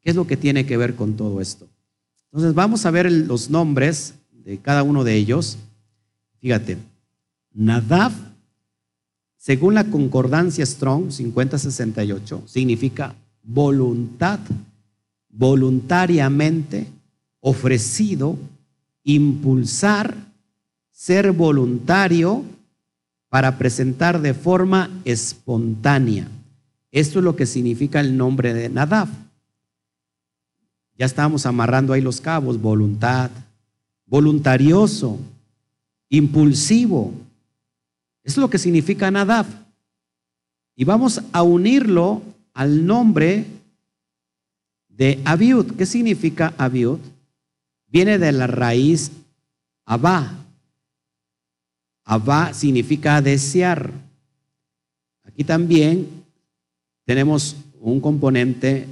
qué 0.00 0.10
es 0.10 0.16
lo 0.16 0.26
que 0.26 0.36
tiene 0.36 0.66
que 0.66 0.76
ver 0.76 0.94
con 0.94 1.14
todo 1.14 1.40
esto. 1.40 1.66
Entonces 2.32 2.54
vamos 2.54 2.86
a 2.86 2.90
ver 2.90 3.10
los 3.10 3.50
nombres 3.50 4.14
de 4.32 4.58
cada 4.58 4.82
uno 4.82 5.04
de 5.04 5.14
ellos. 5.14 5.58
Fíjate, 6.40 6.78
Nadav 7.52 8.12
según 9.44 9.74
la 9.74 9.84
concordancia 9.84 10.64
Strong 10.64 11.10
5068, 11.12 12.44
significa 12.46 13.14
voluntad, 13.42 14.40
voluntariamente, 15.28 16.86
ofrecido, 17.40 18.38
impulsar, 19.04 20.16
ser 20.90 21.32
voluntario 21.32 22.44
para 23.28 23.58
presentar 23.58 24.20
de 24.20 24.34
forma 24.34 24.90
espontánea. 25.04 26.28
Esto 26.90 27.18
es 27.18 27.24
lo 27.24 27.36
que 27.36 27.46
significa 27.46 28.00
el 28.00 28.16
nombre 28.16 28.54
de 28.54 28.68
Nadav. 28.68 29.08
Ya 30.96 31.06
estamos 31.06 31.46
amarrando 31.46 31.92
ahí 31.92 32.00
los 32.00 32.20
cabos, 32.20 32.60
voluntad, 32.60 33.30
voluntarioso, 34.06 35.18
impulsivo, 36.08 37.12
es 38.24 38.38
lo 38.38 38.48
que 38.48 38.58
significa 38.58 39.10
Nadab. 39.10 39.46
Y 40.74 40.84
vamos 40.84 41.20
a 41.32 41.42
unirlo 41.42 42.22
al 42.54 42.84
nombre 42.84 43.44
de 44.88 45.20
Abiud. 45.24 45.76
¿Qué 45.76 45.84
significa 45.84 46.54
Abiud? 46.56 46.98
Viene 47.94 48.18
de 48.18 48.32
la 48.32 48.48
raíz 48.48 49.12
Abba. 49.84 50.34
Abba 52.04 52.52
significa 52.52 53.22
desear. 53.22 53.92
Aquí 55.22 55.44
también 55.44 56.08
tenemos 57.04 57.54
un 57.80 58.00
componente 58.00 58.88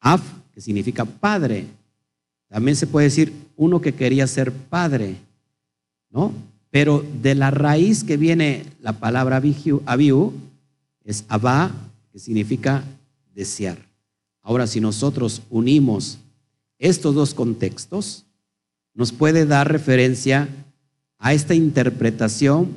Af, 0.00 0.20
que 0.52 0.60
significa 0.60 1.04
padre. 1.04 1.68
También 2.48 2.74
se 2.74 2.88
puede 2.88 3.04
decir 3.04 3.32
uno 3.54 3.80
que 3.80 3.94
quería 3.94 4.26
ser 4.26 4.50
padre, 4.50 5.14
¿no? 6.10 6.32
Pero 6.70 7.06
de 7.22 7.36
la 7.36 7.52
raíz 7.52 8.02
que 8.02 8.16
viene 8.16 8.64
la 8.80 8.94
palabra 8.94 9.40
abiu 9.86 10.32
es 11.04 11.24
abá, 11.28 11.70
que 12.10 12.18
significa 12.18 12.82
desear. 13.32 13.78
Ahora, 14.42 14.66
si 14.66 14.80
nosotros 14.80 15.40
unimos 15.50 16.18
estos 16.78 17.14
dos 17.14 17.32
contextos, 17.32 18.23
nos 18.94 19.12
puede 19.12 19.44
dar 19.44 19.70
referencia 19.70 20.48
a 21.18 21.34
esta 21.34 21.54
interpretación, 21.54 22.68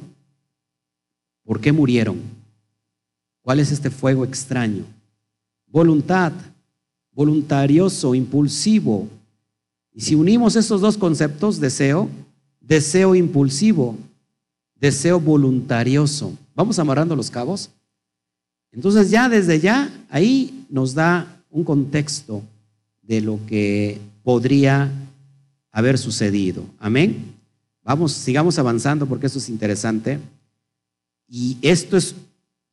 ¿por 1.44 1.62
qué 1.62 1.72
murieron? 1.72 2.20
¿Cuál 3.42 3.60
es 3.60 3.72
este 3.72 3.90
fuego 3.90 4.26
extraño? 4.26 4.84
Voluntad, 5.68 6.34
voluntarioso, 7.12 8.16
impulsivo. 8.16 9.08
Y 9.94 10.02
si 10.02 10.16
unimos 10.16 10.56
estos 10.56 10.82
dos 10.82 10.98
conceptos, 10.98 11.60
deseo, 11.60 12.10
deseo 12.62 13.16
impulsivo, 13.16 13.96
deseo 14.76 15.20
voluntarioso. 15.20 16.34
Vamos 16.56 16.80
amarrando 16.80 17.16
los 17.16 17.32
cabos. 17.32 17.70
Entonces 18.72 19.10
ya 19.10 19.30
desde 19.30 19.60
ya 19.60 19.92
ahí 20.10 20.66
nos 20.70 20.94
da 20.94 21.42
un 21.50 21.64
contexto 21.64 22.44
de 23.02 23.22
lo 23.22 23.40
que 23.48 24.00
podría 24.24 24.92
haber 25.78 26.00
sucedido. 26.00 26.64
Amén. 26.80 27.36
Vamos, 27.84 28.12
sigamos 28.12 28.58
avanzando 28.58 29.06
porque 29.06 29.28
esto 29.28 29.38
es 29.38 29.48
interesante. 29.48 30.18
Y 31.30 31.60
esto 31.62 31.98
es, 31.98 32.16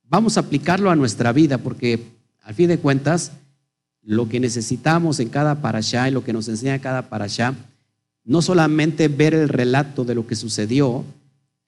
vamos 0.09 0.38
a 0.38 0.40
aplicarlo 0.40 0.90
a 0.90 0.96
nuestra 0.96 1.30
vida 1.30 1.59
porque 1.59 2.02
al 2.44 2.55
fin 2.55 2.68
de 2.68 2.78
cuentas, 2.78 3.32
lo 4.00 4.26
que 4.30 4.40
necesitamos 4.40 5.20
en 5.20 5.28
cada 5.28 5.61
parashá 5.61 6.09
y 6.09 6.12
lo 6.12 6.24
que 6.24 6.32
nos 6.32 6.48
enseña 6.48 6.78
cada 6.78 7.11
parashá, 7.11 7.55
no 8.24 8.40
solamente 8.40 9.09
ver 9.09 9.34
el 9.34 9.50
relato 9.50 10.07
de 10.07 10.14
lo 10.14 10.26
que 10.26 10.34
sucedió 10.34 11.05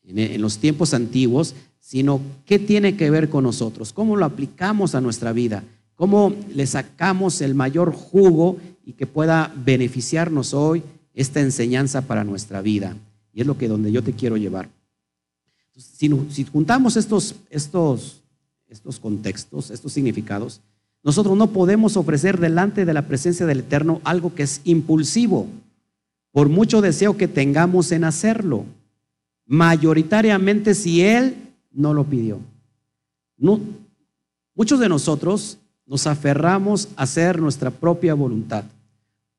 en, 0.04 0.18
en 0.18 0.40
los 0.40 0.56
tiempos 0.56 0.94
antiguos, 0.94 1.54
sino 1.80 2.22
qué 2.46 2.58
tiene 2.58 2.96
que 2.96 3.10
ver 3.10 3.28
con 3.28 3.44
nosotros, 3.44 3.92
cómo 3.92 4.16
lo 4.16 4.24
aplicamos 4.24 4.94
a 4.94 5.02
nuestra 5.02 5.34
vida, 5.34 5.64
cómo 5.96 6.34
le 6.54 6.66
sacamos 6.66 7.42
el 7.42 7.54
mayor 7.54 7.92
jugo 7.92 8.56
y 8.86 8.94
que 8.94 9.06
pueda 9.06 9.52
beneficiarnos 9.54 10.54
hoy 10.54 10.82
esta 11.16 11.40
enseñanza 11.40 12.02
para 12.02 12.22
nuestra 12.22 12.62
vida. 12.62 12.94
Y 13.32 13.40
es 13.40 13.46
lo 13.46 13.58
que 13.58 13.66
donde 13.66 13.90
yo 13.90 14.04
te 14.04 14.12
quiero 14.12 14.36
llevar. 14.36 14.68
Si, 15.76 16.44
juntamos 16.44 16.96
estos, 16.96 17.34
estos, 17.50 18.22
estos 18.68 19.00
contextos, 19.00 19.70
estos 19.70 19.92
significados, 19.92 20.60
nosotros 21.02 21.36
no 21.36 21.48
podemos 21.48 21.96
ofrecer 21.96 22.38
delante 22.38 22.84
de 22.84 22.94
la 22.94 23.02
presencia 23.02 23.46
del 23.46 23.60
Eterno 23.60 24.00
algo 24.04 24.34
que 24.34 24.42
es 24.42 24.60
impulsivo, 24.64 25.48
por 26.32 26.48
mucho 26.48 26.80
deseo 26.80 27.16
que 27.16 27.28
tengamos 27.28 27.92
en 27.92 28.04
hacerlo. 28.04 28.64
Mayoritariamente 29.46 30.74
si 30.74 31.02
Él 31.02 31.36
no 31.72 31.94
lo 31.94 32.04
pidió. 32.04 32.40
Muchos 34.54 34.80
de 34.80 34.88
nosotros 34.88 35.58
nos 35.86 36.06
aferramos 36.06 36.88
a 36.96 37.04
hacer 37.04 37.40
nuestra 37.40 37.70
propia 37.70 38.14
voluntad, 38.14 38.64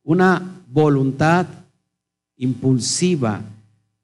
una 0.03 0.41
voluntad 0.69 1.47
impulsiva, 2.37 3.41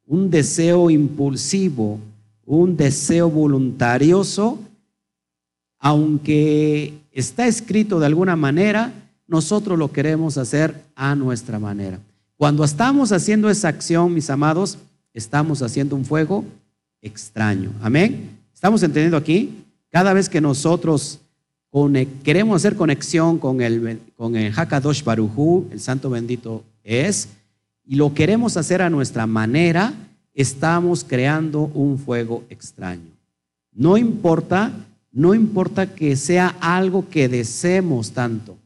un 0.05 0.29
deseo 0.29 0.89
impulsivo, 0.89 1.99
un 2.45 2.75
deseo 2.75 3.29
voluntarioso, 3.29 4.59
aunque 5.79 6.93
está 7.11 7.47
escrito 7.47 7.99
de 7.99 8.07
alguna 8.07 8.35
manera, 8.35 8.93
nosotros 9.27 9.77
lo 9.77 9.91
queremos 9.91 10.37
hacer 10.37 10.83
a 10.95 11.15
nuestra 11.15 11.59
manera. 11.59 11.99
Cuando 12.37 12.63
estamos 12.63 13.11
haciendo 13.11 13.49
esa 13.49 13.69
acción, 13.69 14.13
mis 14.13 14.29
amados, 14.29 14.77
estamos 15.13 15.61
haciendo 15.61 15.95
un 15.95 16.05
fuego 16.05 16.43
extraño. 17.01 17.71
Amén. 17.81 18.29
¿Estamos 18.53 18.81
entendiendo 18.83 19.17
aquí? 19.17 19.63
Cada 19.89 20.13
vez 20.13 20.27
que 20.27 20.41
nosotros 20.41 21.19
queremos 22.23 22.55
hacer 22.55 22.75
conexión 22.75 23.37
con 23.37 23.61
el, 23.61 23.99
con 24.15 24.35
el 24.35 24.53
Hakadosh 24.53 25.03
Barujú, 25.03 25.67
el 25.71 25.79
santo 25.79 26.09
bendito 26.09 26.63
es, 26.83 27.29
y 27.85 27.95
lo 27.95 28.13
queremos 28.13 28.57
hacer 28.57 28.81
a 28.81 28.89
nuestra 28.89 29.27
manera, 29.27 29.93
estamos 30.33 31.03
creando 31.03 31.63
un 31.73 31.97
fuego 31.97 32.43
extraño. 32.49 33.11
No 33.73 33.97
importa, 33.97 34.71
no 35.11 35.33
importa 35.33 35.93
que 35.93 36.15
sea 36.15 36.55
algo 36.59 37.09
que 37.09 37.27
deseemos 37.27 38.11
tanto. 38.11 38.57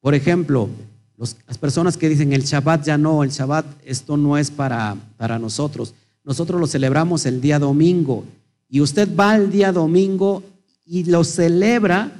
Por 0.00 0.14
ejemplo, 0.14 0.68
las 1.16 1.58
personas 1.58 1.96
que 1.96 2.08
dicen 2.08 2.32
el 2.32 2.42
Shabbat 2.42 2.84
ya 2.84 2.98
no, 2.98 3.22
el 3.22 3.30
Shabbat 3.30 3.66
esto 3.84 4.16
no 4.16 4.36
es 4.36 4.50
para, 4.50 4.96
para 5.16 5.38
nosotros. 5.38 5.94
Nosotros 6.24 6.60
lo 6.60 6.66
celebramos 6.66 7.26
el 7.26 7.40
día 7.40 7.58
domingo 7.58 8.24
y 8.68 8.80
usted 8.80 9.14
va 9.14 9.36
el 9.36 9.50
día 9.50 9.72
domingo 9.72 10.42
y 10.86 11.04
lo 11.04 11.22
celebra 11.22 12.10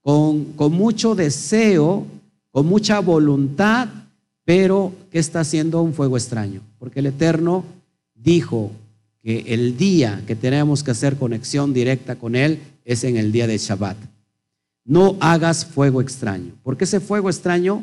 con, 0.00 0.44
con 0.52 0.72
mucho 0.72 1.14
deseo, 1.14 2.06
con 2.50 2.66
mucha 2.66 3.00
voluntad, 3.00 3.88
pero 4.44 4.92
¿qué 5.10 5.18
está 5.18 5.40
haciendo 5.40 5.82
un 5.82 5.94
fuego 5.94 6.16
extraño? 6.16 6.60
Porque 6.78 7.00
el 7.00 7.06
Eterno 7.06 7.64
dijo 8.14 8.70
que 9.22 9.44
el 9.48 9.76
día 9.76 10.22
que 10.26 10.36
tenemos 10.36 10.82
que 10.82 10.90
hacer 10.90 11.16
conexión 11.16 11.72
directa 11.72 12.16
con 12.16 12.36
Él 12.36 12.60
es 12.84 13.04
en 13.04 13.16
el 13.16 13.32
día 13.32 13.46
de 13.46 13.56
Shabbat. 13.56 13.96
No 14.84 15.16
hagas 15.20 15.64
fuego 15.64 16.02
extraño, 16.02 16.52
porque 16.62 16.84
ese 16.84 17.00
fuego 17.00 17.30
extraño 17.30 17.82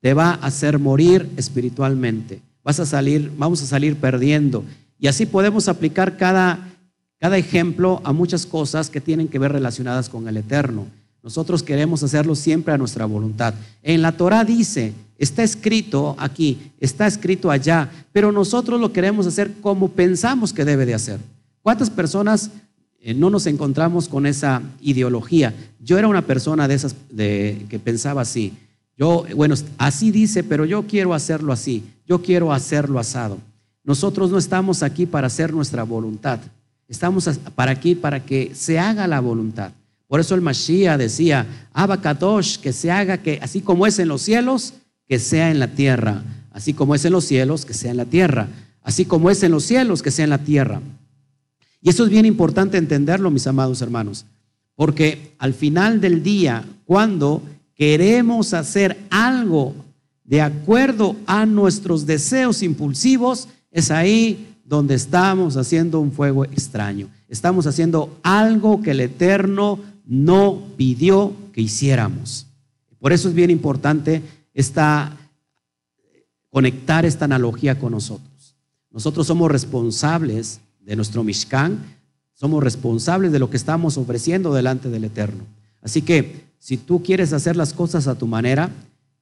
te 0.00 0.12
va 0.12 0.32
a 0.32 0.46
hacer 0.46 0.78
morir 0.78 1.26
espiritualmente. 1.38 2.42
Vas 2.62 2.80
a 2.80 2.86
salir, 2.86 3.32
vamos 3.38 3.62
a 3.62 3.66
salir 3.66 3.96
perdiendo. 3.96 4.62
Y 4.98 5.06
así 5.06 5.24
podemos 5.24 5.68
aplicar 5.68 6.18
cada, 6.18 6.70
cada 7.18 7.38
ejemplo 7.38 8.02
a 8.04 8.12
muchas 8.12 8.44
cosas 8.44 8.90
que 8.90 9.00
tienen 9.00 9.28
que 9.28 9.38
ver 9.38 9.52
relacionadas 9.52 10.10
con 10.10 10.28
el 10.28 10.36
Eterno. 10.36 10.86
Nosotros 11.22 11.62
queremos 11.62 12.02
hacerlo 12.02 12.34
siempre 12.34 12.74
a 12.74 12.78
nuestra 12.78 13.06
voluntad. 13.06 13.54
En 13.82 14.02
la 14.02 14.12
Torah 14.12 14.44
dice, 14.44 14.92
está 15.18 15.42
escrito 15.42 16.14
aquí, 16.18 16.72
está 16.80 17.06
escrito 17.06 17.50
allá, 17.50 17.90
pero 18.12 18.32
nosotros 18.32 18.80
lo 18.80 18.92
queremos 18.92 19.26
hacer 19.26 19.52
como 19.60 19.88
pensamos 19.88 20.52
que 20.52 20.64
debe 20.64 20.86
de 20.86 20.94
hacer. 20.94 21.20
¿Cuántas 21.62 21.90
personas 21.90 22.50
eh, 23.00 23.14
no 23.14 23.30
nos 23.30 23.46
encontramos 23.46 24.08
con 24.08 24.26
esa 24.26 24.62
ideología? 24.80 25.54
Yo 25.80 25.98
era 25.98 26.08
una 26.08 26.22
persona 26.22 26.68
de 26.68 26.74
esas 26.74 26.94
de, 27.10 27.66
que 27.68 27.78
pensaba 27.78 28.22
así. 28.22 28.52
Yo, 28.96 29.24
bueno, 29.34 29.54
así 29.78 30.10
dice, 30.10 30.44
pero 30.44 30.64
yo 30.64 30.86
quiero 30.86 31.14
hacerlo 31.14 31.52
así. 31.52 31.84
Yo 32.06 32.22
quiero 32.22 32.52
hacerlo 32.52 32.98
asado. 32.98 33.38
Nosotros 33.82 34.30
no 34.30 34.38
estamos 34.38 34.82
aquí 34.82 35.06
para 35.06 35.26
hacer 35.26 35.52
nuestra 35.52 35.82
voluntad. 35.82 36.40
Estamos 36.88 37.28
para 37.54 37.72
aquí 37.72 37.94
para 37.94 38.24
que 38.24 38.54
se 38.54 38.78
haga 38.78 39.06
la 39.06 39.20
voluntad. 39.20 39.72
Por 40.06 40.20
eso 40.20 40.34
el 40.34 40.42
Mashiach 40.42 40.98
decía, 40.98 41.46
Abacadosh, 41.72 42.58
que 42.58 42.72
se 42.72 42.90
haga 42.90 43.18
que 43.18 43.38
así 43.42 43.60
como 43.60 43.86
es 43.86 43.98
en 43.98 44.08
los 44.08 44.22
cielos, 44.22 44.74
que 45.08 45.18
sea 45.18 45.50
en 45.50 45.58
la 45.58 45.68
tierra. 45.68 46.22
Así 46.50 46.74
como 46.74 46.94
es 46.94 47.04
en 47.04 47.12
los 47.12 47.24
cielos, 47.24 47.64
que 47.64 47.74
sea 47.74 47.90
en 47.90 47.96
la 47.96 48.04
tierra. 48.04 48.48
Así 48.82 49.04
como 49.04 49.30
es 49.30 49.42
en 49.42 49.52
los 49.52 49.64
cielos, 49.64 50.02
que 50.02 50.10
sea 50.10 50.24
en 50.24 50.30
la 50.30 50.44
tierra. 50.44 50.80
Y 51.80 51.90
eso 51.90 52.04
es 52.04 52.10
bien 52.10 52.24
importante 52.24 52.78
entenderlo, 52.78 53.30
mis 53.30 53.46
amados 53.46 53.82
hermanos, 53.82 54.24
porque 54.74 55.34
al 55.38 55.52
final 55.52 56.00
del 56.00 56.22
día, 56.22 56.64
cuando 56.86 57.42
queremos 57.74 58.54
hacer 58.54 58.96
algo 59.10 59.74
de 60.24 60.40
acuerdo 60.40 61.14
a 61.26 61.44
nuestros 61.44 62.06
deseos 62.06 62.62
impulsivos, 62.62 63.48
es 63.70 63.90
ahí 63.90 64.54
donde 64.64 64.94
estamos 64.94 65.58
haciendo 65.58 66.00
un 66.00 66.10
fuego 66.10 66.44
extraño. 66.46 67.08
Estamos 67.28 67.66
haciendo 67.66 68.18
algo 68.22 68.80
que 68.80 68.92
el 68.92 69.00
Eterno 69.00 69.78
no 70.06 70.62
pidió 70.76 71.34
que 71.52 71.60
hiciéramos. 71.60 72.46
Por 72.98 73.12
eso 73.12 73.28
es 73.28 73.34
bien 73.34 73.50
importante 73.50 74.22
esta, 74.54 75.16
conectar 76.48 77.04
esta 77.04 77.26
analogía 77.26 77.78
con 77.78 77.92
nosotros. 77.92 78.56
Nosotros 78.90 79.26
somos 79.26 79.50
responsables 79.50 80.60
de 80.80 80.96
nuestro 80.96 81.24
Mishkan, 81.24 81.78
somos 82.32 82.62
responsables 82.62 83.32
de 83.32 83.38
lo 83.38 83.50
que 83.50 83.56
estamos 83.56 83.98
ofreciendo 83.98 84.54
delante 84.54 84.88
del 84.88 85.04
Eterno. 85.04 85.44
Así 85.82 86.02
que 86.02 86.44
si 86.58 86.76
tú 86.76 87.02
quieres 87.02 87.32
hacer 87.32 87.56
las 87.56 87.72
cosas 87.72 88.06
a 88.06 88.16
tu 88.16 88.26
manera, 88.26 88.70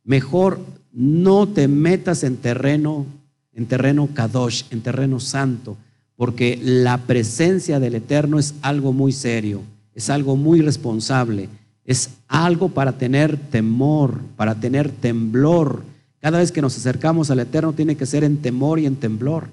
mejor 0.04 0.60
no 0.92 1.48
te 1.48 1.66
metas 1.68 2.22
en 2.22 2.36
terreno, 2.36 3.06
en 3.52 3.66
terreno 3.66 4.08
kadosh, 4.14 4.64
en 4.70 4.82
terreno 4.82 5.18
santo, 5.18 5.76
porque 6.16 6.60
la 6.62 6.98
presencia 6.98 7.80
del 7.80 7.96
Eterno 7.96 8.38
es 8.38 8.54
algo 8.62 8.92
muy 8.92 9.12
serio 9.12 9.62
es 9.94 10.10
algo 10.10 10.36
muy 10.36 10.60
responsable, 10.60 11.48
es 11.84 12.10
algo 12.28 12.68
para 12.68 12.92
tener 12.98 13.36
temor, 13.36 14.20
para 14.36 14.54
tener 14.54 14.90
temblor. 14.90 15.82
Cada 16.20 16.38
vez 16.38 16.52
que 16.52 16.62
nos 16.62 16.76
acercamos 16.76 17.30
al 17.30 17.40
Eterno 17.40 17.72
tiene 17.72 17.96
que 17.96 18.06
ser 18.06 18.24
en 18.24 18.38
temor 18.38 18.78
y 18.78 18.86
en 18.86 18.96
temblor, 18.96 19.48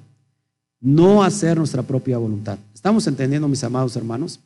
no 0.79 1.23
hacer 1.23 1.57
nuestra 1.57 1.83
propia 1.83 2.17
voluntad. 2.17 2.57
¿Estamos 2.73 3.07
entendiendo, 3.07 3.47
mis 3.47 3.63
amados 3.63 3.95
hermanos? 3.95 4.39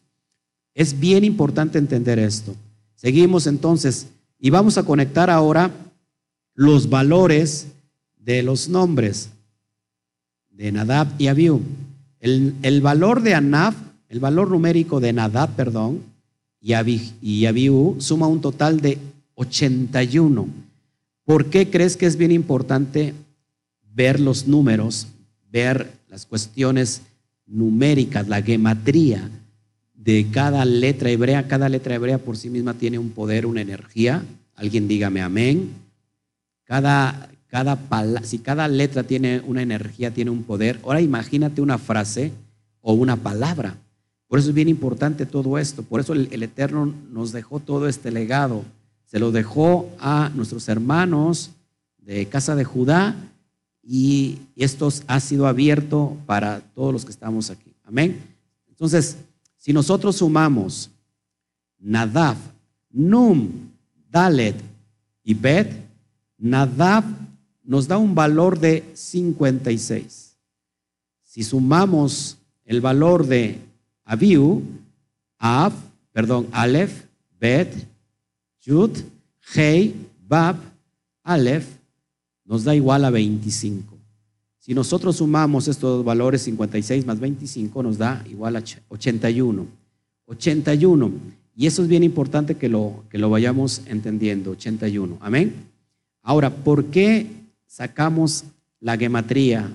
Es 0.74 1.00
bien 1.00 1.24
importante 1.24 1.78
entender 1.78 2.18
esto. 2.20 2.56
Seguimos 2.96 3.48
entonces 3.48 4.08
y 4.40 4.50
vamos 4.50 4.78
a 4.78 4.84
conectar 4.84 5.30
ahora 5.30 5.72
los 6.56 6.90
valores 6.90 7.68
de 8.18 8.42
los 8.42 8.70
nombres 8.70 9.30
de 10.50 10.72
Nadab 10.72 11.08
y 11.18 11.28
Abiú. 11.28 11.62
El, 12.20 12.56
el 12.62 12.82
valor 12.82 13.22
de 13.22 13.36
Anab 13.36 13.74
el 14.14 14.20
valor 14.20 14.52
numérico 14.52 15.00
de 15.00 15.12
Nadab, 15.12 15.56
perdón, 15.56 16.04
y, 16.64 17.48
suma 18.00 18.28
un 18.28 18.42
total 18.42 18.80
de 18.80 18.98
81. 19.36 20.48
¿Por 21.26 21.50
qué 21.50 21.70
crees 21.70 21.98
que 21.98 22.06
es 22.06 22.16
bien 22.16 22.32
importante 22.32 23.14
ver 23.94 24.20
los 24.20 24.48
números, 24.48 25.08
ver 25.52 25.92
las 26.10 26.26
cuestiones 26.26 27.02
numéricas, 27.46 28.28
la 28.28 28.42
gematría 28.42 29.30
de 29.94 30.28
cada 30.32 30.66
letra 30.66 31.10
hebrea. 31.10 31.48
Cada 31.48 31.70
letra 31.70 31.96
hebrea 31.96 32.18
por 32.18 32.38
sí 32.38 32.50
misma 32.50 32.74
tiene 32.74 33.00
un 33.00 33.12
poder, 33.12 33.46
una 33.46 33.62
energía. 33.62 34.24
Alguien 34.56 34.88
dígame 34.88 35.22
amén. 35.22 35.72
Cada, 36.66 37.30
cada 37.48 37.78
si 38.24 38.40
cada 38.40 38.68
letra 38.68 39.04
tiene 39.04 39.42
una 39.46 39.62
energía, 39.62 40.12
tiene 40.12 40.32
un 40.32 40.44
poder. 40.44 40.80
Ahora 40.84 41.02
imagínate 41.02 41.62
una 41.62 41.78
frase 41.78 42.32
o 42.82 42.94
una 42.94 43.16
palabra. 43.18 43.78
Por 44.34 44.40
eso 44.40 44.50
es 44.50 44.56
bien 44.56 44.68
importante 44.68 45.28
todo 45.28 45.60
esto. 45.60 45.84
Por 45.84 46.00
eso 46.00 46.14
el, 46.14 46.42
Eterno 46.42 46.92
nos 47.12 47.32
dejó 47.32 47.60
todo 47.60 47.88
este 47.88 48.10
legado. 48.10 48.66
Se 49.06 49.20
lo 49.20 49.32
dejó 49.32 49.92
a 50.00 50.32
nuestros 50.34 50.68
hermanos 50.70 51.52
de 52.00 52.28
casa 52.28 52.56
de 52.56 52.64
Judá 52.64 53.16
y 53.84 54.40
esto 54.56 54.90
ha 55.06 55.20
sido 55.20 55.46
abierto 55.46 56.18
para 56.26 56.62
todos 56.62 56.92
los 56.92 57.06
que 57.06 57.12
estamos 57.12 57.52
aquí. 57.52 57.76
Amén. 57.84 58.24
Entonces, 58.70 59.18
si 59.56 59.72
nosotros 59.72 60.16
sumamos 60.16 60.90
Nadav, 61.78 62.38
Num, 62.90 63.52
Dalet 64.10 64.60
y 65.24 65.36
Bet, 65.36 65.72
Nadav 66.40 67.04
nos 67.64 67.88
da 67.88 68.00
un 68.00 68.16
valor 68.16 68.58
de 68.58 68.84
56. 68.96 70.36
Si 71.22 71.44
sumamos 71.44 72.40
el 72.66 72.82
valor 72.82 73.28
de 73.28 73.72
Abiu, 74.06 74.62
Av, 75.38 75.74
perdón, 76.12 76.48
Aleph, 76.52 77.06
Bet, 77.40 77.74
Yud, 78.62 78.92
Hei, 79.54 79.94
Bab, 80.28 80.56
Aleph, 81.24 81.68
nos 82.46 82.64
da 82.64 82.76
igual 82.76 83.06
a 83.06 83.10
25. 83.10 83.94
Si 84.60 84.74
nosotros 84.74 85.18
sumamos 85.18 85.68
estos 85.68 86.06
valores 86.06 86.44
56 86.44 87.06
más 87.06 87.20
25 87.20 87.84
nos 87.84 87.98
da 87.98 88.24
igual 88.30 88.56
a 88.56 88.64
81. 88.88 89.68
81. 90.26 91.12
Y 91.56 91.68
eso 91.68 91.82
es 91.82 91.90
bien 91.90 92.04
importante 92.04 92.56
que 92.56 92.70
lo, 92.70 93.04
que 93.10 93.18
lo 93.18 93.30
vayamos 93.30 93.82
entendiendo. 93.86 94.52
81. 94.52 95.18
Amén. 95.20 95.54
Ahora, 96.22 96.50
¿por 96.50 96.86
qué 96.86 97.28
sacamos 97.68 98.46
la 98.80 98.98
gematría 98.98 99.70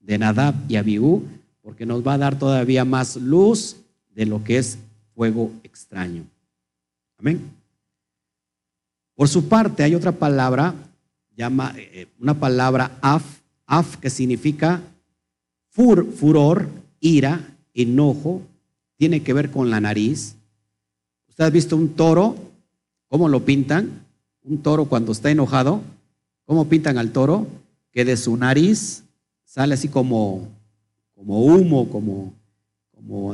de 0.00 0.18
Nadab 0.18 0.56
y 0.68 0.74
Abiú? 0.74 1.22
Porque 1.62 1.86
nos 1.86 2.06
va 2.06 2.14
a 2.14 2.18
dar 2.18 2.38
todavía 2.38 2.84
más 2.84 3.16
luz 3.16 3.76
de 4.14 4.26
lo 4.26 4.44
que 4.44 4.58
es 4.58 4.78
fuego 5.14 5.50
extraño. 5.62 6.24
Amén. 7.18 7.40
Por 9.14 9.28
su 9.28 9.48
parte, 9.48 9.82
hay 9.82 9.94
otra 9.94 10.12
palabra, 10.12 10.74
llama, 11.36 11.74
eh, 11.76 12.08
una 12.18 12.34
palabra 12.34 12.98
af, 13.00 13.22
Af, 13.66 13.96
que 13.96 14.10
significa 14.10 14.82
furor, 15.70 16.68
ira, 17.00 17.56
enojo, 17.72 18.42
tiene 18.96 19.22
que 19.22 19.32
ver 19.32 19.50
con 19.50 19.70
la 19.70 19.80
nariz. 19.80 20.34
¿Usted 21.28 21.44
ha 21.44 21.50
visto 21.50 21.76
un 21.76 21.90
toro? 21.94 22.36
¿Cómo 23.08 23.28
lo 23.28 23.44
pintan? 23.44 24.04
Un 24.44 24.58
toro 24.58 24.86
cuando 24.86 25.12
está 25.12 25.30
enojado, 25.30 25.80
¿cómo 26.44 26.68
pintan 26.68 26.98
al 26.98 27.12
toro? 27.12 27.46
Que 27.92 28.04
de 28.04 28.16
su 28.16 28.36
nariz 28.36 29.04
sale 29.44 29.74
así 29.74 29.88
como, 29.88 30.48
como 31.22 31.44
humo, 31.44 31.88
como, 31.88 32.34
como, 32.90 33.32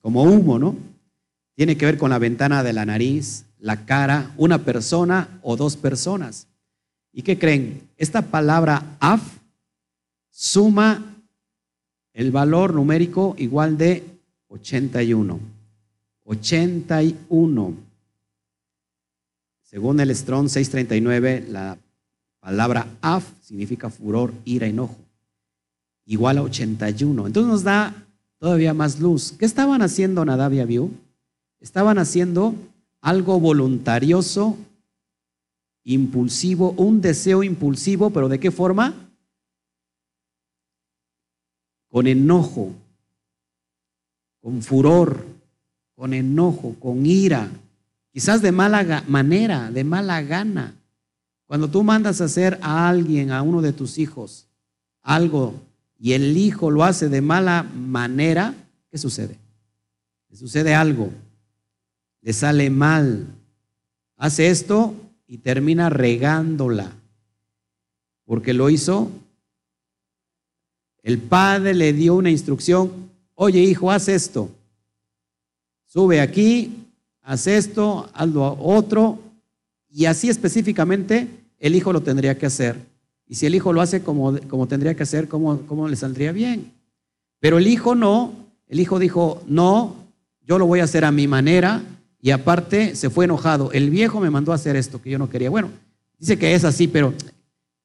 como 0.00 0.22
humo, 0.22 0.56
¿no? 0.56 0.76
Tiene 1.56 1.76
que 1.76 1.84
ver 1.84 1.98
con 1.98 2.10
la 2.10 2.20
ventana 2.20 2.62
de 2.62 2.72
la 2.72 2.86
nariz, 2.86 3.44
la 3.58 3.84
cara, 3.86 4.30
una 4.36 4.58
persona 4.58 5.40
o 5.42 5.56
dos 5.56 5.76
personas. 5.76 6.46
¿Y 7.12 7.22
qué 7.22 7.36
creen? 7.36 7.90
Esta 7.96 8.22
palabra 8.22 8.96
af 9.00 9.20
suma 10.30 11.16
el 12.12 12.30
valor 12.30 12.72
numérico 12.72 13.34
igual 13.36 13.76
de 13.78 14.04
81. 14.46 15.40
81. 16.22 17.74
Según 19.64 19.98
el 19.98 20.14
Strong 20.14 20.48
639, 20.48 21.46
la 21.48 21.78
palabra 22.38 22.86
af 23.02 23.24
significa 23.42 23.90
furor, 23.90 24.32
ira, 24.44 24.68
enojo. 24.68 25.03
Igual 26.06 26.38
a 26.38 26.42
81. 26.42 27.26
Entonces 27.26 27.50
nos 27.50 27.62
da 27.62 28.06
todavía 28.38 28.74
más 28.74 29.00
luz. 29.00 29.32
¿Qué 29.38 29.44
estaban 29.44 29.82
haciendo 29.82 30.24
Nadab 30.24 30.52
y 30.52 30.60
Abiú? 30.60 30.90
Estaban 31.60 31.98
haciendo 31.98 32.54
algo 33.00 33.40
voluntarioso, 33.40 34.56
impulsivo, 35.82 36.72
un 36.72 37.00
deseo 37.00 37.42
impulsivo, 37.42 38.10
pero 38.10 38.28
¿de 38.28 38.40
qué 38.40 38.50
forma? 38.50 38.94
con 41.94 42.08
enojo, 42.08 42.74
con 44.40 44.62
furor, 44.62 45.24
con 45.94 46.12
enojo, 46.12 46.74
con 46.80 47.06
ira, 47.06 47.48
quizás 48.10 48.42
de 48.42 48.50
mala 48.50 49.04
manera, 49.06 49.70
de 49.70 49.84
mala 49.84 50.20
gana. 50.20 50.74
Cuando 51.46 51.68
tú 51.68 51.84
mandas 51.84 52.20
a 52.20 52.24
hacer 52.24 52.58
a 52.62 52.88
alguien, 52.88 53.30
a 53.30 53.42
uno 53.42 53.62
de 53.62 53.72
tus 53.72 53.98
hijos, 53.98 54.48
algo 55.02 55.54
y 55.98 56.12
el 56.12 56.36
hijo 56.36 56.70
lo 56.70 56.84
hace 56.84 57.08
de 57.08 57.20
mala 57.20 57.62
manera, 57.62 58.54
¿qué 58.90 58.98
sucede? 58.98 59.38
Le 60.28 60.36
sucede 60.36 60.74
algo, 60.74 61.10
le 62.20 62.32
sale 62.32 62.70
mal, 62.70 63.26
hace 64.16 64.50
esto 64.50 64.94
y 65.26 65.38
termina 65.38 65.90
regándola, 65.90 66.92
porque 68.24 68.52
lo 68.54 68.70
hizo 68.70 69.10
el 71.04 71.18
padre 71.18 71.74
le 71.74 71.92
dio 71.92 72.14
una 72.14 72.30
instrucción, 72.30 73.10
oye 73.34 73.60
hijo, 73.60 73.90
haz 73.90 74.08
esto. 74.08 74.50
Sube 75.84 76.18
aquí, 76.18 76.86
haz 77.20 77.46
esto, 77.46 78.08
hazlo 78.14 78.56
otro. 78.58 79.18
Y 79.90 80.06
así 80.06 80.30
específicamente 80.30 81.28
el 81.58 81.74
hijo 81.74 81.92
lo 81.92 82.00
tendría 82.00 82.38
que 82.38 82.46
hacer. 82.46 82.80
Y 83.26 83.36
si 83.36 83.46
el 83.46 83.54
hijo 83.54 83.72
lo 83.72 83.80
hace 83.80 84.02
como, 84.02 84.38
como 84.48 84.66
tendría 84.66 84.94
que 84.94 85.02
hacer, 85.02 85.28
¿cómo, 85.28 85.60
¿cómo 85.66 85.88
le 85.88 85.96
saldría 85.96 86.32
bien? 86.32 86.72
Pero 87.40 87.58
el 87.58 87.66
hijo 87.66 87.94
no, 87.94 88.32
el 88.68 88.80
hijo 88.80 88.98
dijo, 88.98 89.42
no, 89.46 89.96
yo 90.46 90.58
lo 90.58 90.66
voy 90.66 90.80
a 90.80 90.84
hacer 90.84 91.04
a 91.04 91.12
mi 91.12 91.26
manera. 91.26 91.82
Y 92.20 92.30
aparte 92.30 92.94
se 92.96 93.10
fue 93.10 93.26
enojado. 93.26 93.70
El 93.72 93.90
viejo 93.90 94.20
me 94.20 94.30
mandó 94.30 94.52
a 94.52 94.54
hacer 94.54 94.76
esto 94.76 95.00
que 95.00 95.10
yo 95.10 95.18
no 95.18 95.28
quería. 95.28 95.50
Bueno, 95.50 95.70
dice 96.18 96.38
que 96.38 96.54
es 96.54 96.64
así, 96.64 96.88
pero 96.88 97.12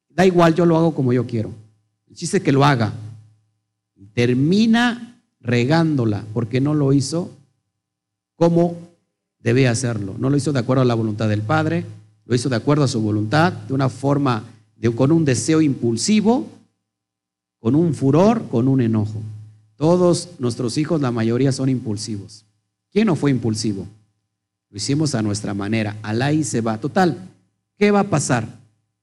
da 0.10 0.26
igual, 0.26 0.56
yo 0.56 0.66
lo 0.66 0.78
hago 0.78 0.96
como 0.96 1.12
yo 1.12 1.28
quiero. 1.28 1.52
El 2.10 2.16
chiste 2.16 2.42
que 2.42 2.52
lo 2.52 2.64
haga 2.64 2.94
termina 4.14 5.22
regándola 5.42 6.24
porque 6.34 6.60
no 6.62 6.74
lo 6.74 6.94
hizo 6.94 7.32
como 8.36 8.78
debía 9.40 9.72
hacerlo. 9.72 10.16
No 10.18 10.30
lo 10.30 10.38
hizo 10.38 10.52
de 10.52 10.60
acuerdo 10.60 10.82
a 10.82 10.86
la 10.86 10.94
voluntad 10.94 11.30
del 11.30 11.42
Padre, 11.42 11.86
lo 12.26 12.36
hizo 12.36 12.50
de 12.50 12.56
acuerdo 12.56 12.84
a 12.84 12.88
su 12.88 13.02
voluntad, 13.02 13.54
de 13.54 13.74
una 13.74 13.90
forma, 13.90 14.44
con 14.95 15.11
un 15.11 15.25
deseo 15.25 15.61
impulsivo, 15.61 16.47
con 17.59 17.75
un 17.75 17.93
furor, 17.93 18.47
con 18.49 18.67
un 18.67 18.82
enojo. 18.82 19.21
Todos 19.75 20.30
nuestros 20.39 20.77
hijos, 20.77 21.01
la 21.01 21.11
mayoría 21.11 21.51
son 21.51 21.69
impulsivos. 21.69 22.45
¿Quién 22.91 23.07
no 23.07 23.15
fue 23.15 23.32
impulsivo? 23.32 23.88
Lo 24.69 24.77
hicimos 24.77 25.15
a 25.15 25.21
nuestra 25.21 25.53
manera. 25.53 25.97
Alá 26.01 26.32
y 26.32 26.43
se 26.43 26.61
va. 26.61 26.80
Total, 26.80 27.17
¿qué 27.77 27.91
va 27.91 28.01
a 28.01 28.09
pasar? 28.09 28.47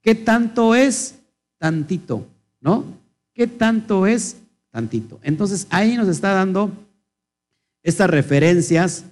¿Qué 0.02 0.14
tanto 0.14 0.74
es? 0.74 1.16
Tantito, 1.58 2.26
¿no? 2.60 2.84
¿Qué 3.34 3.46
tanto 3.46 4.06
es? 4.06 4.36
Entonces 5.22 5.66
ahí 5.70 5.96
nos 5.96 6.08
está 6.08 6.32
dando 6.32 6.70
estas 7.82 8.10
referencias 8.10 9.04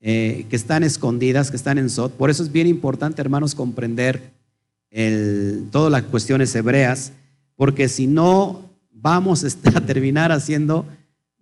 eh, 0.00 0.46
que 0.50 0.56
están 0.56 0.82
escondidas, 0.82 1.50
que 1.50 1.56
están 1.56 1.78
en 1.78 1.88
Sot. 1.88 2.12
Por 2.12 2.28
eso 2.28 2.42
es 2.42 2.52
bien 2.52 2.66
importante, 2.66 3.22
hermanos, 3.22 3.54
comprender 3.54 4.30
todas 5.70 5.92
las 5.92 6.02
cuestiones 6.04 6.54
hebreas, 6.54 7.12
porque 7.54 7.88
si 7.88 8.06
no, 8.06 8.70
vamos 8.92 9.44
a 9.74 9.80
terminar 9.80 10.32
haciendo 10.32 10.86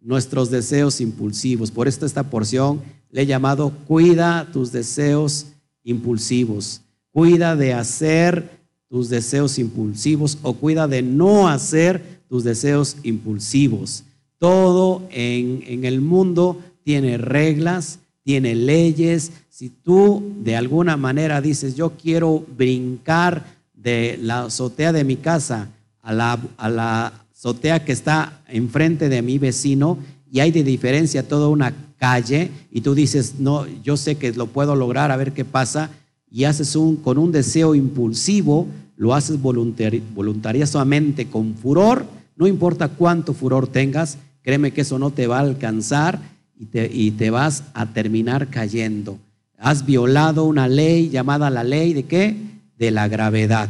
nuestros 0.01 0.51
deseos 0.51 1.01
impulsivos. 1.01 1.71
Por 1.71 1.89
esto 1.89 2.07
esta 2.07 2.25
porción 2.25 2.83
le 3.11 3.23
he 3.23 3.27
llamado 3.27 3.71
cuida 3.87 4.49
tus 4.53 4.71
deseos 4.73 5.47
impulsivos. 5.83 6.83
Cuida 7.11 7.57
de 7.57 7.73
hacer 7.73 8.51
tus 8.89 9.09
deseos 9.09 9.59
impulsivos 9.59 10.39
o 10.43 10.55
cuida 10.55 10.87
de 10.87 11.03
no 11.03 11.49
hacer 11.49 12.21
tus 12.29 12.45
deseos 12.45 12.97
impulsivos. 13.03 14.05
Todo 14.39 15.07
en, 15.11 15.85
el 15.85 16.01
mundo 16.01 16.61
tiene 16.83 17.17
reglas, 17.17 17.99
tiene 18.25 18.55
leyes. 18.55 19.31
Si 19.51 19.69
tú 19.69 20.35
de 20.43 20.57
alguna 20.57 20.97
manera 20.97 21.41
dices, 21.41 21.77
yo 21.77 21.91
quiero 21.91 22.45
brincar 22.57 23.47
de 23.75 24.19
la 24.21 24.45
azotea 24.45 24.93
de 24.93 25.05
mi 25.05 25.17
casa 25.17 25.69
a 26.03 26.13
la, 26.13 26.41
a 26.57 26.69
la 26.69 27.13
azotea 27.33 27.85
que 27.85 27.93
está 27.93 28.43
enfrente 28.49 29.09
de 29.09 29.23
mi 29.23 29.39
vecino 29.39 29.99
y 30.33 30.41
hay 30.41 30.51
de 30.51 30.65
diferencia 30.65 31.29
toda 31.29 31.49
una 31.49 31.73
calle 31.99 32.51
y 32.73 32.81
tú 32.81 32.95
dices, 32.95 33.35
no, 33.39 33.67
yo 33.83 33.97
sé 33.97 34.17
que 34.17 34.33
lo 34.33 34.47
puedo 34.47 34.75
lograr, 34.75 35.13
a 35.13 35.17
ver 35.17 35.33
qué 35.33 35.45
pasa, 35.45 35.91
y 36.31 36.45
haces 36.45 36.75
un, 36.75 36.97
con 36.97 37.19
un 37.19 37.31
deseo 37.31 37.75
impulsivo, 37.77 38.67
lo 38.97 39.15
haces 39.15 39.41
voluntariosamente 39.41 41.27
con 41.29 41.55
furor, 41.55 42.07
no 42.37 42.49
importa 42.49 42.89
cuánto 42.89 43.35
furor 43.35 43.69
tengas, 43.69 44.19
créeme 44.43 44.73
que 44.73 44.81
eso 44.81 44.99
no 44.99 45.11
te 45.11 45.27
va 45.27 45.39
a 45.39 45.43
alcanzar 45.43 46.34
y 46.59 46.67
te, 46.67 46.91
y 46.93 47.11
te 47.11 47.31
vas 47.31 47.65
a 47.75 47.87
terminar 47.87 48.49
cayendo. 48.49 49.19
Has 49.59 49.87
violado 49.87 50.45
una 50.45 50.69
ley 50.69 51.09
llamada 51.09 51.51
la 51.51 51.65
ley 51.65 51.95
de 51.95 52.05
qué? 52.05 52.37
De 52.79 52.91
la 52.91 53.09
gravedad. 53.09 53.69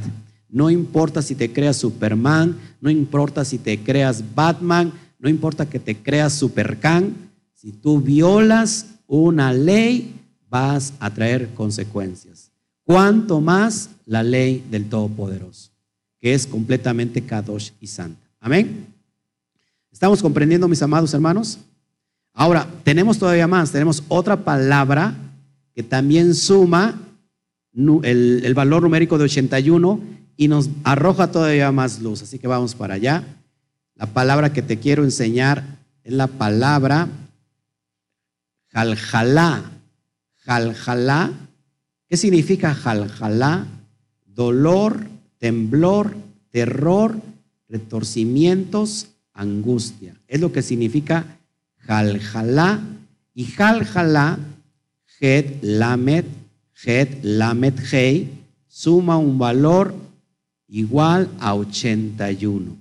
No 0.49 0.71
importa 0.71 1.23
si 1.23 1.35
te 1.35 1.53
creas 1.53 1.77
Superman, 1.77 2.57
no 2.81 2.91
importa 2.91 3.45
si 3.45 3.59
te 3.59 3.79
creas 3.79 4.23
Batman, 4.35 4.93
no 5.19 5.29
importa 5.29 5.69
que 5.69 5.79
te 5.79 5.97
creas 5.97 6.33
Supercan, 6.33 7.15
si 7.55 7.73
tú 7.73 8.01
violas 8.01 8.87
una 9.07 9.53
ley, 9.53 10.15
vas 10.51 10.93
a 11.01 11.11
traer 11.11 11.49
consecuencias. 11.55 12.53
Cuanto 12.85 13.41
más 13.41 13.91
la 14.05 14.23
ley 14.23 14.65
del 14.71 14.89
Todopoderoso, 14.89 15.71
que 16.21 16.35
es 16.35 16.47
completamente 16.47 17.23
Kadosh 17.23 17.71
y 17.81 17.87
Santa. 17.87 18.21
Amén. 18.39 18.87
¿Estamos 19.91 20.21
comprendiendo, 20.21 20.69
mis 20.69 20.83
amados 20.83 21.15
hermanos? 21.15 21.59
Ahora, 22.35 22.69
tenemos 22.83 23.19
todavía 23.19 23.47
más, 23.47 23.71
tenemos 23.71 24.03
otra 24.09 24.45
palabra 24.45 25.15
que 25.73 25.85
también 25.85 26.35
suma 26.35 27.01
el, 27.73 28.53
valor 28.55 28.83
numérico 28.83 29.19
de 29.19 29.25
81 29.25 30.01
y 30.37 30.49
nos 30.49 30.69
arroja 30.83 31.31
todavía 31.31 31.71
más 31.71 32.01
luz. 32.01 32.23
Así 32.23 32.41
que 32.41 32.49
vamos 32.49 32.75
para 32.75 32.95
allá. 32.95 33.25
La 33.95 34.07
palabra 34.07 34.53
que 34.53 34.63
te 34.63 34.81
quiero 34.81 35.05
enseñar 35.05 35.79
es 36.03 36.13
la 36.13 36.27
palabra 36.27 37.09
jaljalá. 38.73 39.71
Jaljalá. 40.45 41.33
¿Qué 42.09 42.17
significa 42.17 42.75
jaljalá? 42.75 43.67
Dolor, 44.27 45.07
temblor, 45.39 46.17
terror, 46.51 47.17
retorcimientos, 47.69 49.11
angustia. 49.33 50.17
Es 50.27 50.41
lo 50.41 50.53
que 50.53 50.63
significa 50.63 51.39
jaljalá. 51.87 52.81
Y 53.35 53.45
jaljalá, 53.47 54.39
het 55.19 55.63
lamet, 55.63 56.27
het 56.85 57.25
lamet 57.25 57.79
hei, 57.91 58.29
suma 58.69 59.17
un 59.17 59.39
valor 59.39 59.95
igual 60.69 61.29
a 61.41 61.55
81. 61.55 62.77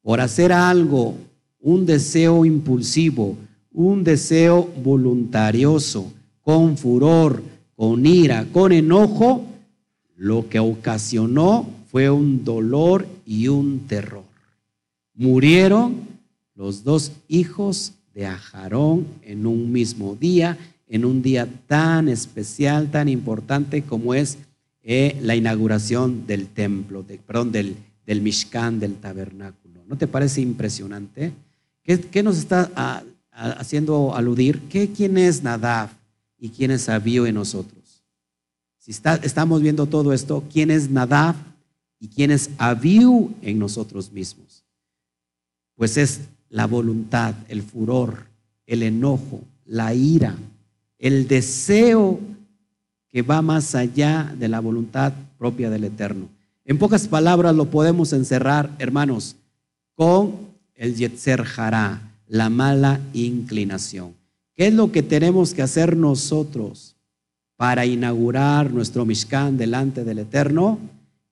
Por 0.00 0.20
hacer 0.20 0.52
algo, 0.52 1.16
un 1.60 1.84
deseo 1.84 2.44
impulsivo, 2.44 3.36
un 3.72 4.04
deseo 4.04 4.70
voluntarioso, 4.82 6.12
con 6.40 6.76
furor, 6.76 7.42
con 7.76 8.06
ira, 8.06 8.46
con 8.52 8.72
enojo, 8.72 9.44
lo 10.16 10.48
que 10.48 10.58
ocasionó 10.58 11.66
fue 11.90 12.10
un 12.10 12.44
dolor 12.44 13.06
y 13.26 13.48
un 13.48 13.80
terror. 13.86 14.24
Murieron 15.14 15.96
los 16.54 16.84
dos 16.84 17.12
hijos 17.28 17.92
de 18.14 18.26
Ajarón 18.26 19.06
en 19.22 19.46
un 19.46 19.72
mismo 19.72 20.16
día, 20.16 20.58
en 20.88 21.04
un 21.04 21.22
día 21.22 21.48
tan 21.66 22.08
especial, 22.08 22.90
tan 22.90 23.08
importante 23.08 23.82
como 23.82 24.14
es 24.14 24.38
eh, 24.82 25.18
la 25.22 25.36
inauguración 25.36 26.26
del 26.26 26.48
templo, 26.48 27.04
perdón, 27.26 27.52
del, 27.52 27.76
del 28.04 28.20
Mishkan, 28.20 28.80
del 28.80 28.96
tabernáculo. 28.96 29.84
¿No 29.86 29.96
te 29.96 30.06
parece 30.06 30.40
impresionante? 30.40 31.32
¿Qué, 31.84 32.22
nos 32.22 32.38
está 32.38 33.02
haciendo 33.30 34.14
aludir? 34.14 34.60
¿Qué, 34.68 34.90
¿Quién 34.90 35.18
es 35.18 35.42
Nadab 35.42 35.90
y 36.38 36.48
quién 36.50 36.70
es 36.70 36.88
Abiú 36.88 37.26
en 37.26 37.34
nosotros? 37.34 38.04
Si 38.78 38.90
está, 38.90 39.16
estamos 39.16 39.62
viendo 39.62 39.86
todo 39.86 40.12
esto, 40.12 40.44
¿quién 40.52 40.70
es 40.70 40.90
Nadab 40.90 41.36
y 42.00 42.08
quién 42.08 42.30
es 42.30 42.50
Abiú 42.58 43.32
en 43.42 43.58
nosotros 43.58 44.10
mismos? 44.12 44.64
Pues 45.76 45.96
es 45.96 46.20
la 46.52 46.66
voluntad, 46.66 47.34
el 47.48 47.62
furor, 47.62 48.26
el 48.66 48.82
enojo, 48.82 49.40
la 49.64 49.94
ira, 49.94 50.36
el 50.98 51.26
deseo 51.26 52.20
que 53.10 53.22
va 53.22 53.40
más 53.40 53.74
allá 53.74 54.34
de 54.38 54.48
la 54.48 54.60
voluntad 54.60 55.14
propia 55.38 55.70
del 55.70 55.84
Eterno. 55.84 56.28
En 56.66 56.78
pocas 56.78 57.08
palabras 57.08 57.54
lo 57.56 57.70
podemos 57.70 58.12
encerrar, 58.12 58.70
hermanos, 58.78 59.34
con 59.94 60.52
el 60.74 60.94
Yetzer 60.94 61.42
Hará, 61.56 62.02
la 62.28 62.50
mala 62.50 63.00
inclinación. 63.14 64.14
¿Qué 64.54 64.66
es 64.66 64.74
lo 64.74 64.92
que 64.92 65.02
tenemos 65.02 65.54
que 65.54 65.62
hacer 65.62 65.96
nosotros 65.96 66.96
para 67.56 67.86
inaugurar 67.86 68.70
nuestro 68.70 69.06
Mishkan 69.06 69.56
delante 69.56 70.04
del 70.04 70.18
Eterno? 70.18 70.78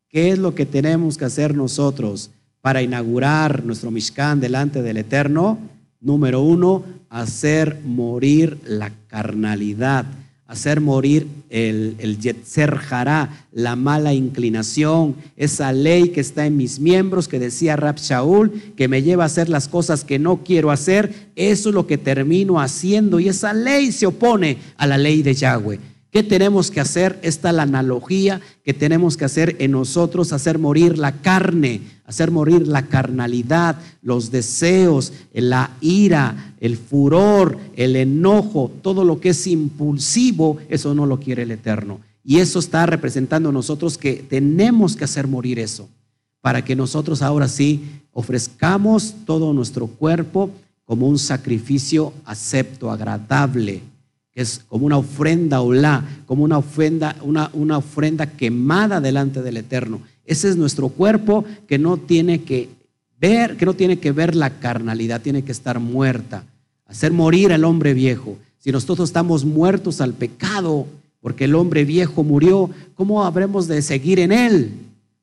¿Qué 0.09 0.31
es 0.31 0.39
lo 0.39 0.55
que 0.55 0.65
tenemos 0.65 1.19
que 1.19 1.27
hacer 1.27 1.55
nosotros 1.55 2.31
para 2.61 2.83
inaugurar 2.83 3.65
nuestro 3.65 3.91
Mishkan 3.91 4.41
delante 4.41 4.83
del 4.83 4.99
Eterno? 4.99 5.59
Número 6.01 6.41
uno, 6.43 6.85
hacer 7.09 7.81
morir 7.85 8.59
la 8.65 8.91
carnalidad 9.09 10.07
hacer 10.51 10.81
morir 10.81 11.29
el, 11.49 11.95
el 12.01 12.19
la 13.53 13.77
mala 13.77 14.13
inclinación, 14.15 15.15
esa 15.37 15.73
ley 15.73 16.09
que 16.09 16.21
está 16.21 16.45
en 16.45 16.57
mis 16.57 16.81
miembros 16.81 17.29
que 17.29 17.39
decía 17.39 17.77
Rab 17.77 17.99
Shaul, 17.99 18.51
que 18.77 18.89
me 18.89 19.01
lleva 19.05 19.23
a 19.23 19.27
hacer 19.27 19.49
las 19.49 19.69
cosas 19.69 20.03
que 20.03 20.19
no 20.19 20.39
quiero 20.43 20.73
hacer, 20.73 21.31
eso 21.37 21.69
es 21.69 21.75
lo 21.75 21.87
que 21.87 21.99
termino 21.99 22.61
haciendo 22.61 23.21
y 23.21 23.29
esa 23.29 23.53
ley 23.53 23.93
se 23.93 24.07
opone 24.07 24.59
a 24.77 24.89
la 24.89 24.99
ley 24.99 25.23
de 25.23 25.35
Yahweh. 25.35 25.79
¿Qué 26.11 26.25
tenemos 26.25 26.73
que 26.73 26.81
hacer? 26.81 27.21
Esta 27.23 27.51
es 27.51 27.55
la 27.55 27.63
analogía 27.63 28.41
que 28.65 28.75
tenemos 28.75 29.17
que 29.17 29.25
hacer 29.25 29.55
en 29.61 29.71
nosotros, 29.71 30.33
hacer 30.33 30.59
morir 30.59 30.99
la 30.99 31.13
carne, 31.23 31.83
hacer 32.05 32.33
morir 32.33 32.67
la 32.67 32.87
carnalidad, 32.87 33.77
los 34.03 34.33
deseos, 34.33 35.13
la 35.33 35.71
ira, 35.81 36.55
el 36.61 36.77
furor, 36.77 37.59
el 37.77 37.95
enojo, 37.95 38.73
todo 38.83 39.05
lo 39.05 39.21
que 39.21 39.29
es 39.29 39.47
impulsivo, 39.47 40.59
eso 40.69 40.95
no 40.97 41.07
lo 41.07 41.21
quiere 41.21 41.43
el 41.43 41.53
Eterno. 41.53 42.01
Y 42.25 42.39
eso 42.39 42.59
está 42.59 42.87
representando 42.87 43.51
a 43.51 43.53
nosotros 43.53 43.97
que 43.97 44.15
tenemos 44.15 44.97
que 44.97 45.05
hacer 45.05 45.29
morir 45.29 45.61
eso, 45.61 45.89
para 46.41 46.65
que 46.65 46.75
nosotros 46.75 47.23
ahora 47.23 47.47
sí 47.47 47.85
ofrezcamos 48.13 49.15
todo 49.25 49.53
nuestro 49.53 49.87
cuerpo 49.87 50.51
como 50.85 51.07
un 51.07 51.21
sacrificio 51.21 52.13
acepto, 52.25 52.91
agradable 52.91 53.83
es 54.43 54.63
como 54.69 54.87
una 54.87 54.99
ofrenda 54.99 55.61
olá, 55.61 56.05
como 56.27 56.45
una 56.45 56.59
ofrenda, 56.59 57.17
una, 57.23 57.51
una 57.53 57.79
ofrenda 57.79 58.27
quemada 58.27 59.01
delante 59.01 59.43
del 59.43 59.59
Eterno. 59.59 60.01
Ese 60.25 60.49
es 60.49 60.57
nuestro 60.57 60.89
cuerpo 60.89 61.45
que 61.67 61.79
no 61.79 61.97
tiene 61.97 62.43
que 62.43 62.69
ver, 63.21 63.57
que 63.57 63.67
no 63.67 63.75
tiene 63.75 63.99
que 63.99 64.13
ver 64.13 64.35
la 64.35 64.59
carnalidad, 64.59 65.21
tiene 65.21 65.43
que 65.43 65.53
estar 65.53 65.81
muerta, 65.81 66.45
hacer 66.87 67.13
morir 67.13 67.53
al 67.53 67.65
hombre 67.65 67.95
viejo. 67.95 68.37
Si 68.59 68.71
nosotros 68.73 69.09
estamos 69.09 69.45
muertos 69.45 70.01
al 70.01 70.15
pecado, 70.15 70.87
porque 71.21 71.45
el 71.45 71.55
hombre 71.55 71.85
viejo 71.85 72.23
murió, 72.23 72.71
¿cómo 72.95 73.25
habremos 73.25 73.69
de 73.69 73.83
seguir 73.83 74.19
en 74.21 74.33
él? 74.33 74.73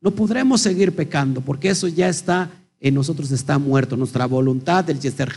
No 0.02 0.12
podremos 0.12 0.62
seguir 0.62 0.96
pecando, 0.96 1.42
porque 1.42 1.70
eso 1.70 1.88
ya 1.88 2.08
está 2.10 2.50
en 2.80 2.94
nosotros, 2.94 3.32
está 3.32 3.58
muerto. 3.58 3.98
Nuestra 3.98 4.26
voluntad 4.26 4.84
del 4.84 5.00
Yeser 5.00 5.34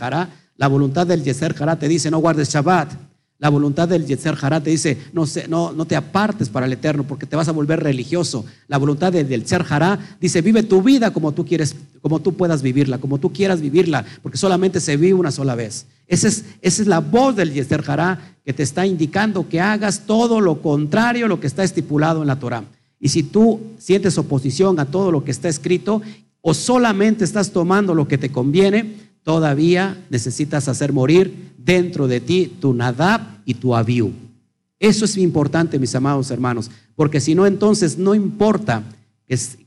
la 0.57 0.67
voluntad 0.67 1.07
del 1.07 1.23
Yeser 1.23 1.53
te 1.53 1.87
dice, 1.87 2.11
no 2.11 2.19
guardes 2.19 2.49
Shabbat. 2.49 3.10
La 3.41 3.49
voluntad 3.49 3.87
del 3.87 4.05
Yetzer 4.05 4.37
Hará 4.39 4.61
te 4.61 4.69
dice, 4.69 4.99
no, 5.13 5.25
no, 5.49 5.73
no 5.73 5.85
te 5.85 5.95
apartes 5.95 6.47
para 6.47 6.67
el 6.67 6.73
Eterno 6.73 7.05
porque 7.05 7.25
te 7.25 7.35
vas 7.35 7.47
a 7.47 7.51
volver 7.51 7.81
religioso. 7.81 8.45
La 8.67 8.77
voluntad 8.77 9.11
del 9.11 9.27
Yetzer 9.27 9.65
Hará 9.67 9.97
dice, 10.21 10.43
vive 10.43 10.61
tu 10.61 10.83
vida 10.83 11.11
como 11.11 11.31
tú 11.31 11.43
quieres, 11.43 11.75
como 12.03 12.19
tú 12.19 12.35
puedas 12.35 12.61
vivirla, 12.61 12.99
como 12.99 13.17
tú 13.17 13.33
quieras 13.33 13.59
vivirla, 13.59 14.05
porque 14.21 14.37
solamente 14.37 14.79
se 14.79 14.95
vive 14.95 15.15
una 15.15 15.31
sola 15.31 15.55
vez. 15.55 15.87
Esa 16.05 16.27
es, 16.27 16.45
esa 16.61 16.83
es 16.83 16.87
la 16.87 16.99
voz 16.99 17.35
del 17.35 17.51
Yetzer 17.51 17.83
Hará 17.87 18.35
que 18.45 18.53
te 18.53 18.61
está 18.61 18.85
indicando 18.85 19.49
que 19.49 19.59
hagas 19.59 20.05
todo 20.05 20.39
lo 20.39 20.61
contrario 20.61 21.25
a 21.25 21.29
lo 21.29 21.39
que 21.39 21.47
está 21.47 21.63
estipulado 21.63 22.21
en 22.21 22.27
la 22.27 22.37
Torah. 22.37 22.63
Y 22.99 23.09
si 23.09 23.23
tú 23.23 23.59
sientes 23.79 24.19
oposición 24.19 24.79
a 24.79 24.85
todo 24.85 25.11
lo 25.11 25.23
que 25.23 25.31
está 25.31 25.49
escrito 25.49 26.03
o 26.41 26.53
solamente 26.53 27.23
estás 27.23 27.49
tomando 27.49 27.95
lo 27.95 28.07
que 28.07 28.19
te 28.19 28.31
conviene, 28.31 29.10
todavía 29.23 30.03
necesitas 30.09 30.67
hacer 30.67 30.93
morir 30.93 31.53
dentro 31.57 32.07
de 32.07 32.19
ti 32.19 32.57
tu 32.59 32.73
Nadab 32.73 33.21
y 33.45 33.55
tu 33.55 33.75
Abiú. 33.75 34.13
Eso 34.79 35.05
es 35.05 35.15
importante, 35.17 35.77
mis 35.77 35.93
amados 35.93 36.31
hermanos, 36.31 36.71
porque 36.95 37.19
si 37.19 37.35
no, 37.35 37.45
entonces 37.45 37.97
no 37.97 38.15
importa 38.15 38.83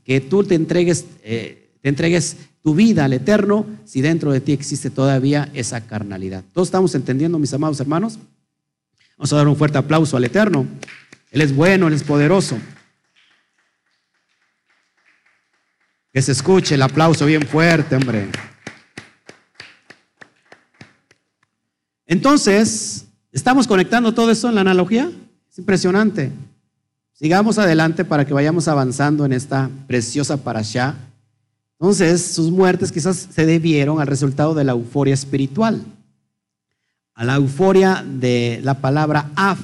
que, 0.03 0.21
tú 0.21 0.43
te 0.43 0.55
entregues, 0.55 1.05
eh, 1.23 1.71
te 1.81 1.89
entregues 1.89 2.37
tu 2.61 2.75
vida 2.75 3.05
al 3.05 3.13
Eterno 3.13 3.65
si 3.85 4.01
dentro 4.01 4.31
de 4.31 4.41
ti 4.41 4.51
existe 4.51 4.89
todavía 4.89 5.49
esa 5.53 5.81
carnalidad. 5.81 6.43
¿Todos 6.51 6.67
estamos 6.67 6.93
entendiendo, 6.95 7.39
mis 7.39 7.53
amados 7.53 7.79
hermanos? 7.79 8.19
Vamos 9.17 9.31
a 9.31 9.37
dar 9.37 9.47
un 9.47 9.55
fuerte 9.55 9.77
aplauso 9.77 10.17
al 10.17 10.25
Eterno. 10.25 10.67
Él 11.31 11.41
es 11.41 11.55
bueno, 11.55 11.87
Él 11.87 11.93
es 11.93 12.03
poderoso. 12.03 12.57
Que 16.11 16.21
se 16.21 16.31
escuche 16.31 16.75
el 16.75 16.81
aplauso 16.81 17.25
bien 17.25 17.43
fuerte, 17.47 17.95
hombre. 17.95 18.29
Entonces, 22.05 23.05
¿estamos 23.31 23.67
conectando 23.67 24.13
todo 24.13 24.31
eso 24.31 24.49
en 24.49 24.55
la 24.55 24.61
analogía? 24.61 25.11
Es 25.49 25.57
impresionante. 25.57 26.31
Sigamos 27.13 27.57
adelante 27.57 28.03
para 28.05 28.25
que 28.25 28.33
vayamos 28.33 28.67
avanzando 28.67 29.25
en 29.25 29.33
esta 29.33 29.69
preciosa 29.87 30.37
parasha. 30.37 30.95
Entonces, 31.79 32.21
sus 32.21 32.51
muertes 32.51 32.91
quizás 32.91 33.29
se 33.31 33.45
debieron 33.45 33.99
al 33.99 34.07
resultado 34.07 34.53
de 34.53 34.63
la 34.63 34.73
euforia 34.73 35.13
espiritual. 35.13 35.81
a 37.17 37.23
la 37.23 37.35
euforia 37.35 38.05
de 38.05 38.59
la 38.61 38.81
palabra 38.81 39.31
af, 39.35 39.59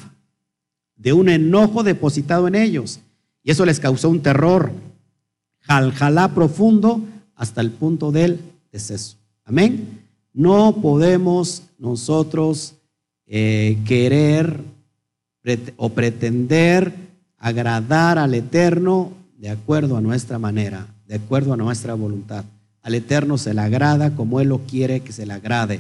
de 0.96 1.12
un 1.12 1.28
enojo 1.28 1.84
depositado 1.84 2.48
en 2.48 2.56
ellos. 2.56 3.02
Y 3.44 3.52
eso 3.52 3.66
les 3.66 3.80
causó 3.80 4.10
un 4.10 4.22
terror, 4.22 4.72
jaljalá 5.60 6.30
profundo 6.30 7.02
hasta 7.36 7.60
el 7.60 7.72
punto 7.72 8.12
del 8.12 8.40
deceso. 8.72 9.18
Amén. 9.44 10.01
No 10.34 10.78
podemos 10.82 11.64
nosotros 11.78 12.76
eh, 13.28 13.78
querer 13.86 14.60
o 15.78 15.90
pretender 15.90 16.94
agradar 17.38 18.18
al 18.18 18.34
Eterno 18.34 19.12
de 19.38 19.50
acuerdo 19.50 19.98
a 19.98 20.02
nuestra 20.02 20.38
manera, 20.38 20.88
de 21.08 21.16
acuerdo 21.16 21.54
a 21.54 21.58
nuestra 21.58 21.96
voluntad. 21.96 22.46
Al 22.82 22.96
Eterno 22.96 23.38
se 23.38 23.54
le 23.54 23.62
agrada 23.62 24.16
como 24.16 24.40
Él 24.40 24.50
lo 24.50 24.60
quiere 24.60 25.02
que 25.02 25.12
se 25.12 25.26
le 25.26 25.34
agrade. 25.34 25.80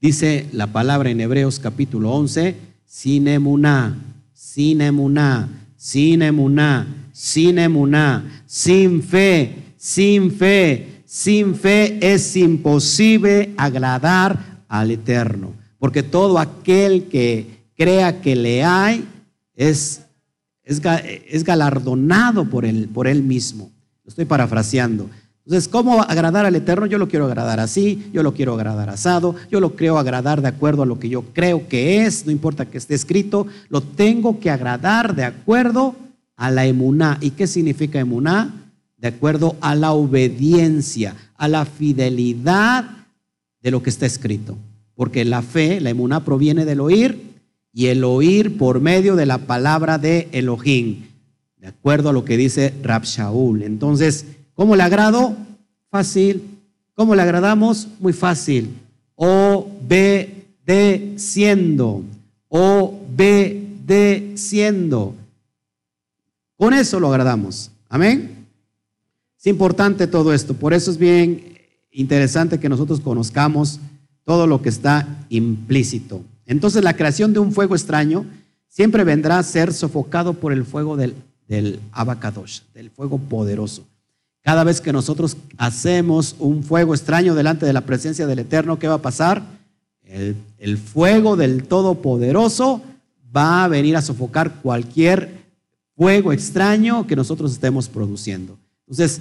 Dice 0.00 0.46
la 0.52 0.66
palabra 0.66 1.10
en 1.10 1.20
Hebreos 1.20 1.58
capítulo 1.58 2.12
11, 2.12 2.54
sin 2.84 3.28
emuná, 3.28 3.96
sin 4.32 4.80
emuná, 4.80 5.48
sin 5.76 6.22
emuná, 6.22 6.86
sin 7.12 7.58
emuná, 7.58 8.42
sin 8.46 9.02
fe, 9.02 9.54
sin 9.76 10.30
fe, 10.32 10.95
sin 11.06 11.54
fe 11.54 11.98
es 12.02 12.36
imposible 12.36 13.54
agradar 13.56 14.64
al 14.68 14.90
Eterno. 14.90 15.54
Porque 15.78 16.02
todo 16.02 16.38
aquel 16.38 17.04
que 17.04 17.64
crea 17.74 18.20
que 18.20 18.36
le 18.36 18.62
hay 18.64 19.06
es 19.54 20.02
es, 20.66 21.44
galardonado 21.44 22.44
por 22.44 22.64
él, 22.64 22.90
por 22.92 23.06
él 23.06 23.22
mismo. 23.22 23.70
Estoy 24.04 24.24
parafraseando. 24.24 25.08
Entonces, 25.44 25.68
¿cómo 25.68 26.02
agradar 26.02 26.44
al 26.44 26.56
Eterno? 26.56 26.86
Yo 26.86 26.98
lo 26.98 27.06
quiero 27.06 27.26
agradar 27.26 27.60
así, 27.60 28.10
yo 28.12 28.24
lo 28.24 28.34
quiero 28.34 28.54
agradar 28.54 28.90
asado, 28.90 29.36
yo 29.48 29.60
lo 29.60 29.76
creo 29.76 29.96
agradar 29.96 30.42
de 30.42 30.48
acuerdo 30.48 30.82
a 30.82 30.86
lo 30.86 30.98
que 30.98 31.08
yo 31.08 31.22
creo 31.32 31.68
que 31.68 32.04
es, 32.04 32.26
no 32.26 32.32
importa 32.32 32.66
que 32.66 32.78
esté 32.78 32.96
escrito, 32.96 33.46
lo 33.68 33.80
tengo 33.80 34.40
que 34.40 34.50
agradar 34.50 35.14
de 35.14 35.24
acuerdo 35.24 35.94
a 36.34 36.50
la 36.50 36.66
emuná. 36.66 37.18
¿Y 37.20 37.30
qué 37.30 37.46
significa 37.46 38.00
emuná? 38.00 38.65
De 38.96 39.08
acuerdo 39.08 39.56
a 39.60 39.74
la 39.74 39.92
obediencia, 39.92 41.14
a 41.36 41.48
la 41.48 41.66
fidelidad 41.66 43.06
de 43.60 43.70
lo 43.70 43.82
que 43.82 43.90
está 43.90 44.06
escrito. 44.06 44.56
Porque 44.94 45.22
la 45.24 45.42
fe, 45.42 45.80
la 45.80 45.90
emuná 45.90 46.24
proviene 46.24 46.64
del 46.64 46.80
oír 46.80 47.34
y 47.72 47.86
el 47.86 48.04
oír 48.04 48.56
por 48.56 48.80
medio 48.80 49.16
de 49.16 49.26
la 49.26 49.38
palabra 49.38 49.98
de 49.98 50.28
Elohim, 50.32 51.02
de 51.58 51.66
acuerdo 51.66 52.08
a 52.08 52.14
lo 52.14 52.24
que 52.24 52.38
dice 52.38 52.72
Rab 52.82 53.04
Shaul. 53.04 53.62
Entonces, 53.62 54.24
¿cómo 54.54 54.76
le 54.76 54.82
agrado? 54.82 55.36
Fácil. 55.90 56.42
¿Cómo 56.94 57.14
le 57.14 57.20
agradamos? 57.20 57.88
Muy 58.00 58.14
fácil. 58.14 58.74
Obedeciendo. 59.16 62.02
Obedeciendo. 62.48 65.14
Con 66.56 66.72
eso 66.72 66.98
lo 66.98 67.08
agradamos. 67.08 67.70
Amén. 67.90 68.35
Es 69.46 69.50
importante 69.50 70.08
todo 70.08 70.34
esto. 70.34 70.54
Por 70.54 70.74
eso 70.74 70.90
es 70.90 70.98
bien 70.98 71.56
interesante 71.92 72.58
que 72.58 72.68
nosotros 72.68 72.98
conozcamos 72.98 73.78
todo 74.24 74.48
lo 74.48 74.60
que 74.60 74.68
está 74.68 75.24
implícito. 75.28 76.20
Entonces 76.46 76.82
la 76.82 76.96
creación 76.96 77.32
de 77.32 77.38
un 77.38 77.52
fuego 77.52 77.76
extraño 77.76 78.26
siempre 78.66 79.04
vendrá 79.04 79.38
a 79.38 79.44
ser 79.44 79.72
sofocado 79.72 80.34
por 80.34 80.52
el 80.52 80.64
fuego 80.64 80.96
del, 80.96 81.14
abacadosh, 81.92 82.62
del 82.74 82.90
fuego 82.90 83.18
poderoso. 83.18 83.86
Cada 84.42 84.64
vez 84.64 84.80
que 84.80 84.92
nosotros 84.92 85.36
hacemos 85.58 86.34
un 86.40 86.64
fuego 86.64 86.92
extraño 86.92 87.36
delante 87.36 87.66
de 87.66 87.72
la 87.72 87.82
presencia 87.82 88.26
del 88.26 88.40
Eterno, 88.40 88.80
¿qué 88.80 88.88
va 88.88 88.94
a 88.94 89.02
pasar? 89.02 89.44
El, 90.02 90.34
el 90.58 90.76
fuego 90.76 91.36
del 91.36 91.68
Todopoderoso 91.68 92.82
va 93.34 93.62
a 93.62 93.68
venir 93.68 93.94
a 93.94 94.02
sofocar 94.02 94.60
cualquier 94.60 95.30
fuego 95.96 96.32
extraño 96.32 97.06
que 97.06 97.14
nosotros 97.14 97.52
estemos 97.52 97.88
produciendo. 97.88 98.58
Entonces, 98.86 99.20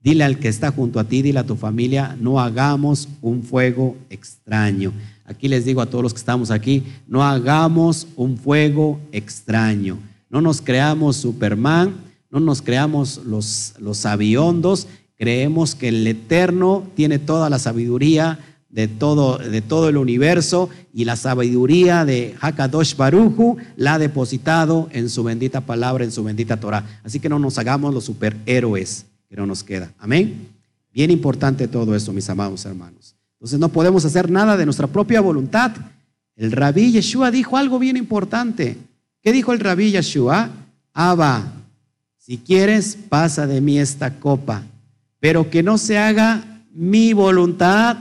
dile 0.00 0.24
al 0.24 0.38
que 0.38 0.48
está 0.48 0.72
junto 0.72 0.98
a 0.98 1.04
ti, 1.04 1.22
dile 1.22 1.38
a 1.38 1.46
tu 1.46 1.56
familia, 1.56 2.16
no 2.20 2.40
hagamos 2.40 3.08
un 3.20 3.42
fuego 3.42 3.96
extraño. 4.10 4.92
Aquí 5.24 5.48
les 5.48 5.64
digo 5.64 5.80
a 5.80 5.86
todos 5.86 6.02
los 6.02 6.12
que 6.12 6.18
estamos 6.18 6.50
aquí, 6.50 6.82
no 7.06 7.22
hagamos 7.22 8.08
un 8.16 8.36
fuego 8.36 9.00
extraño. 9.12 9.98
No 10.30 10.40
nos 10.40 10.60
creamos 10.60 11.16
Superman, 11.16 11.94
no 12.30 12.40
nos 12.40 12.62
creamos 12.62 13.20
los, 13.26 13.74
los 13.78 14.06
creemos 15.16 15.74
que 15.74 15.88
el 15.88 16.06
Eterno 16.06 16.84
tiene 16.96 17.18
toda 17.18 17.48
la 17.50 17.58
sabiduría 17.58 18.38
de 18.72 18.88
todo, 18.88 19.38
de 19.38 19.60
todo 19.60 19.90
el 19.90 19.98
universo 19.98 20.70
y 20.92 21.04
la 21.04 21.14
sabiduría 21.14 22.04
de 22.04 22.34
Hakadosh 22.40 22.96
Baruchu 22.96 23.58
la 23.76 23.94
ha 23.94 23.98
depositado 23.98 24.88
en 24.92 25.10
su 25.10 25.22
bendita 25.22 25.60
palabra, 25.60 26.04
en 26.04 26.10
su 26.10 26.24
bendita 26.24 26.58
Torah. 26.58 27.00
Así 27.04 27.20
que 27.20 27.28
no 27.28 27.38
nos 27.38 27.58
hagamos 27.58 27.94
los 27.94 28.04
superhéroes 28.04 29.06
que 29.28 29.36
no 29.36 29.46
nos 29.46 29.62
queda. 29.62 29.92
Amén. 29.98 30.48
Bien 30.92 31.10
importante 31.10 31.68
todo 31.68 31.94
esto, 31.94 32.12
mis 32.12 32.28
amados 32.30 32.64
hermanos. 32.64 33.14
Entonces 33.34 33.58
no 33.58 33.68
podemos 33.68 34.04
hacer 34.04 34.30
nada 34.30 34.56
de 34.56 34.64
nuestra 34.64 34.86
propia 34.86 35.20
voluntad. 35.20 35.72
El 36.34 36.50
rabí 36.50 36.92
Yeshua 36.92 37.30
dijo 37.30 37.58
algo 37.58 37.78
bien 37.78 37.98
importante. 37.98 38.78
¿Qué 39.22 39.32
dijo 39.32 39.52
el 39.52 39.60
rabí 39.60 39.90
Yeshua? 39.90 40.50
Abba, 40.94 41.52
si 42.16 42.38
quieres, 42.38 42.96
pasa 43.08 43.46
de 43.46 43.60
mí 43.60 43.78
esta 43.78 44.18
copa, 44.18 44.62
pero 45.20 45.50
que 45.50 45.62
no 45.62 45.76
se 45.76 45.98
haga 45.98 46.62
mi 46.72 47.12
voluntad, 47.12 47.96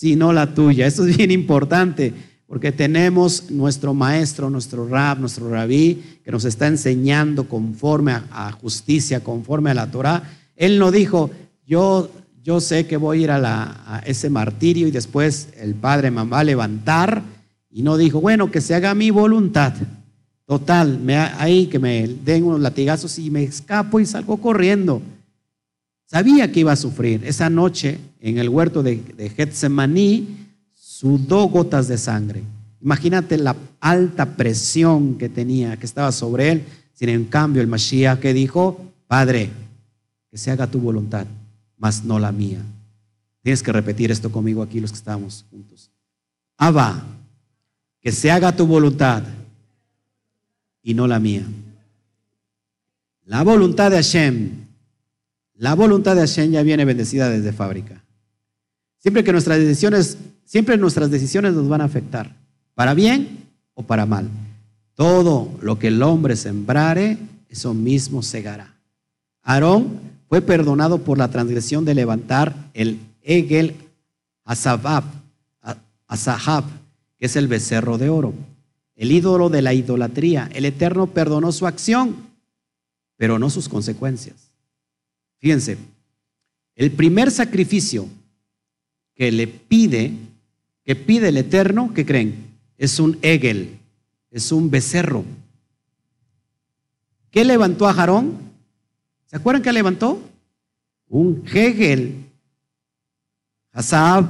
sino 0.00 0.32
la 0.32 0.54
tuya. 0.54 0.86
Eso 0.86 1.06
es 1.06 1.14
bien 1.14 1.30
importante, 1.30 2.14
porque 2.46 2.72
tenemos 2.72 3.50
nuestro 3.50 3.92
maestro, 3.92 4.48
nuestro 4.48 4.88
rab, 4.88 5.20
nuestro 5.20 5.50
rabí, 5.50 6.02
que 6.24 6.30
nos 6.30 6.46
está 6.46 6.68
enseñando 6.68 7.46
conforme 7.46 8.12
a, 8.12 8.50
justicia, 8.52 9.20
conforme 9.20 9.72
a 9.72 9.74
la 9.74 9.90
Torah. 9.90 10.22
Él 10.56 10.78
no 10.78 10.90
dijo, 10.90 11.30
yo 11.66 12.10
yo 12.42 12.60
sé 12.60 12.86
que 12.86 12.96
voy 12.96 13.18
a 13.18 13.22
ir 13.24 13.30
a, 13.30 14.02
ese 14.06 14.30
martirio 14.30 14.88
y 14.88 14.90
después 14.90 15.48
el 15.58 15.74
Padre 15.74 16.10
me 16.10 16.24
va 16.24 16.38
a 16.38 16.44
levantar 16.44 17.22
y 17.70 17.82
no 17.82 17.98
dijo, 17.98 18.22
bueno, 18.22 18.50
que 18.50 18.62
se 18.62 18.74
haga 18.74 18.94
mi 18.94 19.10
voluntad. 19.10 19.74
Total, 20.46 20.98
me, 20.98 21.18
ahí 21.18 21.66
que 21.66 21.78
me 21.78 22.08
den 22.08 22.44
unos 22.44 22.60
latigazos 22.60 23.18
y 23.18 23.30
me 23.30 23.42
escapo 23.42 24.00
y 24.00 24.06
salgo 24.06 24.38
corriendo. 24.38 25.02
Sabía 26.10 26.50
que 26.50 26.60
iba 26.60 26.72
a 26.72 26.76
sufrir. 26.76 27.24
Esa 27.24 27.48
noche 27.50 27.98
en 28.20 28.38
el 28.38 28.48
huerto 28.48 28.82
de, 28.82 28.96
de 28.96 29.30
Getsemaní 29.30 30.48
sudó 30.74 31.44
gotas 31.48 31.86
de 31.86 31.98
sangre. 31.98 32.42
Imagínate 32.80 33.38
la 33.38 33.54
alta 33.80 34.36
presión 34.36 35.18
que 35.18 35.28
tenía, 35.28 35.76
que 35.76 35.86
estaba 35.86 36.10
sobre 36.10 36.50
él. 36.50 36.64
Sin 36.94 37.10
en 37.10 37.26
cambio, 37.26 37.62
el 37.62 37.68
Mashiach 37.68 38.18
que 38.18 38.34
dijo, 38.34 38.80
Padre, 39.06 39.50
que 40.30 40.38
se 40.38 40.50
haga 40.50 40.66
tu 40.66 40.80
voluntad 40.80 41.26
mas 41.80 42.04
no 42.04 42.18
la 42.18 42.30
mía. 42.30 42.62
Tienes 43.42 43.62
que 43.62 43.72
repetir 43.72 44.10
esto 44.10 44.30
conmigo 44.30 44.62
aquí 44.62 44.80
los 44.80 44.92
que 44.92 44.98
estamos 44.98 45.46
juntos. 45.50 45.90
Abba, 46.58 47.02
que 48.00 48.12
se 48.12 48.30
haga 48.30 48.54
tu 48.54 48.66
voluntad 48.66 49.22
y 50.82 50.92
no 50.92 51.06
la 51.06 51.18
mía. 51.18 51.46
La 53.24 53.42
voluntad 53.42 53.90
de 53.90 53.96
Hashem, 53.96 54.66
la 55.60 55.74
voluntad 55.74 56.14
de 56.14 56.22
Hashem 56.22 56.52
ya 56.52 56.62
viene 56.62 56.86
bendecida 56.86 57.28
desde 57.28 57.52
fábrica. 57.52 58.02
Siempre 58.96 59.22
que 59.22 59.30
nuestras 59.30 59.58
decisiones, 59.58 60.16
siempre 60.46 60.78
nuestras 60.78 61.10
decisiones 61.10 61.52
nos 61.52 61.68
van 61.68 61.82
a 61.82 61.84
afectar, 61.84 62.34
para 62.74 62.94
bien 62.94 63.46
o 63.74 63.82
para 63.82 64.06
mal. 64.06 64.30
Todo 64.94 65.50
lo 65.60 65.78
que 65.78 65.88
el 65.88 66.02
hombre 66.02 66.34
sembrare, 66.36 67.18
eso 67.50 67.74
mismo 67.74 68.22
segará. 68.22 68.74
Aarón 69.42 70.00
fue 70.30 70.40
perdonado 70.40 71.04
por 71.04 71.18
la 71.18 71.28
transgresión 71.28 71.84
de 71.84 71.94
levantar 71.94 72.70
el 72.72 72.98
Egel 73.20 73.74
Asahab, 74.44 75.04
que 77.18 77.26
es 77.26 77.36
el 77.36 77.48
becerro 77.48 77.98
de 77.98 78.08
oro, 78.08 78.32
el 78.96 79.12
ídolo 79.12 79.50
de 79.50 79.60
la 79.60 79.74
idolatría. 79.74 80.48
El 80.54 80.64
Eterno 80.64 81.08
perdonó 81.08 81.52
su 81.52 81.66
acción, 81.66 82.16
pero 83.18 83.38
no 83.38 83.50
sus 83.50 83.68
consecuencias. 83.68 84.49
Fíjense, 85.40 85.78
el 86.76 86.92
primer 86.92 87.30
sacrificio 87.30 88.06
que 89.14 89.32
le 89.32 89.46
pide, 89.46 90.12
que 90.84 90.94
pide 90.94 91.28
el 91.28 91.38
Eterno, 91.38 91.92
¿qué 91.94 92.04
creen? 92.04 92.46
Es 92.76 93.00
un 93.00 93.18
Egel, 93.22 93.78
es 94.30 94.52
un 94.52 94.70
becerro. 94.70 95.24
¿Qué 97.30 97.44
levantó 97.44 97.88
a 97.88 97.94
Jarón? 97.94 98.38
¿Se 99.26 99.36
acuerdan 99.36 99.62
que 99.62 99.72
levantó? 99.72 100.20
Un 101.08 101.42
Hegel, 101.46 102.26
Hasaab, 103.72 104.26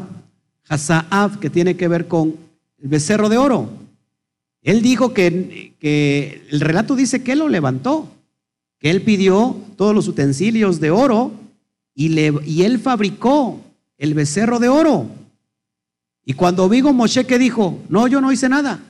Hasaab, 0.69 1.41
que 1.41 1.51
tiene 1.51 1.77
que 1.77 1.89
ver 1.89 2.07
con 2.07 2.37
el 2.79 2.89
becerro 2.89 3.29
de 3.29 3.39
oro. 3.39 3.69
Él 4.63 4.83
dijo 4.83 5.13
que, 5.13 5.75
que 5.81 6.47
el 6.51 6.61
relato 6.61 6.95
dice 6.95 7.23
que 7.23 7.35
lo 7.35 7.49
levantó, 7.49 8.09
que 8.81 8.91
él 8.91 9.03
pidió 9.03 9.57
todos 9.77 9.95
los 9.95 10.09
utensilios 10.09 10.81
de 10.81 10.91
oro 10.91 11.33
y, 11.95 12.09
le, 12.09 12.33
y 12.47 12.63
él 12.63 12.81
fabricó 12.81 13.61
el 13.99 14.15
becerro 14.15 14.59
de 14.59 14.69
oro. 14.69 15.07
Y 16.25 16.33
cuando 16.33 16.69
vino 16.69 16.93
Moshe, 16.93 17.27
¿qué 17.27 17.39
dijo? 17.39 17.79
No, 17.89 18.09
yo 18.09 18.21
no 18.21 18.33
hice 18.33 18.49
nada. 18.49 18.81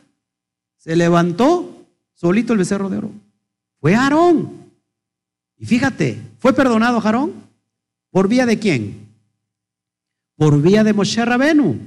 Se 0.77 0.95
levantó 0.95 1.85
solito 2.15 2.53
el 2.53 2.61
becerro 2.61 2.89
de 2.89 2.99
oro. 2.99 3.11
Fue 3.81 3.95
Aarón. 3.97 4.71
Y 5.59 5.67
fíjate, 5.67 6.21
¿fue 6.39 6.53
perdonado 6.53 7.01
Aarón? 7.01 7.33
¿Por 8.11 8.29
vía 8.29 8.47
de 8.47 8.59
quién? 8.59 9.09
Por 10.37 10.63
vía 10.63 10.85
de 10.85 10.93
Moshe 10.93 11.25
Rabenu. 11.25 11.79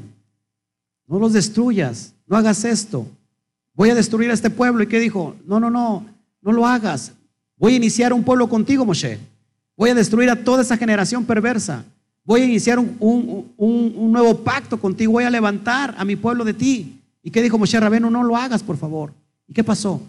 No 1.08 1.20
los 1.20 1.34
destruyas, 1.34 2.14
no 2.28 2.36
hagas 2.36 2.66
esto. 2.66 3.08
Voy 3.74 3.90
a 3.90 3.96
destruir 3.96 4.30
a 4.30 4.34
este 4.34 4.50
pueblo. 4.50 4.84
¿Y 4.84 4.88
qué 4.88 5.00
dijo? 5.00 5.36
No, 5.46 5.60
no, 5.60 5.70
no, 5.70 6.06
no 6.42 6.52
lo 6.52 6.68
hagas. 6.68 7.14
Voy 7.64 7.76
a 7.76 7.78
iniciar 7.78 8.12
un 8.12 8.26
pueblo 8.26 8.50
contigo, 8.50 8.84
Moshe. 8.84 9.18
Voy 9.78 9.90
a 9.90 9.96
destruir 9.96 10.30
a 10.30 10.36
toda 10.36 10.64
esa 10.64 10.76
generación 10.76 11.24
perversa. 11.24 11.86
Voy 12.26 12.42
a 12.42 12.44
iniciar 12.44 12.78
un, 12.78 13.54
nuevo 14.12 14.40
pacto 14.40 14.78
contigo. 14.78 15.14
Voy 15.14 15.24
a 15.24 15.30
levantar 15.30 15.96
a 15.98 16.04
mi 16.04 16.18
pueblo 16.18 16.44
de 16.44 16.54
ti. 16.54 17.00
¿Y 17.24 17.32
qué 17.32 17.42
dijo 17.42 17.58
Moshe 17.58 17.80
Rabenu? 17.80 18.10
No 18.10 18.22
lo 18.22 18.36
hagas, 18.36 18.62
por 18.62 18.76
favor. 18.76 19.14
¿Y 19.48 19.54
qué 19.54 19.64
pasó? 19.64 20.02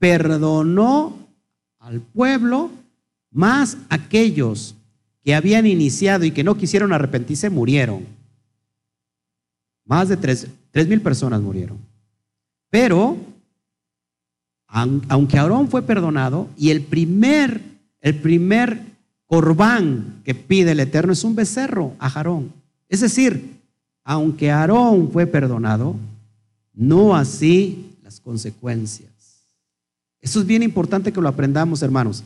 Perdonó 0.00 1.16
al 1.78 2.00
pueblo, 2.00 2.72
más 3.30 3.76
aquellos 3.88 4.74
que 5.22 5.36
habían 5.36 5.66
iniciado 5.66 6.24
y 6.24 6.32
que 6.32 6.42
no 6.42 6.56
quisieron 6.56 6.92
arrepentirse 6.92 7.50
murieron. 7.50 8.04
Más 9.84 10.08
de 10.08 10.16
tres, 10.16 10.48
tres 10.72 10.88
mil 10.88 11.00
personas 11.00 11.40
murieron. 11.40 11.78
Pero, 12.68 13.16
aunque 14.70 15.38
Aarón 15.38 15.68
fue 15.68 15.82
perdonado 15.82 16.48
y 16.56 16.70
el 16.70 16.82
primer, 16.82 17.60
el 18.00 18.14
primer 18.16 18.82
corbán 19.26 20.20
que 20.24 20.34
pide 20.34 20.72
el 20.72 20.80
Eterno 20.80 21.12
es 21.12 21.24
un 21.24 21.34
becerro 21.34 21.94
a 21.98 22.06
Aarón. 22.06 22.52
Es 22.88 23.00
decir, 23.00 23.58
aunque 24.04 24.50
Aarón 24.50 25.10
fue 25.10 25.26
perdonado, 25.26 25.96
no 26.72 27.16
así 27.16 27.96
las 28.02 28.20
consecuencias. 28.20 29.10
Eso 30.20 30.40
es 30.40 30.46
bien 30.46 30.62
importante 30.62 31.12
que 31.12 31.20
lo 31.20 31.28
aprendamos, 31.28 31.82
hermanos, 31.82 32.22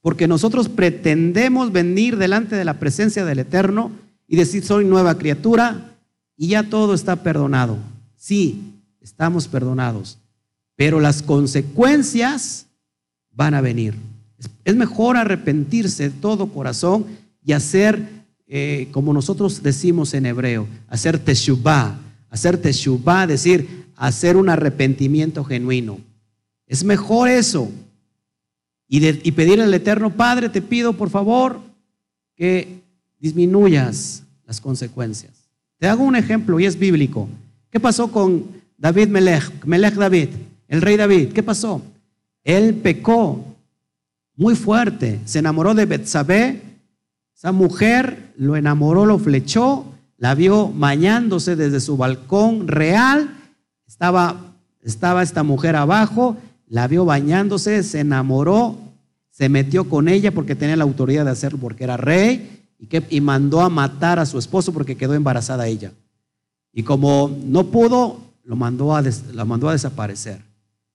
porque 0.00 0.26
nosotros 0.26 0.68
pretendemos 0.68 1.72
venir 1.72 2.16
delante 2.16 2.56
de 2.56 2.64
la 2.64 2.78
presencia 2.78 3.24
del 3.24 3.40
Eterno 3.40 3.90
y 4.26 4.36
decir, 4.36 4.64
soy 4.64 4.84
nueva 4.84 5.16
criatura 5.18 5.94
y 6.36 6.48
ya 6.48 6.62
todo 6.62 6.94
está 6.94 7.16
perdonado. 7.16 7.78
Sí, 8.16 8.62
estamos 9.00 9.48
perdonados, 9.48 10.18
pero 10.80 10.98
las 10.98 11.22
consecuencias 11.22 12.64
van 13.32 13.52
a 13.52 13.60
venir. 13.60 13.96
Es 14.64 14.74
mejor 14.74 15.18
arrepentirse 15.18 16.04
de 16.04 16.08
todo 16.08 16.46
corazón 16.46 17.04
y 17.44 17.52
hacer, 17.52 18.08
eh, 18.46 18.88
como 18.90 19.12
nosotros 19.12 19.62
decimos 19.62 20.14
en 20.14 20.24
hebreo, 20.24 20.66
hacer 20.88 21.18
teshuvah, 21.18 22.00
hacer 22.30 22.56
teshuvah, 22.56 23.26
decir, 23.26 23.84
hacer 23.94 24.38
un 24.38 24.48
arrepentimiento 24.48 25.44
genuino. 25.44 25.98
Es 26.66 26.82
mejor 26.82 27.28
eso. 27.28 27.70
Y, 28.88 29.06
y 29.06 29.32
pedir 29.32 29.60
al 29.60 29.74
Eterno 29.74 30.08
Padre, 30.08 30.48
te 30.48 30.62
pido 30.62 30.94
por 30.94 31.10
favor 31.10 31.60
que 32.34 32.80
disminuyas 33.18 34.22
las 34.46 34.62
consecuencias. 34.62 35.32
Te 35.76 35.88
hago 35.88 36.04
un 36.04 36.16
ejemplo 36.16 36.58
y 36.58 36.64
es 36.64 36.78
bíblico. 36.78 37.28
¿Qué 37.68 37.78
pasó 37.78 38.10
con 38.10 38.46
David 38.78 39.08
Melech? 39.08 39.66
Melech 39.66 39.96
David, 39.96 40.30
el 40.70 40.80
rey 40.80 40.96
David. 40.96 41.32
¿Qué 41.32 41.42
pasó? 41.42 41.82
Él 42.44 42.76
pecó 42.76 43.44
muy 44.36 44.54
fuerte. 44.54 45.20
Se 45.24 45.40
enamoró 45.40 45.74
de 45.74 45.84
Betsabé. 45.84 46.62
Esa 47.36 47.50
mujer 47.50 48.32
lo 48.36 48.54
enamoró, 48.56 49.04
lo 49.04 49.18
flechó, 49.18 49.84
la 50.16 50.34
vio 50.34 50.68
bañándose 50.68 51.56
desde 51.56 51.80
su 51.80 51.96
balcón 51.96 52.68
real. 52.68 53.36
Estaba, 53.86 54.54
estaba 54.82 55.24
esta 55.24 55.42
mujer 55.42 55.74
abajo, 55.74 56.36
la 56.68 56.86
vio 56.86 57.04
bañándose, 57.04 57.82
se 57.82 58.00
enamoró, 58.00 58.78
se 59.30 59.48
metió 59.48 59.88
con 59.88 60.06
ella 60.06 60.30
porque 60.30 60.54
tenía 60.54 60.76
la 60.76 60.84
autoridad 60.84 61.24
de 61.24 61.32
hacerlo 61.32 61.58
porque 61.58 61.82
era 61.82 61.96
rey 61.96 62.64
y, 62.78 63.16
y 63.16 63.20
mandó 63.20 63.60
a 63.60 63.68
matar 63.70 64.20
a 64.20 64.26
su 64.26 64.38
esposo 64.38 64.72
porque 64.72 64.96
quedó 64.96 65.14
embarazada 65.14 65.66
ella. 65.66 65.92
Y 66.72 66.84
como 66.84 67.36
no 67.44 67.66
pudo, 67.66 68.20
lo 68.44 68.54
mandó 68.54 68.94
a, 68.94 69.02
la 69.32 69.44
mandó 69.44 69.68
a 69.68 69.72
desaparecer. 69.72 70.49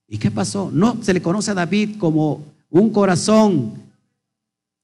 ¿Y 0.08 0.18
qué 0.18 0.32
pasó? 0.32 0.70
No 0.72 0.98
se 1.02 1.14
le 1.14 1.22
conoce 1.22 1.52
a 1.52 1.56
David 1.56 1.98
como 1.98 2.44
un 2.70 2.90
corazón, 2.92 3.74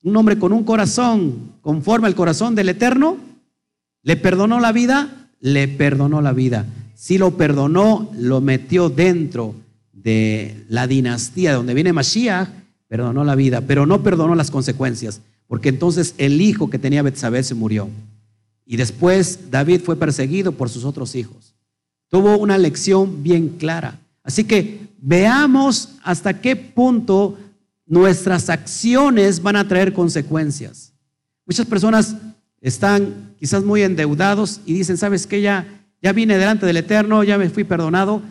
un 0.04 0.18
hombre 0.18 0.40
con 0.40 0.54
un 0.54 0.64
corazón 0.64 1.52
conforme 1.62 2.08
al 2.08 2.16
corazón 2.16 2.56
del 2.56 2.70
Eterno, 2.70 3.18
le 4.04 4.18
perdonó 4.18 4.60
la 4.60 4.72
vida, 4.72 5.30
le 5.40 5.68
perdonó 5.68 6.22
la 6.22 6.34
vida. 6.34 6.66
Si 6.96 7.18
lo 7.18 7.38
perdonó, 7.38 8.10
lo 8.18 8.42
metió 8.42 8.90
dentro 8.90 9.56
de 9.94 10.66
la 10.70 10.88
dinastía 10.88 11.52
de 11.52 11.56
donde 11.58 11.74
viene 11.74 11.94
Mashiach, 11.94 12.50
perdonó 12.88 13.24
la 13.24 13.36
vida, 13.36 13.62
pero 13.62 13.86
no 13.86 14.02
perdonó 14.04 14.36
las 14.36 14.52
consecuencias, 14.52 15.22
porque 15.48 15.70
entonces 15.70 16.16
el 16.18 16.42
hijo 16.42 16.70
que 16.70 16.80
tenía 16.80 17.04
Betsabé 17.04 17.44
se 17.44 17.56
murió. 17.56 17.90
Y 18.66 18.78
después 18.78 19.52
David 19.52 19.82
fue 19.82 19.96
perseguido 19.96 20.54
por 20.54 20.70
sus 20.70 20.86
otros 20.86 21.16
hijos. 21.16 21.54
Tuvo 22.10 22.38
una 22.38 22.58
lección 22.58 23.24
bien 23.24 23.50
clara. 23.50 24.00
Así 24.24 24.44
que 24.44 24.91
veamos 25.02 25.96
hasta 26.04 26.40
qué 26.40 26.56
punto 26.56 27.38
nuestras 27.86 28.50
acciones 28.50 29.42
van 29.42 29.58
a 29.58 29.68
traer 29.68 29.92
consecuencias. 29.92 30.94
Muchas 31.46 31.66
personas 31.66 32.16
están 32.62 33.34
quizás 33.38 33.64
muy 33.64 33.82
endeudados 33.82 34.62
y 34.66 34.76
dicen, 34.76 34.98
¿sabes 34.98 35.28
qué? 35.28 35.42
Ya, 35.42 35.84
ya 36.02 36.14
vine 36.14 36.38
delante 36.38 36.66
del 36.66 36.78
Eterno, 36.78 37.24
ya 37.24 37.38
me 37.38 37.50
fui 37.50 37.64
perdonado, 37.64 38.22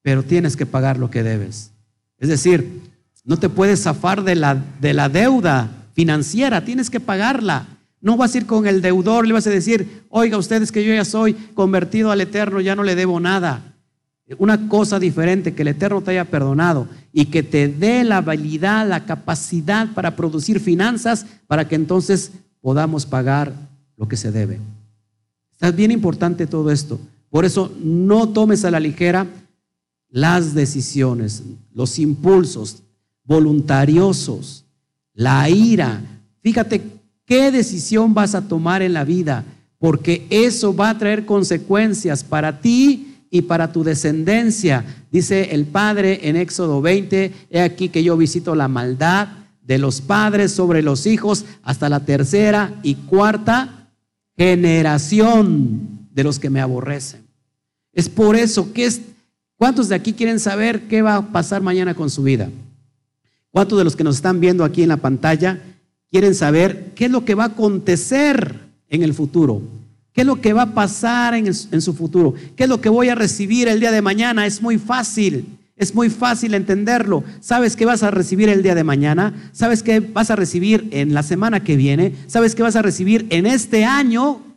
pero 0.00 0.24
tienes 0.24 0.56
que 0.56 0.66
pagar 0.66 0.98
lo 0.98 1.10
que 1.10 1.22
debes. 1.22 1.70
Es 2.18 2.28
decir, 2.28 2.80
no 3.24 3.36
te 3.36 3.48
puedes 3.48 3.82
zafar 3.82 4.24
de 4.24 4.34
la, 4.34 4.56
de 4.80 4.94
la 4.94 5.08
deuda 5.08 5.70
financiera, 5.94 6.64
tienes 6.64 6.90
que 6.90 6.98
pagarla. 6.98 7.66
No 8.00 8.16
vas 8.16 8.34
a 8.34 8.38
ir 8.38 8.46
con 8.46 8.66
el 8.66 8.82
deudor, 8.82 9.28
le 9.28 9.34
vas 9.34 9.46
a 9.46 9.50
decir, 9.50 10.02
oiga, 10.08 10.38
ustedes 10.38 10.72
que 10.72 10.84
yo 10.84 10.92
ya 10.92 11.04
soy 11.04 11.34
convertido 11.34 12.10
al 12.10 12.20
Eterno, 12.20 12.60
ya 12.60 12.74
no 12.74 12.82
le 12.82 12.96
debo 12.96 13.20
nada 13.20 13.71
una 14.38 14.68
cosa 14.68 14.98
diferente, 14.98 15.54
que 15.54 15.62
el 15.62 15.68
Eterno 15.68 16.00
te 16.00 16.12
haya 16.12 16.24
perdonado 16.24 16.88
y 17.12 17.26
que 17.26 17.42
te 17.42 17.68
dé 17.68 18.04
la 18.04 18.18
habilidad, 18.18 18.88
la 18.88 19.04
capacidad 19.04 19.92
para 19.94 20.16
producir 20.16 20.60
finanzas 20.60 21.26
para 21.46 21.68
que 21.68 21.74
entonces 21.74 22.32
podamos 22.60 23.06
pagar 23.06 23.52
lo 23.96 24.08
que 24.08 24.16
se 24.16 24.32
debe. 24.32 24.60
Es 25.60 25.76
bien 25.76 25.90
importante 25.90 26.46
todo 26.46 26.70
esto. 26.70 27.00
Por 27.30 27.44
eso 27.44 27.72
no 27.82 28.28
tomes 28.28 28.64
a 28.64 28.70
la 28.70 28.80
ligera 28.80 29.26
las 30.08 30.54
decisiones, 30.54 31.42
los 31.72 31.98
impulsos 31.98 32.82
voluntariosos, 33.24 34.64
la 35.14 35.48
ira. 35.48 36.02
Fíjate 36.40 36.82
qué 37.24 37.50
decisión 37.50 38.12
vas 38.12 38.34
a 38.34 38.46
tomar 38.46 38.82
en 38.82 38.92
la 38.92 39.04
vida, 39.04 39.44
porque 39.78 40.26
eso 40.30 40.74
va 40.74 40.90
a 40.90 40.98
traer 40.98 41.24
consecuencias 41.24 42.22
para 42.22 42.60
ti 42.60 43.11
y 43.34 43.42
para 43.42 43.72
tu 43.72 43.82
descendencia. 43.82 44.84
Dice 45.10 45.54
el 45.54 45.64
Padre 45.64 46.28
en 46.28 46.36
Éxodo 46.36 46.82
20, 46.82 47.32
he 47.50 47.60
aquí 47.62 47.88
que 47.88 48.04
yo 48.04 48.16
visito 48.16 48.54
la 48.54 48.68
maldad 48.68 49.28
de 49.62 49.78
los 49.78 50.02
padres 50.02 50.52
sobre 50.52 50.82
los 50.82 51.06
hijos 51.06 51.46
hasta 51.62 51.88
la 51.88 52.04
tercera 52.04 52.74
y 52.82 52.94
cuarta 52.94 53.88
generación 54.36 56.08
de 56.12 56.24
los 56.24 56.38
que 56.38 56.50
me 56.50 56.60
aborrecen. 56.60 57.22
Es 57.94 58.10
por 58.10 58.36
eso 58.36 58.70
que 58.74 58.84
es, 58.84 59.00
¿cuántos 59.56 59.88
de 59.88 59.94
aquí 59.94 60.12
quieren 60.12 60.38
saber 60.38 60.82
qué 60.82 61.00
va 61.00 61.16
a 61.16 61.32
pasar 61.32 61.62
mañana 61.62 61.94
con 61.94 62.10
su 62.10 62.22
vida? 62.22 62.50
¿Cuántos 63.50 63.78
de 63.78 63.84
los 63.84 63.96
que 63.96 64.04
nos 64.04 64.16
están 64.16 64.40
viendo 64.40 64.62
aquí 64.62 64.82
en 64.82 64.90
la 64.90 64.98
pantalla 64.98 65.58
quieren 66.10 66.34
saber 66.34 66.92
qué 66.94 67.06
es 67.06 67.10
lo 67.10 67.24
que 67.24 67.34
va 67.34 67.44
a 67.44 67.48
acontecer 67.48 68.58
en 68.90 69.02
el 69.02 69.14
futuro? 69.14 69.62
¿Qué 70.12 70.20
es 70.22 70.26
lo 70.26 70.40
que 70.40 70.52
va 70.52 70.62
a 70.62 70.74
pasar 70.74 71.34
en, 71.34 71.54
su 71.54 71.94
futuro? 71.94 72.34
¿Qué 72.54 72.64
es 72.64 72.68
lo 72.68 72.80
que 72.80 72.90
voy 72.90 73.08
a 73.08 73.14
recibir 73.14 73.68
el 73.68 73.80
día 73.80 73.90
de 73.90 74.02
mañana? 74.02 74.46
Es 74.46 74.60
muy 74.60 74.78
fácil. 74.78 75.58
Es 75.76 75.94
muy 75.94 76.10
fácil 76.10 76.52
entenderlo. 76.54 77.24
¿Sabes 77.40 77.76
qué 77.76 77.86
vas 77.86 78.02
a 78.02 78.10
recibir 78.10 78.50
el 78.50 78.62
día 78.62 78.74
de 78.74 78.84
mañana? 78.84 79.50
¿Sabes 79.52 79.82
qué 79.82 80.00
vas 80.00 80.30
a 80.30 80.36
recibir 80.36 80.88
en 80.92 81.14
la 81.14 81.22
semana 81.22 81.64
que 81.64 81.76
viene? 81.76 82.14
¿Sabes 82.26 82.54
qué 82.54 82.62
vas 82.62 82.76
a 82.76 82.82
recibir 82.82 83.26
en 83.30 83.46
este 83.46 83.86
año? 83.86 84.51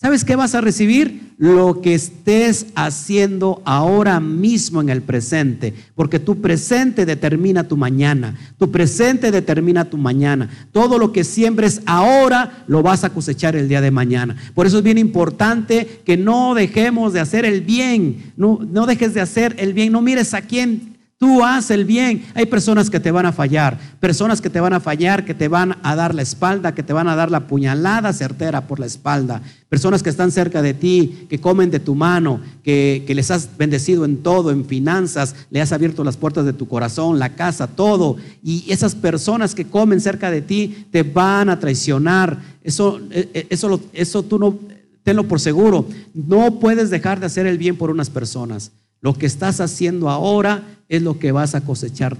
¿Sabes 0.00 0.24
qué 0.24 0.36
vas 0.36 0.54
a 0.54 0.60
recibir? 0.60 1.34
Lo 1.38 1.80
que 1.80 1.94
estés 1.94 2.66
haciendo 2.76 3.62
ahora 3.64 4.20
mismo 4.20 4.80
en 4.80 4.90
el 4.90 5.02
presente, 5.02 5.74
porque 5.96 6.20
tu 6.20 6.40
presente 6.40 7.04
determina 7.04 7.66
tu 7.66 7.76
mañana, 7.76 8.36
tu 8.58 8.70
presente 8.70 9.32
determina 9.32 9.86
tu 9.86 9.96
mañana. 9.96 10.50
Todo 10.70 10.98
lo 10.98 11.12
que 11.12 11.24
siembres 11.24 11.82
ahora 11.84 12.64
lo 12.68 12.80
vas 12.80 13.02
a 13.02 13.10
cosechar 13.10 13.56
el 13.56 13.68
día 13.68 13.80
de 13.80 13.90
mañana. 13.90 14.36
Por 14.54 14.68
eso 14.68 14.78
es 14.78 14.84
bien 14.84 14.98
importante 14.98 16.02
que 16.04 16.16
no 16.16 16.54
dejemos 16.54 17.12
de 17.12 17.18
hacer 17.18 17.44
el 17.44 17.62
bien, 17.62 18.32
no, 18.36 18.60
no 18.70 18.86
dejes 18.86 19.14
de 19.14 19.20
hacer 19.20 19.56
el 19.58 19.74
bien, 19.74 19.92
no 19.92 20.00
mires 20.00 20.32
a 20.32 20.42
quién 20.42 20.97
Tú 21.18 21.44
haz 21.44 21.72
el 21.72 21.84
bien. 21.84 22.24
Hay 22.34 22.46
personas 22.46 22.90
que 22.90 23.00
te 23.00 23.10
van 23.10 23.26
a 23.26 23.32
fallar, 23.32 23.76
personas 23.98 24.40
que 24.40 24.50
te 24.50 24.60
van 24.60 24.72
a 24.72 24.78
fallar, 24.78 25.24
que 25.24 25.34
te 25.34 25.48
van 25.48 25.76
a 25.82 25.96
dar 25.96 26.14
la 26.14 26.22
espalda, 26.22 26.76
que 26.76 26.84
te 26.84 26.92
van 26.92 27.08
a 27.08 27.16
dar 27.16 27.32
la 27.32 27.48
puñalada 27.48 28.12
certera 28.12 28.68
por 28.68 28.78
la 28.78 28.86
espalda. 28.86 29.42
Personas 29.68 30.04
que 30.04 30.10
están 30.10 30.30
cerca 30.30 30.62
de 30.62 30.74
ti, 30.74 31.26
que 31.28 31.40
comen 31.40 31.72
de 31.72 31.80
tu 31.80 31.96
mano, 31.96 32.40
que, 32.62 33.02
que 33.04 33.16
les 33.16 33.32
has 33.32 33.58
bendecido 33.58 34.04
en 34.04 34.18
todo, 34.18 34.52
en 34.52 34.64
finanzas, 34.64 35.34
le 35.50 35.60
has 35.60 35.72
abierto 35.72 36.04
las 36.04 36.16
puertas 36.16 36.44
de 36.44 36.52
tu 36.52 36.68
corazón, 36.68 37.18
la 37.18 37.34
casa, 37.34 37.66
todo. 37.66 38.16
Y 38.44 38.70
esas 38.70 38.94
personas 38.94 39.56
que 39.56 39.66
comen 39.66 40.00
cerca 40.00 40.30
de 40.30 40.42
ti 40.42 40.86
te 40.92 41.02
van 41.02 41.50
a 41.50 41.58
traicionar. 41.58 42.38
Eso, 42.62 43.00
eh, 43.10 43.28
eh, 43.34 43.46
eso, 43.50 43.80
eso 43.92 44.22
tú 44.22 44.38
no, 44.38 44.56
tenlo 45.02 45.24
por 45.24 45.40
seguro. 45.40 45.84
No 46.14 46.60
puedes 46.60 46.90
dejar 46.90 47.18
de 47.18 47.26
hacer 47.26 47.48
el 47.48 47.58
bien 47.58 47.74
por 47.74 47.90
unas 47.90 48.08
personas. 48.08 48.70
Lo 49.00 49.14
que 49.14 49.26
estás 49.26 49.60
haciendo 49.60 50.08
ahora 50.08 50.62
es 50.88 51.02
lo 51.02 51.18
que 51.18 51.32
vas 51.32 51.54
a 51.54 51.60
cosechar 51.60 52.16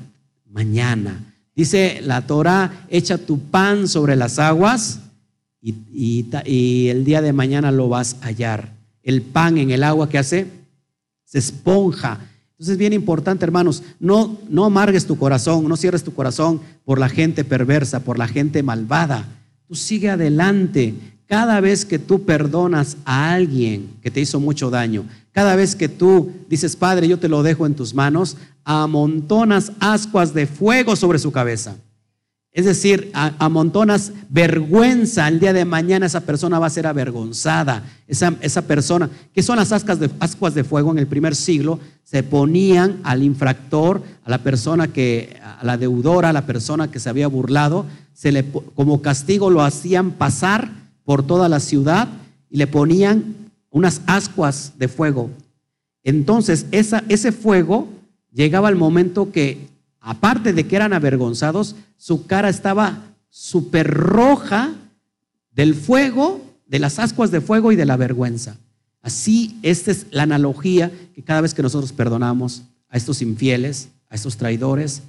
mañana. 0.50 1.34
Dice 1.54 2.00
la 2.04 2.26
Torah, 2.26 2.86
echa 2.88 3.18
tu 3.18 3.40
pan 3.40 3.88
sobre 3.88 4.14
las 4.14 4.38
aguas 4.38 5.00
y, 5.60 6.26
el 6.88 7.04
día 7.04 7.20
de 7.20 7.32
mañana 7.32 7.72
lo 7.72 7.88
vas 7.88 8.16
a 8.20 8.26
hallar. 8.26 8.72
El 9.02 9.22
pan 9.22 9.58
en 9.58 9.70
el 9.70 9.82
agua 9.82 10.08
que 10.08 10.18
hace 10.18 10.46
se 11.24 11.38
esponja. 11.38 12.20
Entonces 12.52 12.72
es 12.72 12.78
bien 12.78 12.92
importante, 12.92 13.44
hermanos, 13.44 13.82
no, 14.00 14.38
no 14.48 14.64
amargues 14.64 15.06
tu 15.06 15.18
corazón, 15.18 15.68
no 15.68 15.76
cierres 15.76 16.04
tu 16.04 16.14
corazón 16.14 16.60
por 16.84 16.98
la 16.98 17.08
gente 17.08 17.44
perversa, 17.44 18.00
por 18.00 18.18
la 18.18 18.28
gente 18.28 18.62
malvada. 18.62 19.26
Tú 19.66 19.74
sigue 19.74 20.10
adelante. 20.10 20.94
Cada 21.28 21.60
vez 21.60 21.84
que 21.84 21.98
tú 21.98 22.24
perdonas 22.24 22.96
a 23.04 23.32
alguien 23.32 23.90
que 24.02 24.10
te 24.10 24.20
hizo 24.20 24.40
mucho 24.40 24.70
daño, 24.70 25.04
cada 25.32 25.56
vez 25.56 25.76
que 25.76 25.88
tú 25.88 26.32
dices, 26.48 26.74
Padre, 26.74 27.06
yo 27.06 27.18
te 27.18 27.28
lo 27.28 27.42
dejo 27.42 27.66
en 27.66 27.74
tus 27.74 27.92
manos, 27.92 28.38
amontonas 28.64 29.72
ascuas 29.78 30.32
de 30.32 30.46
fuego 30.46 30.96
sobre 30.96 31.18
su 31.18 31.30
cabeza. 31.30 31.76
Es 32.50 32.64
decir, 32.64 33.10
amontonas 33.12 34.10
vergüenza. 34.30 35.28
El 35.28 35.38
día 35.38 35.52
de 35.52 35.64
mañana 35.64 36.06
esa 36.06 36.22
persona 36.22 36.58
va 36.58 36.66
a 36.66 36.70
ser 36.70 36.86
avergonzada. 36.86 37.84
Esa, 38.08 38.34
esa 38.40 38.62
persona, 38.62 39.10
que 39.32 39.42
son 39.42 39.58
las 39.58 39.70
ascuas 39.70 40.00
de, 40.00 40.08
de 40.08 40.64
fuego 40.64 40.90
en 40.90 40.98
el 40.98 41.06
primer 41.06 41.36
siglo, 41.36 41.78
se 42.02 42.22
ponían 42.22 43.00
al 43.04 43.22
infractor, 43.22 44.02
a 44.24 44.30
la 44.30 44.38
persona 44.38 44.88
que, 44.88 45.38
a 45.40 45.62
la 45.62 45.76
deudora, 45.76 46.30
a 46.30 46.32
la 46.32 46.46
persona 46.46 46.90
que 46.90 46.98
se 46.98 47.10
había 47.10 47.28
burlado, 47.28 47.84
se 48.14 48.32
le, 48.32 48.44
como 48.74 49.02
castigo 49.02 49.50
lo 49.50 49.62
hacían 49.62 50.12
pasar 50.12 50.87
por 51.08 51.22
toda 51.22 51.48
la 51.48 51.58
ciudad 51.58 52.06
y 52.50 52.58
le 52.58 52.66
ponían 52.66 53.34
unas 53.70 54.02
ascuas 54.04 54.74
de 54.76 54.88
fuego. 54.88 55.30
Entonces, 56.02 56.66
ese 56.70 57.32
fuego 57.32 57.88
llegaba 58.30 58.68
al 58.68 58.76
momento 58.76 59.32
que, 59.32 59.68
aparte 60.00 60.52
de 60.52 60.66
que 60.66 60.76
eran 60.76 60.92
avergonzados, 60.92 61.76
su 61.96 62.26
cara 62.26 62.50
estaba 62.50 63.04
súper 63.30 63.88
roja 63.88 64.74
del 65.50 65.74
fuego, 65.74 66.42
de 66.66 66.78
las 66.78 66.98
ascuas 66.98 67.30
de 67.30 67.40
fuego 67.40 67.72
y 67.72 67.76
de 67.76 67.86
la 67.86 67.96
vergüenza. 67.96 68.58
Así, 69.00 69.58
esta 69.62 69.90
es 69.92 70.08
la 70.10 70.24
analogía 70.24 70.92
que 71.14 71.22
cada 71.22 71.40
vez 71.40 71.54
que 71.54 71.62
nosotros 71.62 71.90
perdonamos 71.90 72.64
a 72.90 72.98
estos 72.98 73.22
infieles, 73.22 73.88
a 74.10 74.14
estos 74.14 74.36
traidores, 74.36 75.00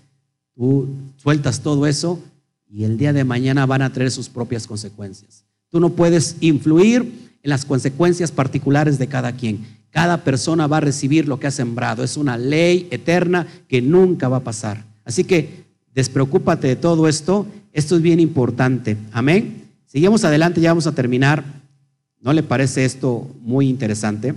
tú 0.55 0.87
sueltas 1.17 1.59
todo 1.59 1.87
eso 1.87 2.21
y 2.69 2.85
el 2.85 2.97
día 2.97 3.11
de 3.11 3.25
mañana 3.25 3.65
van 3.65 3.81
a 3.81 3.91
traer 3.91 4.11
sus 4.11 4.29
propias 4.29 4.65
consecuencias. 4.65 5.43
Tú 5.69 5.79
no 5.79 5.91
puedes 5.91 6.35
influir 6.39 7.29
en 7.43 7.49
las 7.49 7.65
consecuencias 7.65 8.31
particulares 8.31 8.97
de 8.99 9.07
cada 9.07 9.33
quien. 9.33 9.65
Cada 9.91 10.23
persona 10.23 10.67
va 10.67 10.77
a 10.77 10.81
recibir 10.81 11.27
lo 11.27 11.39
que 11.39 11.47
ha 11.47 11.51
sembrado. 11.51 12.03
Es 12.03 12.17
una 12.17 12.37
ley 12.37 12.87
eterna 12.91 13.47
que 13.67 13.81
nunca 13.81 14.27
va 14.27 14.37
a 14.37 14.43
pasar. 14.43 14.85
Así 15.05 15.23
que 15.23 15.65
despreocúpate 15.93 16.67
de 16.67 16.75
todo 16.75 17.07
esto. 17.07 17.47
Esto 17.73 17.95
es 17.95 18.01
bien 18.01 18.19
importante. 18.19 18.97
Amén. 19.11 19.69
Seguimos 19.85 20.23
adelante, 20.23 20.61
ya 20.61 20.71
vamos 20.71 20.87
a 20.87 20.93
terminar. 20.93 21.43
¿No 22.21 22.33
le 22.33 22.43
parece 22.43 22.85
esto 22.85 23.27
muy 23.41 23.67
interesante? 23.69 24.35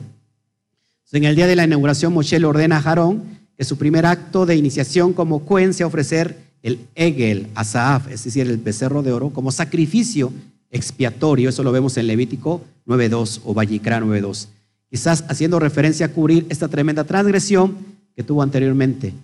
En 1.13 1.25
el 1.25 1.37
día 1.37 1.47
de 1.47 1.57
la 1.57 1.65
inauguración, 1.65 2.15
Moshe 2.15 2.41
le 2.41 2.47
ordena 2.47 2.79
a 2.79 2.83
Jarón 2.83 3.25
que 3.57 3.65
su 3.65 3.77
primer 3.77 4.07
acto 4.07 4.47
de 4.47 4.57
iniciación 4.57 5.13
como 5.13 5.45
Cohen 5.45 5.75
sea 5.75 5.87
ofrecer 5.87 6.39
el 6.63 6.87
Egel 6.95 7.49
a 7.55 7.65
Saaf, 7.65 8.11
es 8.11 8.25
decir, 8.25 8.47
el 8.47 8.57
becerro 8.57 9.03
de 9.03 9.13
oro, 9.13 9.31
como 9.31 9.53
sacrificio 9.53 10.33
expiatorio, 10.73 11.51
eso 11.51 11.63
lo 11.63 11.71
vemos 11.71 11.97
en 11.97 12.09
Levítico 12.09 12.63
9.2 12.87 13.41
o 13.45 13.55
Vallicrá 13.55 14.01
9.2. 14.01 14.49
Quizás 14.91 15.25
haciendo 15.29 15.61
referencia 15.61 16.07
a 16.07 16.09
cubrir 16.11 16.47
esta 16.49 16.69
tremenda 16.69 17.05
transgresión 17.05 17.77
que 18.17 18.25
tuvo 18.25 18.43
anteriormente. 18.43 19.15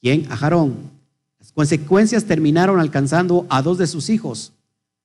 ¿Quién? 0.00 0.26
A 0.30 0.36
Jarón. 0.36 0.76
Las 1.38 1.52
consecuencias 1.52 2.24
terminaron 2.24 2.78
alcanzando 2.78 3.46
a 3.48 3.62
dos 3.62 3.78
de 3.78 3.86
sus 3.86 4.10
hijos, 4.10 4.52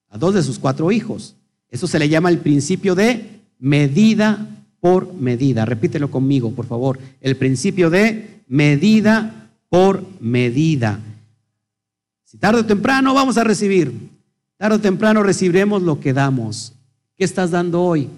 a 0.09 0.17
dos 0.17 0.33
de 0.33 0.43
sus 0.43 0.59
cuatro 0.59 0.91
hijos. 0.91 1.35
Eso 1.69 1.87
se 1.87 1.99
le 1.99 2.09
llama 2.09 2.29
el 2.29 2.39
principio 2.39 2.93
de 2.93 3.41
medida 3.59 4.47
por 4.79 5.13
medida. 5.13 5.65
Repítelo 5.65 6.11
conmigo, 6.11 6.51
por 6.51 6.65
favor. 6.65 6.99
El 7.21 7.35
principio 7.37 7.89
de 7.89 8.43
medida 8.47 9.49
por 9.69 10.05
medida. 10.19 10.99
Si 12.23 12.37
tarde 12.37 12.61
o 12.61 12.65
temprano 12.65 13.13
vamos 13.13 13.37
a 13.37 13.43
recibir 13.43 14.14
Tarde 14.57 14.77
o 14.77 14.81
temprano 14.81 15.21
recibiremos 15.21 15.81
lo 15.81 15.99
que 15.99 16.13
damos. 16.13 16.73
¿Qué 17.17 17.25
estás 17.25 17.51
dando 17.51 17.81
hoy? 17.83 18.09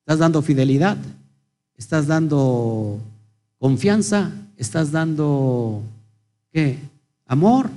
¿Estás 0.00 0.18
dando 0.18 0.42
fidelidad? 0.42 0.98
¿Estás 1.76 2.06
dando 2.06 3.00
confianza? 3.58 4.32
¿Estás 4.56 4.92
dando 4.92 5.82
qué? 6.52 6.78
Amor. 7.26 7.70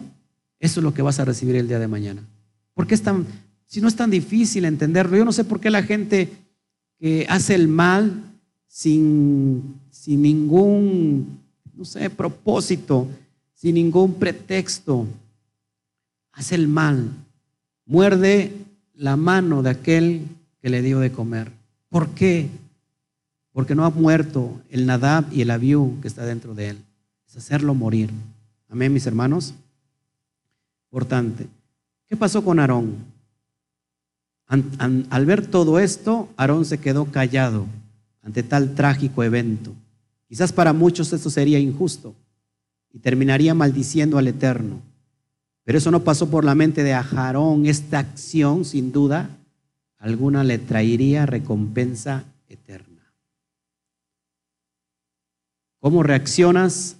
Eso 0.60 0.80
es 0.80 0.84
lo 0.84 0.93
que 0.93 1.02
vas 1.02 1.20
a 1.20 1.26
recibir 1.26 1.56
el 1.56 1.68
día 1.68 1.80
de 1.80 1.88
mañana. 1.88 2.22
¿Por 2.74 2.86
qué 2.86 2.96
es 2.96 3.02
tan, 3.02 3.26
si 3.66 3.80
no 3.80 3.88
es 3.88 3.96
tan 3.96 4.10
difícil 4.10 4.66
entenderlo? 4.66 5.16
Yo 5.16 5.24
no 5.24 5.32
sé 5.32 5.46
por 5.46 5.62
qué 5.62 5.70
la 5.70 5.84
gente 5.84 6.30
que 7.00 7.26
hace 7.30 7.56
el 7.56 7.70
mal 7.70 8.24
sin, 8.68 9.80
sin 9.89 10.22
ningún, 10.22 11.39
no 11.74 11.86
sé, 11.86 12.09
propósito, 12.09 13.08
sin 13.54 13.76
ningún 13.76 14.16
pretexto, 14.16 15.08
hace 16.34 16.55
el 16.55 16.67
mal 16.67 17.09
muerde 17.86 18.53
la 18.93 19.16
mano 19.16 19.63
de 19.63 19.70
aquel 19.70 20.25
que 20.62 20.70
le 20.70 20.82
dio 20.82 20.99
de 20.99 21.12
comer. 21.12 21.51
¿Por 21.89 22.09
qué? 22.09 22.49
Porque 23.51 23.75
no 23.75 23.86
ha 23.86 23.89
muerto 23.89 24.62
el 24.70 24.86
Nadab 24.86 25.32
y 25.32 25.41
el 25.41 25.51
Abiú 25.51 25.99
que 26.01 26.07
está 26.07 26.25
dentro 26.25 26.55
de 26.55 26.70
él. 26.70 26.78
Es 27.28 27.37
hacerlo 27.37 27.74
morir. 27.74 28.09
Amén, 28.70 28.91
mis 28.93 29.05
hermanos. 29.05 29.53
Importante. 30.87 31.47
¿Qué 32.07 32.16
pasó 32.16 32.43
con 32.43 32.59
Aarón? 32.59 32.95
Al 34.47 35.25
ver 35.25 35.47
todo 35.47 35.79
esto, 35.79 36.29
Aarón 36.37 36.66
se 36.66 36.79
quedó 36.79 37.05
callado 37.05 37.66
ante 38.21 38.43
tal 38.43 38.75
trágico 38.75 39.24
evento. 39.24 39.74
Quizás 40.28 40.51
para 40.51 40.74
muchos 40.74 41.13
esto 41.13 41.29
sería 41.29 41.59
injusto 41.59 42.13
y 42.91 42.99
terminaría 42.99 43.53
maldiciendo 43.53 44.17
al 44.17 44.28
Eterno. 44.28 44.82
Pero 45.66 45.79
eso 45.79 45.89
no 45.89 46.04
pasó 46.04 46.29
por 46.29 46.46
la 46.46 46.54
mente 46.54 46.83
de 46.83 46.93
Ajarón. 46.93 47.66
Esta 47.66 47.97
acción, 47.97 48.66
sin 48.66 48.92
duda, 48.92 49.29
alguna 49.97 50.43
le 50.43 50.59
traería 50.59 51.25
recompensa 51.25 52.24
eterna. 52.47 53.12
¿Cómo 55.79 56.04
reaccionas 56.04 56.97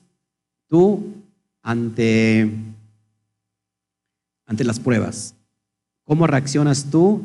tú 0.68 1.14
ante, 1.62 2.52
ante 4.48 4.64
las 4.64 4.80
pruebas? 4.80 5.36
¿Cómo 6.04 6.26
reaccionas 6.26 6.90
tú 6.90 7.22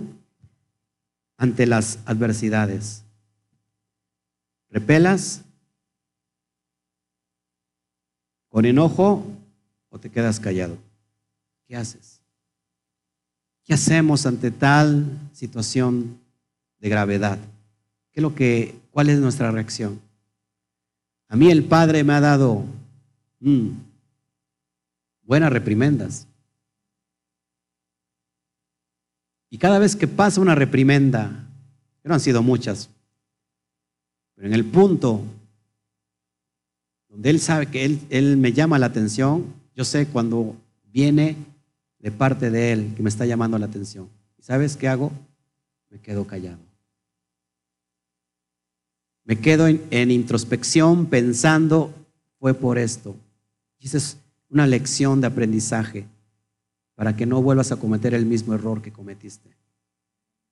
ante 1.39 1.67
las 1.67 2.01
adversidades? 2.05 3.03
¿Repelas? 4.69 5.43
¿Con 8.51 8.67
enojo 8.67 9.25
o 9.89 9.99
te 9.99 10.11
quedas 10.11 10.39
callado? 10.39 10.77
¿Qué 11.71 11.77
haces? 11.77 12.21
¿Qué 13.63 13.75
hacemos 13.75 14.27
ante 14.27 14.51
tal 14.51 15.07
situación 15.33 16.19
de 16.81 16.89
gravedad? 16.89 17.39
¿Qué 18.11 18.19
es 18.19 18.23
lo 18.23 18.35
que, 18.35 18.75
¿Cuál 18.91 19.09
es 19.09 19.21
nuestra 19.21 19.53
reacción? 19.53 20.01
A 21.29 21.37
mí 21.37 21.49
el 21.49 21.63
Padre 21.63 22.03
me 22.03 22.15
ha 22.15 22.21
dado 22.21 22.65
mm, 23.39 23.69
buenas 25.23 25.53
reprimendas. 25.53 26.27
Y 29.49 29.57
cada 29.57 29.79
vez 29.79 29.95
que 29.95 30.09
pasa 30.09 30.41
una 30.41 30.57
reprimenda, 30.57 31.47
que 32.03 32.09
no 32.09 32.15
han 32.15 32.21
sido 32.21 32.43
muchas, 32.43 32.91
pero 34.35 34.49
en 34.49 34.55
el 34.55 34.65
punto 34.65 35.23
donde 37.09 37.31
Él 37.31 37.39
sabe 37.39 37.67
que 37.67 37.85
Él, 37.85 38.01
él 38.11 38.37
me 38.39 38.53
llama 38.53 38.77
la 38.81 38.87
atención, 38.87 39.55
yo 39.77 39.85
sé 39.85 40.09
cuando 40.09 40.57
viene 40.83 41.37
de 42.01 42.11
parte 42.11 42.51
de 42.51 42.73
Él 42.73 42.93
que 42.97 43.03
me 43.03 43.09
está 43.09 43.27
llamando 43.27 43.59
la 43.59 43.67
atención. 43.67 44.09
¿Y 44.39 44.43
sabes 44.43 44.77
qué 44.77 44.89
hago? 44.89 45.13
Me 45.91 45.99
quedo 45.99 46.27
callado. 46.27 46.59
Me 49.25 49.39
quedo 49.39 49.69
en, 49.69 50.11
introspección 50.11 51.07
pensando, 51.07 51.93
fue 52.39 52.55
por 52.55 52.79
esto. 52.79 53.15
Y 53.79 53.87
esa 53.87 53.99
es 53.99 54.17
una 54.49 54.67
lección 54.67 55.21
de 55.21 55.29
aprendizaje 55.29 56.07
para 56.95 57.15
que 57.15 57.27
no 57.27 57.43
vuelvas 57.43 57.71
a 57.71 57.77
cometer 57.77 58.15
el 58.15 58.27
mismo 58.27 58.55
error 58.55 58.83
que 58.83 58.93
cometiste. 58.93 59.49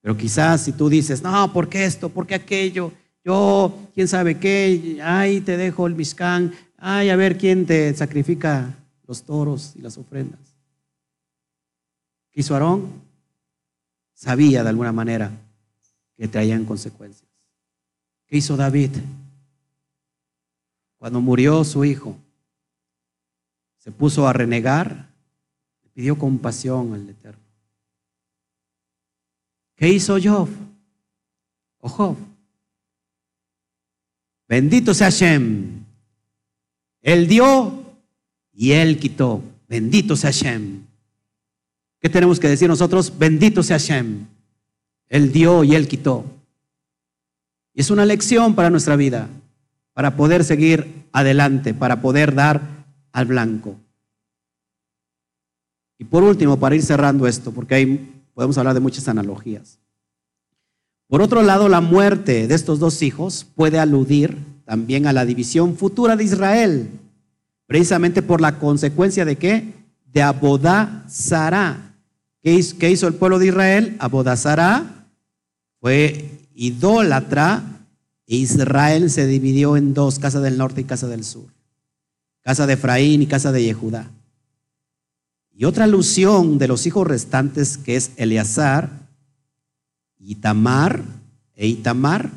Pero 0.00 0.16
quizás 0.16 0.62
si 0.62 0.72
tú 0.72 0.88
dices, 0.88 1.22
no, 1.22 1.52
¿por 1.52 1.68
qué 1.68 1.84
esto? 1.84 2.08
¿Por 2.08 2.26
qué 2.26 2.36
aquello? 2.36 2.92
Yo, 3.24 3.90
quién 3.94 4.06
sabe 4.06 4.38
qué, 4.38 5.00
ay, 5.02 5.40
te 5.40 5.56
dejo 5.56 5.86
el 5.86 5.94
Mishkan, 5.94 6.52
ay, 6.76 7.10
a 7.10 7.16
ver 7.16 7.36
quién 7.36 7.66
te 7.66 7.92
sacrifica 7.94 8.74
los 9.06 9.22
toros 9.22 9.74
y 9.76 9.80
las 9.80 9.98
ofrendas. 9.98 10.47
¿Qué 12.38 12.42
hizo 12.42 12.54
Aarón? 12.54 13.02
Sabía 14.14 14.62
de 14.62 14.68
alguna 14.68 14.92
manera 14.92 15.32
que 16.16 16.28
traían 16.28 16.64
consecuencias. 16.64 17.28
¿Qué 18.28 18.36
hizo 18.36 18.56
David? 18.56 18.92
Cuando 20.98 21.20
murió 21.20 21.64
su 21.64 21.84
hijo, 21.84 22.16
se 23.78 23.90
puso 23.90 24.28
a 24.28 24.32
renegar, 24.32 25.08
le 25.82 25.90
pidió 25.90 26.16
compasión 26.16 26.94
al 26.94 27.08
Eterno. 27.08 27.42
¿Qué 29.74 29.88
hizo 29.88 30.16
Job? 30.22 30.48
O 31.80 31.88
Job. 31.88 32.16
Bendito 34.46 34.94
sea 34.94 35.08
Hashem. 35.08 35.84
Él 37.02 37.26
dio 37.26 37.96
y 38.52 38.70
él 38.70 38.96
quitó. 39.00 39.42
Bendito 39.66 40.14
sea 40.14 40.30
Hashem. 40.30 40.87
¿Qué 42.00 42.08
tenemos 42.08 42.38
que 42.38 42.48
decir 42.48 42.68
nosotros? 42.68 43.12
Bendito 43.18 43.62
sea 43.62 43.78
Hashem. 43.78 44.26
Él 45.08 45.32
dio 45.32 45.64
y 45.64 45.74
él 45.74 45.88
quitó. 45.88 46.24
Y 47.74 47.80
es 47.80 47.90
una 47.90 48.04
lección 48.04 48.54
para 48.54 48.70
nuestra 48.70 48.96
vida, 48.96 49.28
para 49.92 50.16
poder 50.16 50.44
seguir 50.44 51.06
adelante, 51.12 51.74
para 51.74 52.00
poder 52.00 52.34
dar 52.34 52.60
al 53.12 53.26
blanco. 53.26 53.76
Y 55.98 56.04
por 56.04 56.22
último, 56.22 56.58
para 56.58 56.76
ir 56.76 56.82
cerrando 56.82 57.26
esto, 57.26 57.52
porque 57.52 57.74
ahí 57.74 58.22
podemos 58.34 58.56
hablar 58.58 58.74
de 58.74 58.80
muchas 58.80 59.08
analogías. 59.08 59.78
Por 61.08 61.22
otro 61.22 61.42
lado, 61.42 61.68
la 61.68 61.80
muerte 61.80 62.46
de 62.46 62.54
estos 62.54 62.78
dos 62.78 63.02
hijos 63.02 63.46
puede 63.54 63.78
aludir 63.78 64.36
también 64.64 65.06
a 65.06 65.12
la 65.12 65.24
división 65.24 65.76
futura 65.76 66.14
de 66.14 66.24
Israel, 66.24 66.90
precisamente 67.66 68.22
por 68.22 68.40
la 68.40 68.58
consecuencia 68.58 69.24
de 69.24 69.36
qué? 69.36 69.72
De 70.12 70.22
Abodá 70.22 71.04
Sará. 71.08 71.87
¿Qué 72.42 72.90
hizo, 72.90 73.08
el 73.08 73.14
pueblo 73.14 73.38
de 73.38 73.48
Israel? 73.48 73.96
Abodá 73.98 74.36
Sará 74.36 75.06
fue 75.80 76.30
idólatra 76.54 77.86
e 78.26 78.36
Israel 78.36 79.10
se 79.10 79.26
dividió 79.26 79.76
en 79.76 79.94
dos, 79.94 80.18
casa 80.18 80.40
del 80.40 80.58
norte 80.58 80.82
y 80.82 80.84
casa 80.84 81.08
del 81.08 81.24
sur, 81.24 81.46
casa 82.42 82.66
de 82.66 82.74
Efraín 82.74 83.22
y 83.22 83.26
casa 83.26 83.52
de 83.52 83.64
Yehudá. 83.64 84.10
Y 85.52 85.64
otra 85.64 85.84
alusión 85.84 86.58
de 86.58 86.68
los 86.68 86.86
hijos 86.86 87.06
restantes 87.06 87.78
que 87.78 87.96
es 87.96 88.12
Eleazar, 88.16 89.08
Itamar 90.18 91.02
e 91.54 91.66
Itamar 91.66 92.30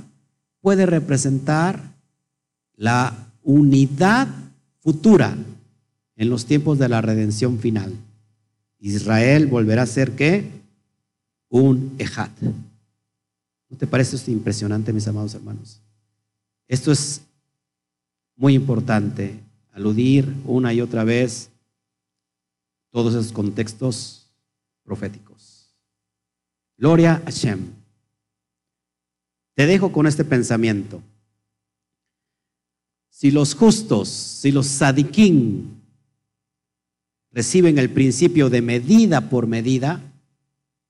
puede 0.62 0.86
representar 0.86 1.94
la 2.76 3.28
unidad 3.44 4.28
futura 4.80 5.36
en 6.16 6.30
los 6.30 6.46
tiempos 6.46 6.80
de 6.80 6.90
la 6.90 7.02
redención 7.02 7.60
final. 7.60 7.94
Israel 8.82 9.46
volverá 9.46 9.84
a 9.84 9.88
ser 9.88 10.16
qué? 10.16 10.50
Un 11.50 11.96
ejat. 12.00 12.32
¿No 12.42 13.78
te 13.78 13.88
parece 13.88 14.16
esto 14.16 14.32
impresionante, 14.32 14.92
mis 14.92 15.08
amados 15.08 15.36
hermanos? 15.36 15.80
Esto 16.68 16.92
es 16.92 17.22
muy 18.36 18.56
importante, 18.56 19.40
aludir 19.72 20.34
una 20.46 20.74
y 20.74 20.82
otra 20.82 21.04
vez 21.04 21.50
todos 22.90 23.14
esos 23.14 23.32
contextos 23.32 24.28
proféticos. 24.84 25.70
Gloria 26.78 27.16
a 27.16 27.20
Hashem. 27.26 27.60
Te 29.54 29.68
dejo 29.68 29.92
con 29.92 30.08
este 30.08 30.26
pensamiento. 30.26 31.04
Si 33.10 33.30
los 33.30 33.54
justos, 33.54 34.10
si 34.10 34.52
los 34.52 34.66
sadiquín 34.66 35.81
reciben 37.32 37.78
el 37.78 37.90
principio 37.90 38.50
de 38.50 38.62
medida 38.62 39.30
por 39.30 39.48
medida, 39.48 40.02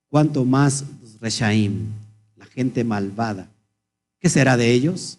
cuanto 0.10 0.46
más 0.46 0.86
los 1.02 1.20
reshaim, 1.20 1.88
gente 2.54 2.84
malvada. 2.84 3.50
¿Qué 4.20 4.30
será 4.30 4.58
de 4.58 4.72
ellos? 4.72 5.18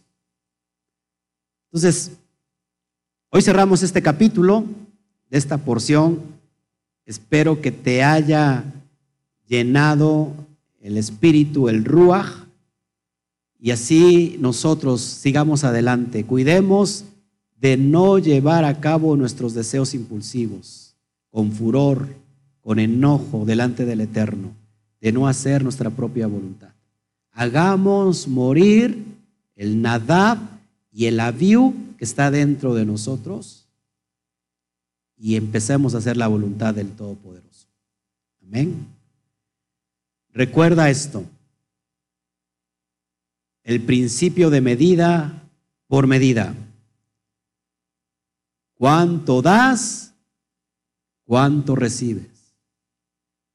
Entonces, 1.66 2.12
hoy 3.30 3.42
cerramos 3.42 3.82
este 3.82 4.02
capítulo 4.02 4.64
de 5.30 5.38
esta 5.38 5.58
porción. 5.58 6.20
Espero 7.06 7.60
que 7.60 7.72
te 7.72 8.04
haya 8.04 8.64
llenado 9.46 10.32
el 10.80 10.98
espíritu, 10.98 11.68
el 11.68 11.84
ruach, 11.84 12.42
y 13.58 13.70
así 13.70 14.36
nosotros 14.40 15.00
sigamos 15.00 15.64
adelante. 15.64 16.24
Cuidemos 16.24 17.04
de 17.56 17.76
no 17.76 18.18
llevar 18.18 18.64
a 18.64 18.80
cabo 18.80 19.16
nuestros 19.16 19.54
deseos 19.54 19.94
impulsivos, 19.94 20.91
con 21.32 21.50
furor, 21.50 22.06
con 22.60 22.78
enojo 22.78 23.44
delante 23.44 23.84
del 23.84 24.02
Eterno, 24.02 24.52
de 25.00 25.10
no 25.10 25.26
hacer 25.26 25.64
nuestra 25.64 25.90
propia 25.90 26.28
voluntad 26.28 26.72
hagamos 27.32 28.28
morir 28.28 29.04
el 29.56 29.80
Nadab 29.80 30.38
y 30.92 31.06
el 31.06 31.20
Abiu 31.20 31.74
que 31.96 32.04
está 32.04 32.30
dentro 32.30 32.74
de 32.74 32.84
nosotros 32.84 33.66
y 35.16 35.36
empecemos 35.36 35.94
a 35.94 35.98
hacer 35.98 36.16
la 36.16 36.28
voluntad 36.28 36.74
del 36.74 36.90
Todopoderoso. 36.90 37.68
Amén. 38.42 38.86
Recuerda 40.32 40.90
esto. 40.90 41.24
El 43.62 43.82
principio 43.82 44.50
de 44.50 44.60
medida 44.60 45.42
por 45.86 46.06
medida. 46.06 46.54
Cuánto 48.74 49.42
das, 49.42 50.11
cuánto 51.24 51.74
recibes. 51.74 52.26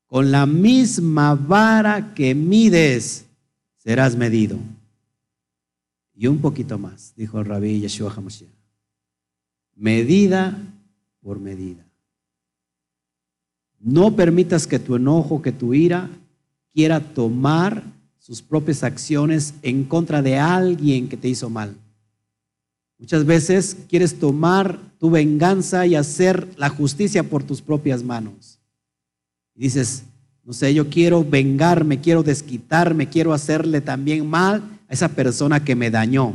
Con 0.07 0.31
la 0.31 0.45
misma 0.45 1.35
vara 1.35 2.14
que 2.14 2.34
mides, 2.34 3.26
serás 3.77 4.15
medido. 4.15 4.57
Y 6.15 6.27
un 6.27 6.39
poquito 6.39 6.77
más, 6.77 7.14
dijo 7.15 7.39
el 7.39 7.45
rabí 7.45 7.80
Yeshua 7.81 8.14
HaMashiach. 8.15 8.49
Medida 9.76 10.57
por 11.22 11.39
medida. 11.39 11.85
No 13.80 14.15
permitas 14.15 14.65
que 14.65 14.80
tu 14.80 14.95
enojo, 14.95 15.41
que 15.41 15.52
tu 15.52 15.73
ira 15.73 16.10
quiera 16.73 16.99
tomar 16.99 17.84
sus 18.18 18.41
propias 18.41 18.84
acciones 18.84 19.53
en 19.61 19.84
contra 19.84 20.22
de 20.22 20.38
alguien 20.38 21.07
que 21.07 21.18
te 21.18 21.30
hizo 21.30 21.49
mal. 21.49 21.76
Muchas 22.99 23.26
veces 23.26 23.78
quieres 23.88 24.18
tomar 24.18 24.80
tu 24.99 25.11
venganza 25.11 25.86
y 25.86 25.95
hacer 25.95 26.48
la 26.57 26.69
justicia 26.69 27.24
por 27.24 27.44
tus 27.44 27.61
propias 27.61 28.03
manos. 28.03 28.60
Y 29.56 29.61
dices, 29.61 30.03
no 30.44 30.53
sé, 30.53 30.74
yo 30.74 30.90
quiero 30.90 31.24
vengarme, 31.24 32.02
quiero 32.02 32.24
desquitarme, 32.24 33.07
quiero 33.07 33.34
hacerle 33.34 33.82
también 33.82 34.28
mal 34.28 34.64
a 34.88 34.94
esa 34.94 35.10
persona 35.10 35.64
que 35.64 35.76
me 35.76 35.91
dañó. 35.91 36.34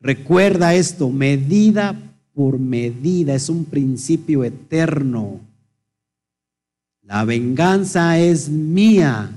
Recuerda 0.00 0.74
esto, 0.74 1.10
medida 1.10 1.94
por 2.32 2.58
medida, 2.58 3.34
es 3.34 3.50
un 3.50 3.66
principio 3.66 4.42
eterno. 4.42 5.40
La 7.02 7.24
venganza 7.24 8.18
es 8.18 8.48
mía, 8.48 9.30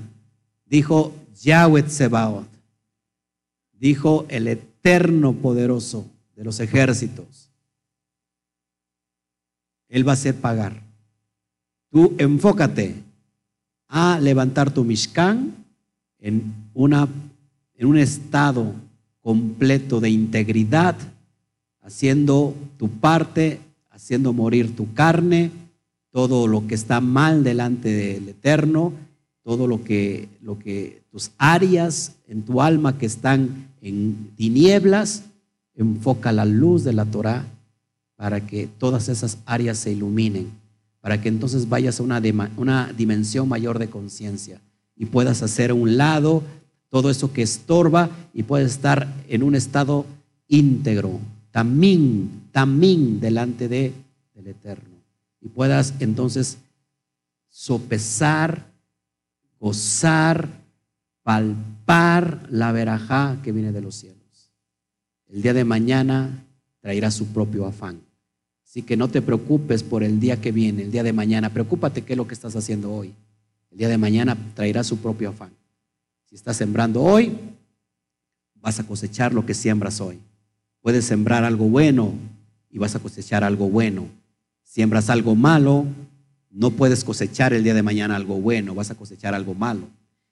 dijo 0.65 1.13
Yahweh 1.41 1.89
Sebaot, 1.89 2.47
dijo 3.73 4.25
el 4.29 4.47
eterno 4.47 4.74
poderoso 5.41 6.05
de 6.35 6.43
los 6.43 6.59
ejércitos. 6.59 7.49
Él 9.89 10.07
va 10.07 10.11
a 10.11 10.13
hacer 10.13 10.35
pagar. 10.35 10.83
Tú 11.89 12.13
enfócate 12.19 12.93
a 13.87 14.19
levantar 14.19 14.71
tu 14.71 14.83
Mishkan 14.83 15.55
en, 16.19 16.53
una, 16.75 17.07
en 17.75 17.87
un 17.87 17.97
estado 17.97 18.73
completo 19.21 19.99
de 19.99 20.11
integridad, 20.11 20.95
haciendo 21.81 22.53
tu 22.77 22.87
parte, 22.87 23.59
haciendo 23.89 24.33
morir 24.33 24.75
tu 24.75 24.93
carne, 24.93 25.49
todo 26.11 26.47
lo 26.47 26.67
que 26.67 26.75
está 26.75 27.01
mal 27.01 27.43
delante 27.43 27.89
del 27.89 28.29
Eterno, 28.29 28.93
todo 29.45 29.65
lo 29.65 29.81
que, 29.85 30.27
lo 30.41 30.59
que 30.59 31.03
tus 31.09 31.31
áreas 31.37 32.17
en 32.27 32.41
tu 32.41 32.61
alma 32.61 32.97
que 32.97 33.05
están 33.05 33.69
en 33.81 34.31
tinieblas, 34.35 35.23
enfoca 35.75 36.33
la 36.33 36.43
luz 36.43 36.83
de 36.83 36.91
la 36.91 37.05
Torah 37.05 37.45
para 38.17 38.45
que 38.45 38.67
todas 38.67 39.07
esas 39.07 39.37
áreas 39.45 39.77
se 39.77 39.93
iluminen 39.93 40.51
para 41.05 41.21
que 41.21 41.29
entonces 41.29 41.69
vayas 41.69 41.99
a 41.99 42.03
una, 42.03 42.19
una 42.57 42.91
dimensión 42.91 43.47
mayor 43.47 43.77
de 43.77 43.91
conciencia 43.91 44.59
y 44.97 45.05
puedas 45.05 45.43
hacer 45.43 45.71
un 45.71 45.97
lado 45.97 46.41
todo 46.89 47.11
eso 47.11 47.31
que 47.31 47.43
estorba 47.43 48.09
y 48.33 48.41
puedas 48.41 48.71
estar 48.71 49.13
en 49.29 49.43
un 49.43 49.53
estado 49.53 50.07
íntegro, 50.47 51.19
también, 51.51 52.47
también 52.51 53.19
delante 53.19 53.67
de, 53.67 53.93
del 54.33 54.47
Eterno. 54.47 54.95
Y 55.41 55.49
puedas 55.49 55.93
entonces 55.99 56.57
sopesar, 57.51 58.65
gozar, 59.59 60.49
palpar 61.23 62.47
la 62.49 62.71
verajá 62.71 63.39
que 63.43 63.51
viene 63.51 63.71
de 63.71 63.81
los 63.81 63.95
cielos. 63.95 64.51
El 65.27 65.41
día 65.41 65.53
de 65.53 65.65
mañana 65.65 66.45
traerá 66.81 67.11
su 67.11 67.27
propio 67.27 67.65
afán. 67.65 67.99
Así 68.63 68.83
que 68.83 68.97
no 68.97 69.07
te 69.07 69.21
preocupes 69.21 69.83
por 69.83 70.03
el 70.03 70.19
día 70.19 70.41
que 70.41 70.51
viene, 70.51 70.83
el 70.83 70.91
día 70.91 71.03
de 71.03 71.13
mañana. 71.13 71.49
Preocúpate 71.49 72.03
qué 72.03 72.13
es 72.13 72.17
lo 72.17 72.27
que 72.27 72.33
estás 72.33 72.55
haciendo 72.55 72.93
hoy. 72.93 73.13
El 73.71 73.77
día 73.77 73.89
de 73.89 73.97
mañana 73.97 74.37
traerá 74.53 74.83
su 74.83 74.97
propio 74.97 75.29
afán. 75.29 75.51
Si 76.25 76.35
estás 76.35 76.57
sembrando 76.57 77.01
hoy, 77.01 77.37
vas 78.55 78.79
a 78.79 78.83
cosechar 78.83 79.33
lo 79.33 79.45
que 79.45 79.53
siembras 79.53 80.01
hoy. 80.01 80.19
Puedes 80.81 81.05
sembrar 81.05 81.43
algo 81.43 81.65
bueno 81.65 82.13
y 82.69 82.77
vas 82.77 82.95
a 82.95 82.99
cosechar 82.99 83.43
algo 83.43 83.69
bueno. 83.69 84.07
Siembras 84.63 85.09
algo 85.09 85.35
malo, 85.35 85.85
no 86.55 86.71
puedes 86.71 87.03
cosechar 87.03 87.53
el 87.53 87.63
día 87.63 87.73
de 87.73 87.83
mañana 87.83 88.15
algo 88.15 88.39
bueno, 88.39 88.73
vas 88.73 88.89
a 88.89 88.95
cosechar 88.95 89.35
algo 89.35 89.53
malo. 89.53 89.89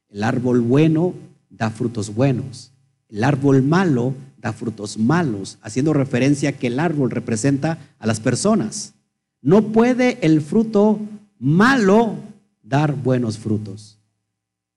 El 0.07 0.23
árbol 0.23 0.61
bueno 0.61 1.13
da 1.49 1.69
frutos 1.69 2.15
buenos. 2.15 2.71
El 3.09 3.25
árbol 3.25 3.61
malo 3.61 4.13
da 4.37 4.53
frutos 4.53 4.97
malos, 4.97 5.57
haciendo 5.61 5.91
referencia 5.93 6.57
que 6.57 6.67
el 6.67 6.79
árbol 6.79 7.11
representa 7.11 7.77
a 7.99 8.07
las 8.07 8.21
personas. 8.21 8.93
No 9.41 9.73
puede 9.73 10.17
el 10.21 10.41
fruto 10.41 10.99
malo 11.39 12.15
dar 12.61 12.95
buenos 12.95 13.37
frutos, 13.37 13.97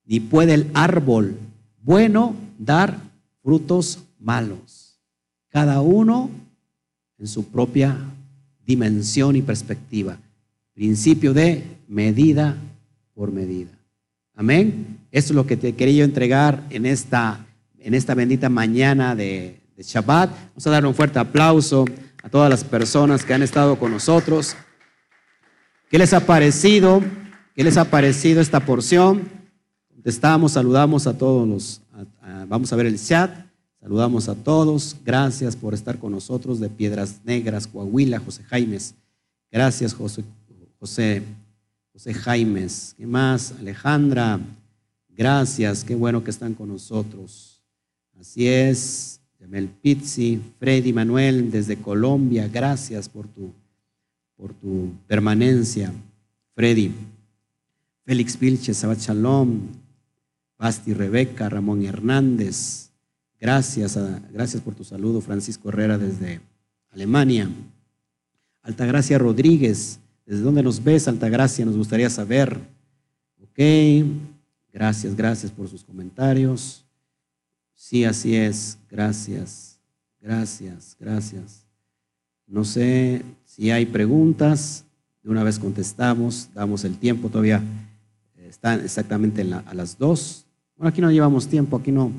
ni 0.04 0.18
puede 0.18 0.54
el 0.54 0.70
árbol 0.74 1.36
bueno 1.80 2.34
dar 2.58 2.98
frutos 3.42 4.00
malos 4.18 4.86
cada 5.56 5.80
uno 5.80 6.28
en 7.18 7.26
su 7.26 7.44
propia 7.46 7.96
dimensión 8.66 9.36
y 9.36 9.42
perspectiva. 9.42 10.18
Principio 10.76 11.32
de 11.32 11.64
medida 11.88 12.54
por 13.14 13.32
medida. 13.32 13.70
Amén. 14.34 14.98
Eso 15.10 15.32
es 15.32 15.34
lo 15.34 15.46
que 15.46 15.56
te 15.56 15.74
quería 15.74 16.00
yo 16.00 16.04
entregar 16.04 16.66
en 16.68 16.84
esta, 16.84 17.46
en 17.78 17.94
esta 17.94 18.14
bendita 18.14 18.50
mañana 18.50 19.16
de, 19.16 19.58
Shabbat. 19.78 20.30
Vamos 20.48 20.66
a 20.66 20.70
dar 20.70 20.84
un 20.84 20.94
fuerte 20.94 21.18
aplauso 21.18 21.86
a 22.22 22.28
todas 22.28 22.50
las 22.50 22.62
personas 22.62 23.24
que 23.24 23.32
han 23.32 23.42
estado 23.42 23.78
con 23.78 23.90
nosotros. 23.90 24.54
¿Qué 25.90 25.98
les 25.98 26.12
ha 26.12 26.20
parecido? 26.20 27.02
¿Qué 27.54 27.64
les 27.64 27.78
ha 27.78 27.86
parecido 27.86 28.42
esta 28.42 28.60
porción? 28.60 29.22
Contestamos, 29.88 30.52
saludamos 30.52 31.06
a 31.06 31.16
todos 31.16 31.48
los, 31.48 31.80
vamos 32.48 32.70
a 32.70 32.76
ver 32.76 32.84
el 32.84 33.02
chat. 33.02 33.30
Saludamos 33.80 34.28
a 34.28 34.34
todos. 34.34 34.94
Gracias 35.06 35.56
por 35.56 35.72
estar 35.72 35.98
con 35.98 36.12
nosotros 36.12 36.60
de 36.60 36.68
Piedras 36.68 37.20
Negras, 37.24 37.66
Coahuila, 37.66 38.18
José 38.18 38.42
Jaimes. 38.42 38.94
Gracias, 39.50 39.94
José, 39.94 40.22
José, 40.86 41.20
José 41.92 42.14
Jaimes. 42.14 42.94
¿Qué 42.96 43.08
más? 43.08 43.52
Alejandra. 43.58 44.38
Gracias. 45.08 45.82
Qué 45.82 45.96
bueno 45.96 46.22
que 46.22 46.30
están 46.30 46.54
con 46.54 46.68
nosotros. 46.68 47.60
Así 48.16 48.46
es. 48.46 49.20
Yamel 49.40 49.66
Pizzi, 49.66 50.40
Freddy 50.60 50.92
Manuel 50.92 51.50
desde 51.50 51.76
Colombia. 51.76 52.46
Gracias 52.46 53.08
por 53.08 53.26
tu, 53.26 53.52
por 54.36 54.54
tu 54.54 54.92
permanencia. 55.08 55.92
Freddy. 56.54 56.92
Félix 58.04 58.38
Vilches, 58.38 58.76
Sabat 58.76 59.00
Shalom. 59.00 59.62
Basti 60.56 60.94
Rebeca, 60.94 61.48
Ramón 61.48 61.84
Hernández. 61.84 62.90
Gracias, 63.40 63.98
gracias 64.32 64.62
por 64.62 64.76
tu 64.76 64.84
saludo, 64.84 65.20
Francisco 65.20 65.68
Herrera 65.68 65.98
desde 65.98 66.40
Alemania. 66.92 67.50
Altagracia 68.62 69.18
Rodríguez, 69.18 69.98
¿desde 70.26 70.42
dónde 70.42 70.62
nos 70.62 70.82
ves, 70.82 71.08
Altagracia? 71.08 71.64
Nos 71.64 71.76
gustaría 71.76 72.10
saber. 72.10 72.58
Ok, 73.42 73.60
gracias, 74.72 75.16
gracias 75.16 75.50
por 75.50 75.68
sus 75.68 75.82
comentarios. 75.82 76.84
Sí, 77.74 78.04
así 78.04 78.34
es, 78.34 78.78
gracias, 78.90 79.78
gracias, 80.20 80.96
gracias. 80.98 81.64
No 82.46 82.64
sé 82.64 83.22
si 83.44 83.70
hay 83.70 83.86
preguntas, 83.86 84.84
de 85.22 85.30
una 85.30 85.42
vez 85.42 85.58
contestamos, 85.58 86.48
damos 86.54 86.84
el 86.84 86.96
tiempo, 86.98 87.28
todavía 87.28 87.62
están 88.36 88.80
exactamente 88.80 89.42
a 89.42 89.74
las 89.74 89.98
dos. 89.98 90.46
Bueno, 90.76 90.90
aquí 90.90 91.00
no 91.00 91.10
llevamos 91.10 91.48
tiempo, 91.48 91.76
aquí 91.76 91.90
no 91.90 92.12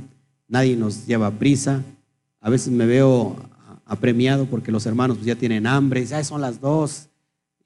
nadie 0.48 0.76
nos 0.76 1.06
lleva 1.06 1.32
prisa. 1.32 1.84
A 2.40 2.50
veces 2.50 2.72
me 2.72 2.86
veo 2.86 3.36
apremiado 3.86 4.46
porque 4.46 4.72
los 4.72 4.86
hermanos 4.86 5.18
pues, 5.18 5.28
ya 5.28 5.36
tienen 5.36 5.66
hambre, 5.68 6.02
y 6.02 6.24
son 6.24 6.42
las 6.42 6.60
dos, 6.60 7.07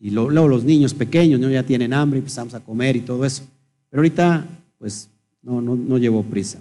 y 0.01 0.09
luego 0.09 0.47
los 0.47 0.63
niños 0.63 0.95
pequeños 0.95 1.39
¿no? 1.39 1.47
ya 1.49 1.61
tienen 1.61 1.93
hambre 1.93 2.17
y 2.17 2.21
empezamos 2.21 2.55
a 2.55 2.59
comer 2.59 2.95
y 2.95 3.01
todo 3.01 3.23
eso. 3.23 3.43
Pero 3.89 4.01
ahorita, 4.01 4.47
pues, 4.79 5.07
no, 5.43 5.61
no, 5.61 5.75
no 5.75 5.97
llevo 5.99 6.23
prisa. 6.23 6.59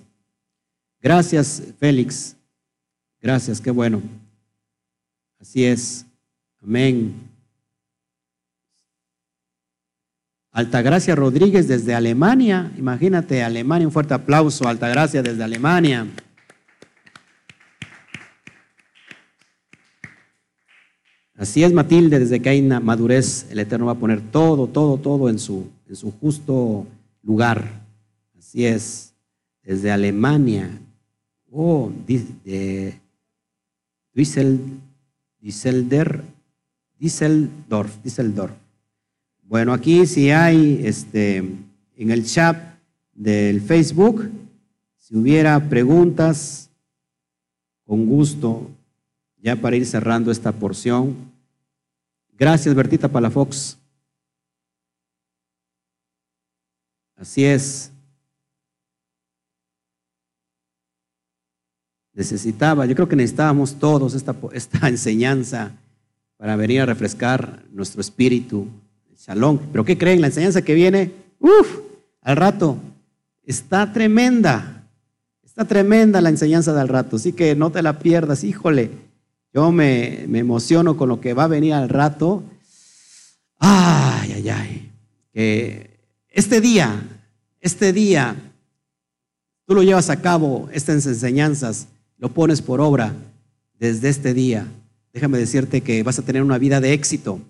Gracias, 1.00 1.62
Félix. 1.78 2.36
Gracias, 3.18 3.58
qué 3.58 3.70
bueno. 3.70 4.02
Así 5.40 5.64
es. 5.64 6.04
Amén. 6.62 7.14
Altagracia 10.52 11.14
Rodríguez 11.14 11.66
desde 11.66 11.94
Alemania. 11.94 12.70
Imagínate, 12.76 13.42
Alemania, 13.42 13.86
un 13.86 13.92
fuerte 13.92 14.12
aplauso. 14.12 14.68
Altagracia 14.68 15.22
desde 15.22 15.42
Alemania. 15.42 16.06
Así 21.40 21.64
es, 21.64 21.72
Matilde, 21.72 22.18
desde 22.18 22.38
que 22.42 22.50
hay 22.50 22.60
madurez, 22.60 23.46
el 23.48 23.60
Eterno 23.60 23.86
va 23.86 23.92
a 23.92 23.98
poner 23.98 24.20
todo, 24.20 24.66
todo, 24.66 24.98
todo 24.98 25.30
en 25.30 25.38
su, 25.38 25.70
en 25.88 25.96
su 25.96 26.12
justo 26.12 26.86
lugar. 27.22 27.80
Así 28.38 28.66
es, 28.66 29.14
desde 29.62 29.90
Alemania. 29.90 30.68
Oh, 31.50 31.90
de 32.06 33.00
Düsseldorf, 36.98 37.96
Düsseldorf. 38.04 38.52
Bueno, 39.42 39.72
aquí 39.72 40.06
si 40.06 40.28
hay 40.30 40.82
este, 40.84 41.38
en 41.38 42.10
el 42.10 42.26
chat 42.26 42.74
del 43.14 43.62
Facebook, 43.62 44.28
si 44.98 45.16
hubiera 45.16 45.58
preguntas, 45.70 46.68
con 47.86 48.04
gusto, 48.04 48.70
ya 49.42 49.56
para 49.56 49.76
ir 49.76 49.86
cerrando 49.86 50.30
esta 50.30 50.52
porción. 50.52 51.30
Gracias, 52.40 52.74
Bertita 52.74 53.06
Palafox. 53.06 53.76
Así 57.14 57.44
es. 57.44 57.92
Necesitaba, 62.14 62.86
yo 62.86 62.94
creo 62.94 63.06
que 63.06 63.14
necesitábamos 63.14 63.78
todos 63.78 64.14
esta, 64.14 64.34
esta 64.54 64.88
enseñanza 64.88 65.72
para 66.38 66.56
venir 66.56 66.80
a 66.80 66.86
refrescar 66.86 67.62
nuestro 67.72 68.00
espíritu, 68.00 68.66
Shalom. 69.18 69.58
Pero 69.70 69.84
¿qué 69.84 69.98
creen? 69.98 70.22
La 70.22 70.28
enseñanza 70.28 70.62
que 70.62 70.72
viene, 70.72 71.12
uff, 71.40 71.80
al 72.22 72.36
rato, 72.36 72.78
está 73.44 73.92
tremenda. 73.92 74.88
Está 75.44 75.66
tremenda 75.66 76.22
la 76.22 76.30
enseñanza 76.30 76.72
del 76.72 76.88
rato. 76.88 77.16
Así 77.16 77.34
que 77.34 77.54
no 77.54 77.70
te 77.70 77.82
la 77.82 77.98
pierdas, 77.98 78.44
híjole. 78.44 79.10
Yo 79.52 79.72
me, 79.72 80.24
me 80.28 80.39
emociono 80.39 80.97
con 80.97 81.09
lo 81.09 81.20
que 81.20 81.35
va 81.35 81.44
a 81.44 81.48
venir 81.48 81.74
al 81.74 81.89
rato. 81.89 82.43
Ay, 83.59 84.32
ay, 84.32 84.48
ay. 84.48 84.93
Que 85.32 85.98
este 86.28 86.60
día, 86.60 87.02
este 87.60 87.93
día, 87.93 88.36
tú 89.66 89.74
lo 89.74 89.82
llevas 89.82 90.10
a 90.10 90.20
cabo, 90.20 90.68
estas 90.72 91.06
enseñanzas, 91.06 91.89
lo 92.18 92.32
pones 92.32 92.62
por 92.62 92.81
obra 92.81 93.14
desde 93.78 94.09
este 94.09 94.35
día. 94.35 94.66
Déjame 95.12 95.39
decirte 95.39 95.81
que 95.81 96.02
vas 96.02 96.18
a 96.18 96.22
tener 96.22 96.43
una 96.43 96.59
vida 96.59 96.81
de 96.81 96.93
éxito 96.93 97.40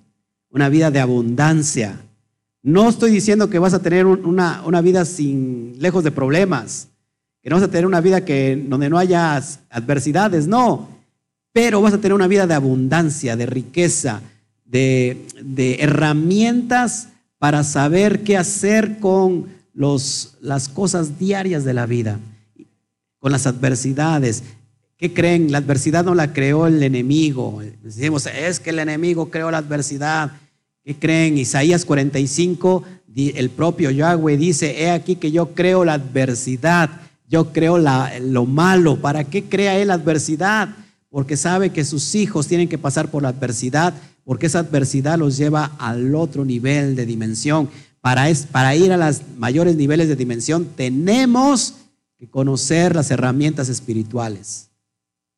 una 0.51 0.69
vida 0.69 0.91
de 0.91 1.01
abundancia. 1.01 2.01
No 2.63 2.89
estoy 2.89 3.11
diciendo 3.11 3.49
que 3.49 3.59
vas 3.59 3.73
a 3.73 3.83
tener 3.83 4.05
una, 4.07 4.63
una, 4.67 4.81
vida 4.81 5.05
sin 5.05 5.77
lejos 5.79 6.05
de 6.05 6.11
problemas, 6.11 6.89
que 7.43 7.49
no 7.49 7.57
vas 7.57 7.65
a 7.65 7.71
tener 7.71 7.87
una 7.87 8.01
vida 8.01 8.25
que, 8.25 8.63
donde 8.69 8.91
no 8.91 8.99
haya 8.99 9.41
adversidades, 9.71 10.47
no, 10.47 10.89
pero 11.53 11.81
vas 11.81 11.95
a 11.95 11.99
tener 11.99 12.15
una 12.15 12.29
vida 12.29 12.47
de 12.47 12.55
abundancia, 12.55 13.37
de 13.37 13.47
riqueza, 13.47 14.23
de, 14.65 15.77
herramientas 15.81 17.09
para 17.39 17.65
saber 17.65 18.23
qué 18.23 18.37
hacer 18.37 18.99
con 18.99 19.47
las 19.75 20.69
cosas 20.69 21.19
diarias 21.19 21.65
de 21.65 21.75
la 21.75 21.87
vida, 21.87 22.19
con 23.19 23.33
las 23.33 23.47
adversidades. 23.47 24.45
¿Qué 24.97 25.13
creen? 25.13 25.51
La 25.51 25.59
adversidad 25.59 26.05
no 26.05 26.15
la 26.15 26.33
creó 26.33 26.67
el 26.67 26.83
enemigo. 26.83 27.63
Decimos, 27.83 28.27
es 28.27 28.61
que 28.61 28.71
el 28.71 28.79
enemigo 28.79 29.31
creó 29.31 29.51
la 29.51 29.59
adversidad. 29.59 30.33
¿Qué 30.85 30.95
creen? 30.95 31.39
Isaías 31.39 31.85
45, 31.85 32.85
el 33.17 33.51
propio 33.51 33.91
Yahweh 33.91 34.37
dice, 34.37 34.83
he 34.83 34.91
aquí 34.91 35.17
que 35.17 35.33
yo 35.33 35.55
creo 35.55 35.85
la 35.85 35.95
adversidad, 35.95 36.91
yo 37.29 37.53
creo 37.53 37.79
lo 37.79 38.47
malo. 38.47 38.97
¿Para 39.01 39.25
qué 39.25 39.45
crea 39.45 39.79
él 39.79 39.91
adversidad? 39.91 40.69
Porque 41.11 41.37
sabe 41.37 41.71
que 41.71 41.85
sus 41.85 42.15
hijos 42.15 42.47
tienen 42.47 42.69
que 42.69 42.79
pasar 42.79 43.11
por 43.11 43.23
la 43.23 43.29
adversidad, 43.31 43.93
porque 44.25 44.47
esa 44.47 44.61
adversidad 44.61 45.19
los 45.19 45.37
lleva 45.37 45.73
al 45.79 46.15
otro 46.15 46.45
nivel 46.45 46.95
de 46.97 47.05
dimensión. 47.05 47.69
Para, 48.01 48.27
para 48.51 48.75
ir 48.77 48.93
a 48.93 48.97
los 48.97 49.21
mayores 49.37 49.77
niveles 49.77 50.09
de 50.09 50.17
dimensión 50.17 50.67
tenemos 50.77 51.75
que 52.17 52.29
conocer 52.29 52.95
las 52.95 53.11
herramientas 53.11 53.69
espirituales. 53.69 54.69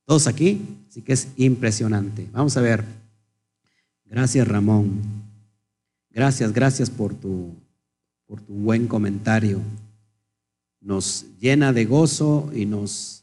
¿Todos 0.04 0.26
aquí? 0.26 0.60
Así 0.88 1.00
que 1.00 1.14
es 1.14 1.28
impresionante. 1.36 2.28
Vamos 2.32 2.56
a 2.56 2.60
ver. 2.60 2.84
Gracias, 4.04 4.46
Ramón. 4.46 5.00
Gracias, 6.10 6.52
gracias 6.52 6.90
por 6.90 7.14
tu, 7.14 7.54
por 8.26 8.42
tu 8.42 8.52
buen 8.52 8.86
comentario. 8.86 9.60
Nos 10.80 11.24
llena 11.40 11.72
de 11.72 11.86
gozo 11.86 12.50
y 12.54 12.66
nos, 12.66 13.21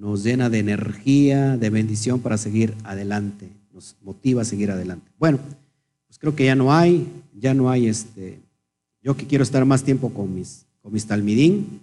nos 0.00 0.24
llena 0.24 0.48
de 0.48 0.60
energía, 0.60 1.58
de 1.58 1.68
bendición 1.68 2.20
para 2.20 2.38
seguir 2.38 2.74
adelante. 2.84 3.50
Nos 3.70 3.96
motiva 4.02 4.40
a 4.40 4.46
seguir 4.46 4.70
adelante. 4.70 5.10
Bueno, 5.18 5.38
pues 6.06 6.18
creo 6.18 6.34
que 6.34 6.46
ya 6.46 6.54
no 6.54 6.72
hay, 6.72 7.06
ya 7.34 7.52
no 7.52 7.68
hay 7.68 7.86
este. 7.86 8.40
Yo 9.02 9.14
que 9.14 9.26
quiero 9.26 9.44
estar 9.44 9.62
más 9.66 9.84
tiempo 9.84 10.08
con 10.08 10.34
mis, 10.34 10.64
con 10.80 10.94
mis 10.94 11.06
talmidín 11.06 11.80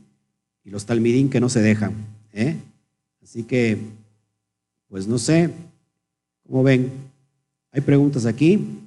y 0.64 0.72
los 0.72 0.88
talmidín 0.88 1.30
que 1.30 1.40
no 1.40 1.48
se 1.48 1.62
dejan. 1.62 1.94
¿eh? 2.34 2.56
Así 3.22 3.44
que, 3.44 3.78
pues 4.90 5.08
no 5.08 5.20
sé, 5.20 5.52
¿cómo 6.48 6.64
ven? 6.64 6.92
¿Hay 7.72 7.82
preguntas 7.82 8.26
aquí? 8.26 8.80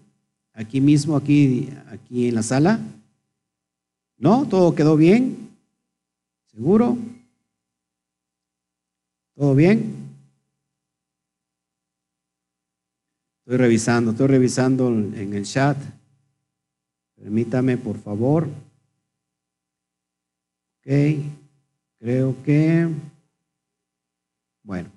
Aquí 0.54 0.80
mismo, 0.80 1.16
aquí, 1.16 1.68
aquí 1.88 2.26
en 2.26 2.34
la 2.34 2.42
sala. 2.42 2.80
¿No? 4.18 4.44
¿Todo 4.48 4.74
quedó 4.74 4.96
bien? 4.96 5.50
¿Seguro? 6.46 6.98
¿Todo 9.34 9.54
bien? 9.54 10.10
Estoy 13.40 13.56
revisando, 13.56 14.10
estoy 14.12 14.26
revisando 14.28 14.88
en 14.88 15.34
el 15.34 15.44
chat. 15.44 15.76
Permítame, 17.16 17.76
por 17.76 17.98
favor. 17.98 18.48
Ok, 20.78 20.92
creo 21.98 22.36
que... 22.44 22.88
Bueno, 24.62 24.88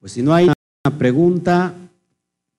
pues 0.00 0.12
si 0.12 0.22
no 0.22 0.34
hay 0.34 0.46
una 0.46 0.98
pregunta, 0.98 1.74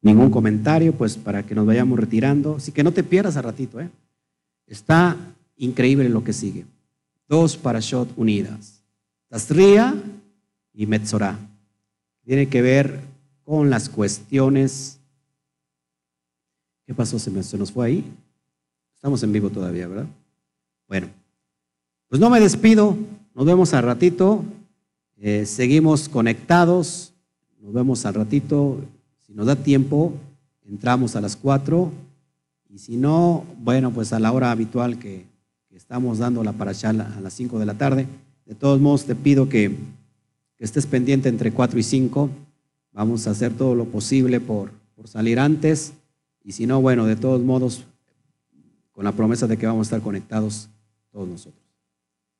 ningún 0.01 0.31
comentario, 0.31 0.93
pues 0.93 1.17
para 1.17 1.43
que 1.43 1.53
nos 1.53 1.65
vayamos 1.65 1.99
retirando. 1.99 2.55
Así 2.55 2.71
que 2.71 2.83
no 2.83 2.91
te 2.91 3.03
pierdas 3.03 3.37
a 3.37 3.41
ratito, 3.41 3.79
¿eh? 3.79 3.89
Está 4.65 5.17
increíble 5.57 6.09
lo 6.09 6.23
que 6.23 6.33
sigue. 6.33 6.65
Dos 7.27 7.57
parashot 7.57 8.13
unidas. 8.17 8.81
Tasría 9.27 9.93
y 10.77 10.85
Metzorah. 10.85 11.39
Tiene 12.23 12.47
que 12.47 12.61
ver 12.61 13.01
con 13.43 13.71
las 13.71 13.89
cuestiones. 13.89 14.99
¿Qué 16.85 16.93
pasó? 16.93 17.17
¿Se, 17.17 17.31
nos 17.31 17.71
fue 17.71 17.87
ahí? 17.87 18.13
Estamos 18.93 19.23
en 19.23 19.33
vivo 19.33 19.49
todavía, 19.49 19.87
¿verdad? 19.87 20.05
Bueno, 20.87 21.07
pues 22.07 22.21
no 22.21 22.29
me 22.29 22.39
despido. 22.39 22.95
Nos 23.33 23.45
vemos 23.45 23.73
al 23.73 23.83
ratito. 23.83 24.43
Eh, 25.17 25.47
seguimos 25.47 26.07
conectados. 26.07 27.11
Nos 27.59 27.73
vemos 27.73 28.05
al 28.05 28.13
ratito. 28.13 28.79
Si 29.25 29.33
nos 29.33 29.47
da 29.47 29.55
tiempo, 29.55 30.13
entramos 30.63 31.15
a 31.15 31.21
las 31.21 31.35
cuatro. 31.35 31.91
Y 32.69 32.77
si 32.77 32.97
no, 32.97 33.45
bueno, 33.57 33.91
pues 33.91 34.13
a 34.13 34.19
la 34.19 34.31
hora 34.31 34.51
habitual 34.51 34.99
que, 34.99 35.25
estamos 35.71 36.17
dando 36.17 36.43
la 36.43 36.53
parashá 36.53 36.89
a 36.89 36.93
las 36.93 37.33
cinco 37.33 37.59
de 37.59 37.65
la 37.65 37.75
tarde. 37.75 38.07
De 38.45 38.55
todos 38.55 38.81
modos, 38.81 39.05
te 39.05 39.15
pido 39.15 39.47
que, 39.47 39.75
que 40.57 40.65
estés 40.65 40.85
pendiente 40.85 41.29
entre 41.29 41.51
cuatro 41.51 41.79
y 41.79 41.83
cinco. 41.83 42.29
Vamos 42.91 43.27
a 43.27 43.31
hacer 43.31 43.53
todo 43.53 43.75
lo 43.75 43.85
posible 43.85 44.39
por, 44.39 44.71
por 44.95 45.07
salir 45.07 45.39
antes. 45.39 45.93
Y 46.43 46.53
si 46.53 46.65
no, 46.65 46.81
bueno, 46.81 47.05
de 47.05 47.15
todos 47.15 47.41
modos, 47.41 47.85
con 48.91 49.03
la 49.03 49.11
promesa 49.11 49.45
de 49.45 49.57
que 49.57 49.67
vamos 49.67 49.85
a 49.85 49.89
estar 49.89 50.01
conectados 50.01 50.69
todos 51.11 51.27
nosotros. 51.27 51.63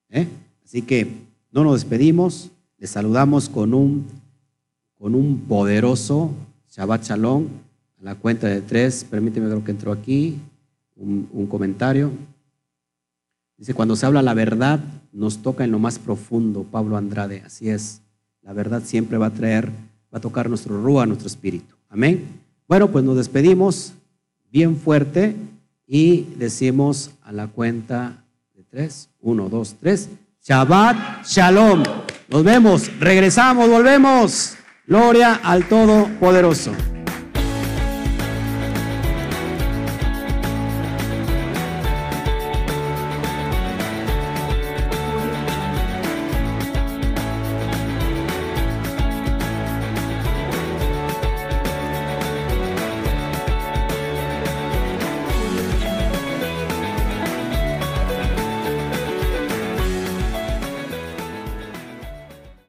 ¿Eh? 0.10 0.27
Así 0.65 0.81
que 0.81 1.07
no 1.52 1.64
nos 1.64 1.81
despedimos, 1.81 2.49
les 2.80 2.89
saludamos 2.89 3.49
con 3.49 3.73
un, 3.73 4.07
con 4.98 5.14
un 5.14 5.41
poderoso 5.41 6.31
Shabbat 6.72 7.03
Shalom 7.03 7.45
a 7.99 8.03
la 8.03 8.15
cuenta 8.15 8.48
de 8.48 8.61
tres. 8.61 9.03
Permíteme 9.03 9.48
lo 9.48 9.64
que 9.64 9.72
entró 9.72 9.91
aquí, 9.91 10.39
un, 10.95 11.30
un 11.31 11.45
comentario. 11.48 12.11
Dice, 13.57 13.73
cuando 13.73 13.95
se 13.95 14.06
habla 14.06 14.22
la 14.22 14.34
verdad, 14.34 14.80
nos 15.11 15.41
toca 15.41 15.64
en 15.64 15.72
lo 15.72 15.80
más 15.80 15.99
profundo, 15.99 16.64
Pablo 16.64 16.98
Andrade, 16.98 17.41
así 17.41 17.69
es. 17.69 18.02
La 18.48 18.53
verdad 18.53 18.82
siempre 18.86 19.18
va 19.18 19.26
a 19.26 19.34
traer, 19.34 19.68
va 19.68 20.19
a 20.19 20.22
tocar 20.22 20.48
nuestro 20.48 20.82
rúa, 20.82 21.06
nuestro 21.06 21.28
espíritu. 21.28 21.76
Amén. 21.90 22.26
Bueno, 22.65 22.88
pues 22.88 23.03
nos 23.03 23.18
despedimos 23.18 23.91
bien 24.49 24.78
fuerte 24.78 25.36
y 25.86 26.22
decimos 26.38 27.11
a 27.24 27.34
la 27.34 27.48
cuenta 27.48 28.24
de 28.56 28.64
tres. 28.64 29.10
Uno, 29.19 29.49
dos, 29.49 29.76
tres. 29.82 30.07
Shabbat 30.41 31.26
Shalom. 31.26 31.84
Nos 32.30 32.44
vemos, 32.45 32.90
regresamos, 33.02 33.69
volvemos. 33.69 34.56
Gloria 34.88 35.41
al 35.44 35.68
Todopoderoso. 35.68 36.72